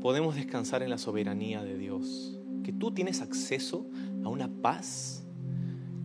Podemos 0.00 0.34
descansar 0.34 0.82
en 0.82 0.90
la 0.90 0.98
soberanía 0.98 1.62
de 1.62 1.78
Dios, 1.78 2.38
que 2.64 2.72
tú 2.72 2.90
tienes 2.90 3.22
acceso 3.22 3.86
a 4.24 4.28
una 4.28 4.48
paz 4.48 5.24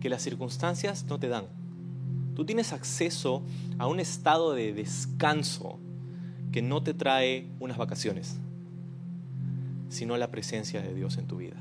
que 0.00 0.08
las 0.08 0.22
circunstancias 0.22 1.04
no 1.08 1.18
te 1.18 1.28
dan. 1.28 1.46
Tú 2.34 2.44
tienes 2.44 2.72
acceso 2.72 3.42
a 3.78 3.86
un 3.86 4.00
estado 4.00 4.54
de 4.54 4.72
descanso 4.72 5.78
que 6.52 6.62
no 6.62 6.82
te 6.82 6.94
trae 6.94 7.48
unas 7.58 7.76
vacaciones, 7.76 8.36
sino 9.88 10.16
la 10.16 10.30
presencia 10.30 10.80
de 10.82 10.94
Dios 10.94 11.18
en 11.18 11.26
tu 11.26 11.36
vida 11.36 11.56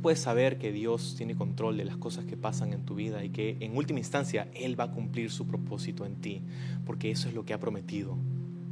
puedes 0.00 0.20
saber 0.20 0.58
que 0.58 0.72
Dios 0.72 1.14
tiene 1.16 1.36
control 1.36 1.76
de 1.76 1.84
las 1.84 1.96
cosas 1.96 2.24
que 2.24 2.36
pasan 2.36 2.72
en 2.72 2.84
tu 2.84 2.94
vida 2.94 3.24
y 3.24 3.30
que 3.30 3.56
en 3.60 3.76
última 3.76 3.98
instancia 3.98 4.48
Él 4.54 4.78
va 4.78 4.84
a 4.84 4.90
cumplir 4.90 5.30
su 5.30 5.46
propósito 5.46 6.04
en 6.04 6.16
ti, 6.16 6.42
porque 6.84 7.10
eso 7.10 7.28
es 7.28 7.34
lo 7.34 7.44
que 7.44 7.54
ha 7.54 7.60
prometido. 7.60 8.16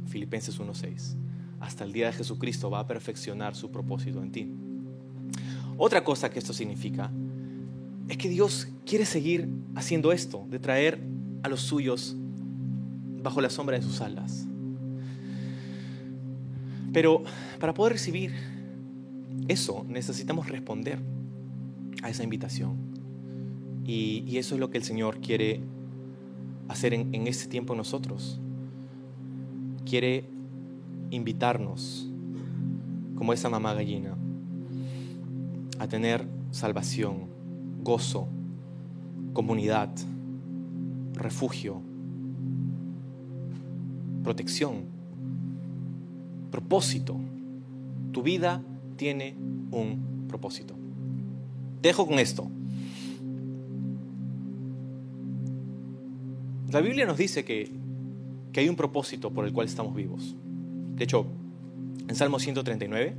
Filipenses 0.07 0.59
1.6. 0.59 1.15
Hasta 1.59 1.83
el 1.83 1.93
día 1.93 2.07
de 2.07 2.13
Jesucristo 2.13 2.69
va 2.69 2.79
a 2.79 2.87
perfeccionar 2.87 3.55
su 3.55 3.71
propósito 3.71 4.21
en 4.21 4.31
ti. 4.31 4.51
Otra 5.77 6.03
cosa 6.03 6.29
que 6.29 6.39
esto 6.39 6.53
significa 6.53 7.11
es 8.07 8.17
que 8.17 8.29
Dios 8.29 8.67
quiere 8.85 9.05
seguir 9.05 9.49
haciendo 9.75 10.11
esto, 10.11 10.45
de 10.49 10.59
traer 10.59 10.99
a 11.43 11.49
los 11.49 11.61
suyos 11.61 12.15
bajo 13.23 13.41
la 13.41 13.49
sombra 13.49 13.77
de 13.77 13.83
sus 13.83 14.01
alas. 14.01 14.47
Pero 16.93 17.23
para 17.59 17.73
poder 17.73 17.93
recibir 17.93 18.31
eso 19.47 19.85
necesitamos 19.87 20.49
responder 20.49 20.99
a 22.05 22.09
esa 22.09 22.23
invitación. 22.23 22.77
Y, 23.83 24.37
eso 24.37 24.53
es 24.53 24.61
lo 24.61 24.69
que 24.69 24.77
el 24.77 24.83
Señor 24.83 25.19
quiere 25.21 25.61
hacer 26.67 26.93
en, 26.93 27.27
este 27.27 27.47
tiempo 27.49 27.73
nosotros. 27.73 28.39
Quiere 29.85 30.25
invitarnos, 31.09 32.07
como 33.15 33.33
esa 33.33 33.49
mamá 33.49 33.73
gallina, 33.73 34.15
a 35.79 35.87
tener 35.87 36.27
salvación, 36.51 37.27
gozo, 37.83 38.27
comunidad, 39.33 39.89
refugio, 41.13 41.81
protección, 44.23 44.85
propósito. 46.51 47.17
Tu 48.11 48.21
vida 48.21 48.61
tiene 48.95 49.35
un 49.71 50.25
propósito. 50.27 50.84
Dejo 51.85 52.07
con 52.07 52.19
esto. 52.19 52.47
La 56.71 56.81
Biblia 56.81 57.05
nos 57.05 57.17
dice 57.17 57.45
que, 57.45 57.71
que 58.51 58.59
hay 58.59 58.69
un 58.69 58.75
propósito 58.75 59.31
por 59.31 59.45
el 59.45 59.53
cual 59.53 59.67
estamos 59.67 59.95
vivos. 59.95 60.35
De 60.95 61.03
hecho, 61.03 61.27
en 62.07 62.15
Salmo 62.15 62.39
139, 62.39 63.13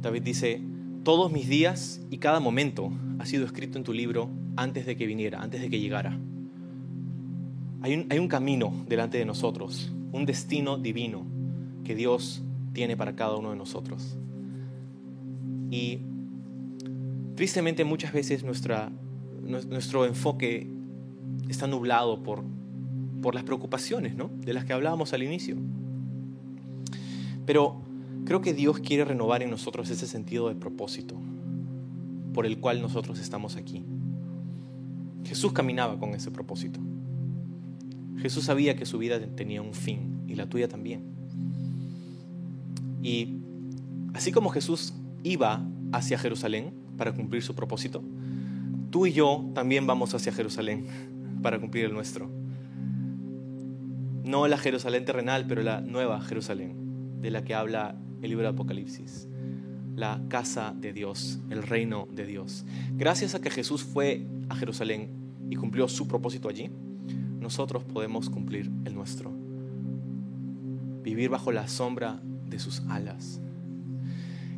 David 0.00 0.22
dice, 0.22 0.62
todos 1.02 1.32
mis 1.32 1.48
días 1.48 2.00
y 2.10 2.18
cada 2.18 2.40
momento 2.40 2.92
ha 3.18 3.26
sido 3.26 3.44
escrito 3.44 3.76
en 3.76 3.84
tu 3.84 3.92
libro 3.92 4.30
antes 4.56 4.86
de 4.86 4.96
que 4.96 5.06
viniera, 5.06 5.42
antes 5.42 5.60
de 5.60 5.68
que 5.68 5.80
llegara. 5.80 6.18
Hay 7.82 7.94
un, 7.94 8.06
hay 8.08 8.18
un 8.18 8.28
camino 8.28 8.72
delante 8.88 9.18
de 9.18 9.24
nosotros, 9.24 9.92
un 10.12 10.26
destino 10.26 10.78
divino 10.78 11.26
que 11.84 11.94
Dios 11.94 12.42
tiene 12.72 12.96
para 12.96 13.16
cada 13.16 13.36
uno 13.36 13.50
de 13.50 13.56
nosotros. 13.56 14.16
Y 15.70 16.00
tristemente 17.40 17.86
muchas 17.86 18.12
veces 18.12 18.44
nuestra, 18.44 18.92
nuestro 19.40 20.04
enfoque 20.04 20.66
está 21.48 21.66
nublado 21.66 22.22
por, 22.22 22.44
por 23.22 23.34
las 23.34 23.44
preocupaciones 23.44 24.14
¿no? 24.14 24.30
de 24.44 24.52
las 24.52 24.66
que 24.66 24.74
hablábamos 24.74 25.14
al 25.14 25.22
inicio. 25.22 25.56
Pero 27.46 27.80
creo 28.26 28.42
que 28.42 28.52
Dios 28.52 28.80
quiere 28.80 29.06
renovar 29.06 29.42
en 29.42 29.48
nosotros 29.48 29.88
ese 29.88 30.06
sentido 30.06 30.50
de 30.50 30.54
propósito. 30.54 31.16
por 32.34 32.44
el 32.44 32.58
cual 32.58 32.82
nosotros 32.82 33.18
estamos 33.18 33.56
aquí. 33.56 33.86
Jesús 35.24 35.54
caminaba 35.54 35.98
con 35.98 36.10
ese 36.10 36.30
propósito. 36.30 36.78
Jesús 38.18 38.44
sabía 38.44 38.76
que 38.76 38.84
su 38.84 38.98
vida 38.98 39.18
tenía 39.18 39.62
un 39.62 39.72
fin 39.72 40.24
y 40.28 40.34
la 40.34 40.46
tuya 40.46 40.68
también. 40.68 41.04
Y 43.02 43.38
así 44.12 44.30
como 44.30 44.50
Jesús 44.50 44.92
iba 45.22 45.66
hacia 45.90 46.18
Jerusalén 46.18 46.79
para 47.00 47.12
cumplir 47.12 47.42
su 47.42 47.54
propósito, 47.54 48.02
tú 48.90 49.06
y 49.06 49.12
yo 49.14 49.50
también 49.54 49.86
vamos 49.86 50.12
hacia 50.12 50.34
Jerusalén 50.34 50.84
para 51.42 51.58
cumplir 51.58 51.86
el 51.86 51.94
nuestro. 51.94 52.28
No 54.22 54.46
la 54.46 54.58
Jerusalén 54.58 55.06
terrenal, 55.06 55.46
pero 55.48 55.62
la 55.62 55.80
nueva 55.80 56.20
Jerusalén, 56.20 57.22
de 57.22 57.30
la 57.30 57.42
que 57.42 57.54
habla 57.54 57.96
el 58.20 58.28
libro 58.28 58.42
de 58.42 58.50
Apocalipsis. 58.50 59.28
La 59.96 60.20
casa 60.28 60.74
de 60.78 60.92
Dios, 60.92 61.40
el 61.48 61.62
reino 61.62 62.06
de 62.12 62.26
Dios. 62.26 62.66
Gracias 62.92 63.34
a 63.34 63.40
que 63.40 63.48
Jesús 63.48 63.82
fue 63.82 64.26
a 64.50 64.54
Jerusalén 64.54 65.08
y 65.48 65.56
cumplió 65.56 65.88
su 65.88 66.06
propósito 66.06 66.50
allí, 66.50 66.70
nosotros 67.38 67.82
podemos 67.82 68.28
cumplir 68.28 68.70
el 68.84 68.94
nuestro. 68.94 69.32
Vivir 71.02 71.30
bajo 71.30 71.50
la 71.50 71.66
sombra 71.66 72.20
de 72.22 72.58
sus 72.58 72.82
alas. 72.90 73.40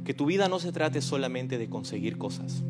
Que 0.04 0.14
tu 0.14 0.26
vida 0.26 0.48
no 0.48 0.58
se 0.58 0.72
trate 0.72 1.00
solamente 1.00 1.58
de 1.58 1.68
conseguir 1.68 2.18
cosas. 2.18 2.64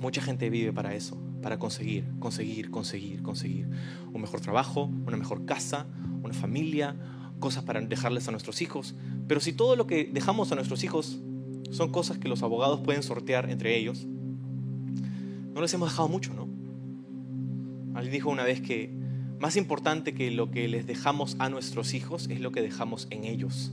Mucha 0.00 0.22
gente 0.22 0.50
vive 0.50 0.72
para 0.72 0.94
eso, 0.94 1.16
para 1.42 1.58
conseguir, 1.58 2.04
conseguir, 2.18 2.70
conseguir, 2.70 3.22
conseguir. 3.22 3.68
Un 4.12 4.20
mejor 4.20 4.40
trabajo, 4.40 4.84
una 4.84 5.16
mejor 5.16 5.44
casa, 5.44 5.86
una 6.22 6.34
familia, 6.34 6.96
cosas 7.38 7.64
para 7.64 7.80
dejarles 7.80 8.28
a 8.28 8.30
nuestros 8.30 8.62
hijos. 8.62 8.94
Pero 9.26 9.40
si 9.40 9.52
todo 9.52 9.76
lo 9.76 9.86
que 9.86 10.10
dejamos 10.12 10.52
a 10.52 10.54
nuestros 10.54 10.84
hijos 10.84 11.20
son 11.70 11.90
cosas 11.90 12.18
que 12.18 12.28
los 12.28 12.42
abogados 12.42 12.80
pueden 12.80 13.02
sortear 13.02 13.50
entre 13.50 13.76
ellos, 13.76 14.06
no 15.54 15.60
les 15.60 15.74
hemos 15.74 15.90
dejado 15.90 16.08
mucho, 16.08 16.32
¿no? 16.34 16.48
Alguien 17.94 18.12
dijo 18.12 18.30
una 18.30 18.44
vez 18.44 18.60
que 18.60 18.90
más 19.40 19.56
importante 19.56 20.14
que 20.14 20.30
lo 20.30 20.50
que 20.50 20.68
les 20.68 20.86
dejamos 20.86 21.36
a 21.38 21.48
nuestros 21.48 21.94
hijos 21.94 22.28
es 22.28 22.40
lo 22.40 22.52
que 22.52 22.62
dejamos 22.62 23.08
en 23.10 23.24
ellos. 23.24 23.72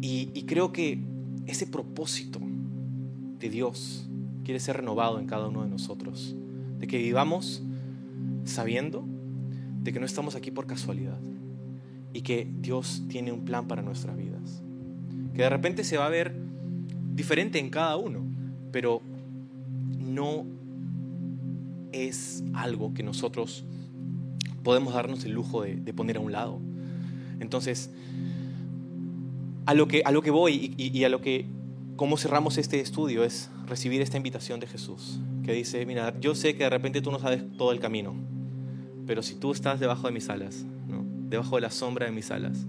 Y, 0.00 0.30
y 0.32 0.44
creo 0.44 0.72
que 0.72 1.09
ese 1.50 1.66
propósito 1.66 2.40
de 3.38 3.50
Dios 3.50 4.08
quiere 4.44 4.60
ser 4.60 4.76
renovado 4.76 5.18
en 5.18 5.26
cada 5.26 5.48
uno 5.48 5.62
de 5.62 5.68
nosotros. 5.68 6.34
De 6.78 6.86
que 6.86 6.98
vivamos 6.98 7.62
sabiendo 8.44 9.04
de 9.82 9.92
que 9.92 10.00
no 10.00 10.06
estamos 10.06 10.34
aquí 10.34 10.50
por 10.50 10.66
casualidad 10.66 11.18
y 12.12 12.22
que 12.22 12.48
Dios 12.60 13.04
tiene 13.08 13.32
un 13.32 13.44
plan 13.44 13.66
para 13.68 13.82
nuestras 13.82 14.16
vidas. 14.16 14.62
Que 15.34 15.42
de 15.42 15.50
repente 15.50 15.84
se 15.84 15.96
va 15.96 16.06
a 16.06 16.10
ver 16.10 16.34
diferente 17.14 17.58
en 17.58 17.70
cada 17.70 17.96
uno, 17.96 18.24
pero 18.72 19.00
no 19.98 20.44
es 21.92 22.44
algo 22.54 22.94
que 22.94 23.02
nosotros 23.02 23.64
podemos 24.62 24.94
darnos 24.94 25.24
el 25.24 25.32
lujo 25.32 25.62
de, 25.62 25.92
poner 25.92 26.16
a 26.16 26.20
un 26.20 26.32
lado. 26.32 26.60
Entonces, 27.40 27.90
a 29.70 29.74
lo 29.74 29.86
que, 29.86 30.02
a 30.04 30.10
lo 30.10 30.20
que 30.20 30.32
voy 30.32 30.74
y, 30.76 30.98
y 30.98 31.04
a 31.04 31.08
lo 31.08 31.20
que, 31.20 31.46
cómo 31.94 32.16
cerramos 32.16 32.58
este 32.58 32.80
estudio 32.80 33.22
es 33.22 33.50
recibir 33.66 34.00
esta 34.00 34.16
invitación 34.16 34.58
de 34.58 34.66
Jesús, 34.66 35.20
que 35.44 35.52
dice, 35.52 35.86
mira, 35.86 36.12
yo 36.18 36.34
sé 36.34 36.56
que 36.56 36.64
de 36.64 36.70
repente 36.70 37.00
tú 37.00 37.12
no 37.12 37.20
sabes 37.20 37.44
todo 37.56 37.70
el 37.70 37.78
camino, 37.78 38.16
pero 39.06 39.22
si 39.22 39.36
tú 39.36 39.52
estás 39.52 39.78
debajo 39.78 40.08
de 40.08 40.12
mis 40.12 40.28
alas, 40.28 40.64
¿no? 40.88 41.04
debajo 41.06 41.54
de 41.54 41.62
la 41.62 41.70
sombra 41.70 42.06
de 42.06 42.10
mis 42.10 42.32
alas, 42.32 42.66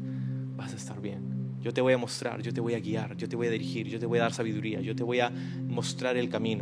vas 0.55 0.73
a 0.73 0.75
estar 0.75 1.01
bien. 1.01 1.57
Yo 1.59 1.73
te 1.73 1.81
voy 1.81 1.93
a 1.93 1.97
mostrar, 1.97 2.39
yo 2.43 2.53
te 2.53 2.61
voy 2.61 2.75
a 2.75 2.79
guiar, 2.79 3.17
yo 3.17 3.27
te 3.27 3.35
voy 3.35 3.47
a 3.47 3.49
dirigir, 3.49 3.87
yo 3.87 3.97
te 3.97 4.05
voy 4.05 4.19
a 4.19 4.21
dar 4.21 4.33
sabiduría, 4.33 4.79
yo 4.79 4.95
te 4.95 5.01
voy 5.01 5.21
a 5.21 5.31
mostrar 5.67 6.17
el 6.17 6.29
camino. 6.29 6.59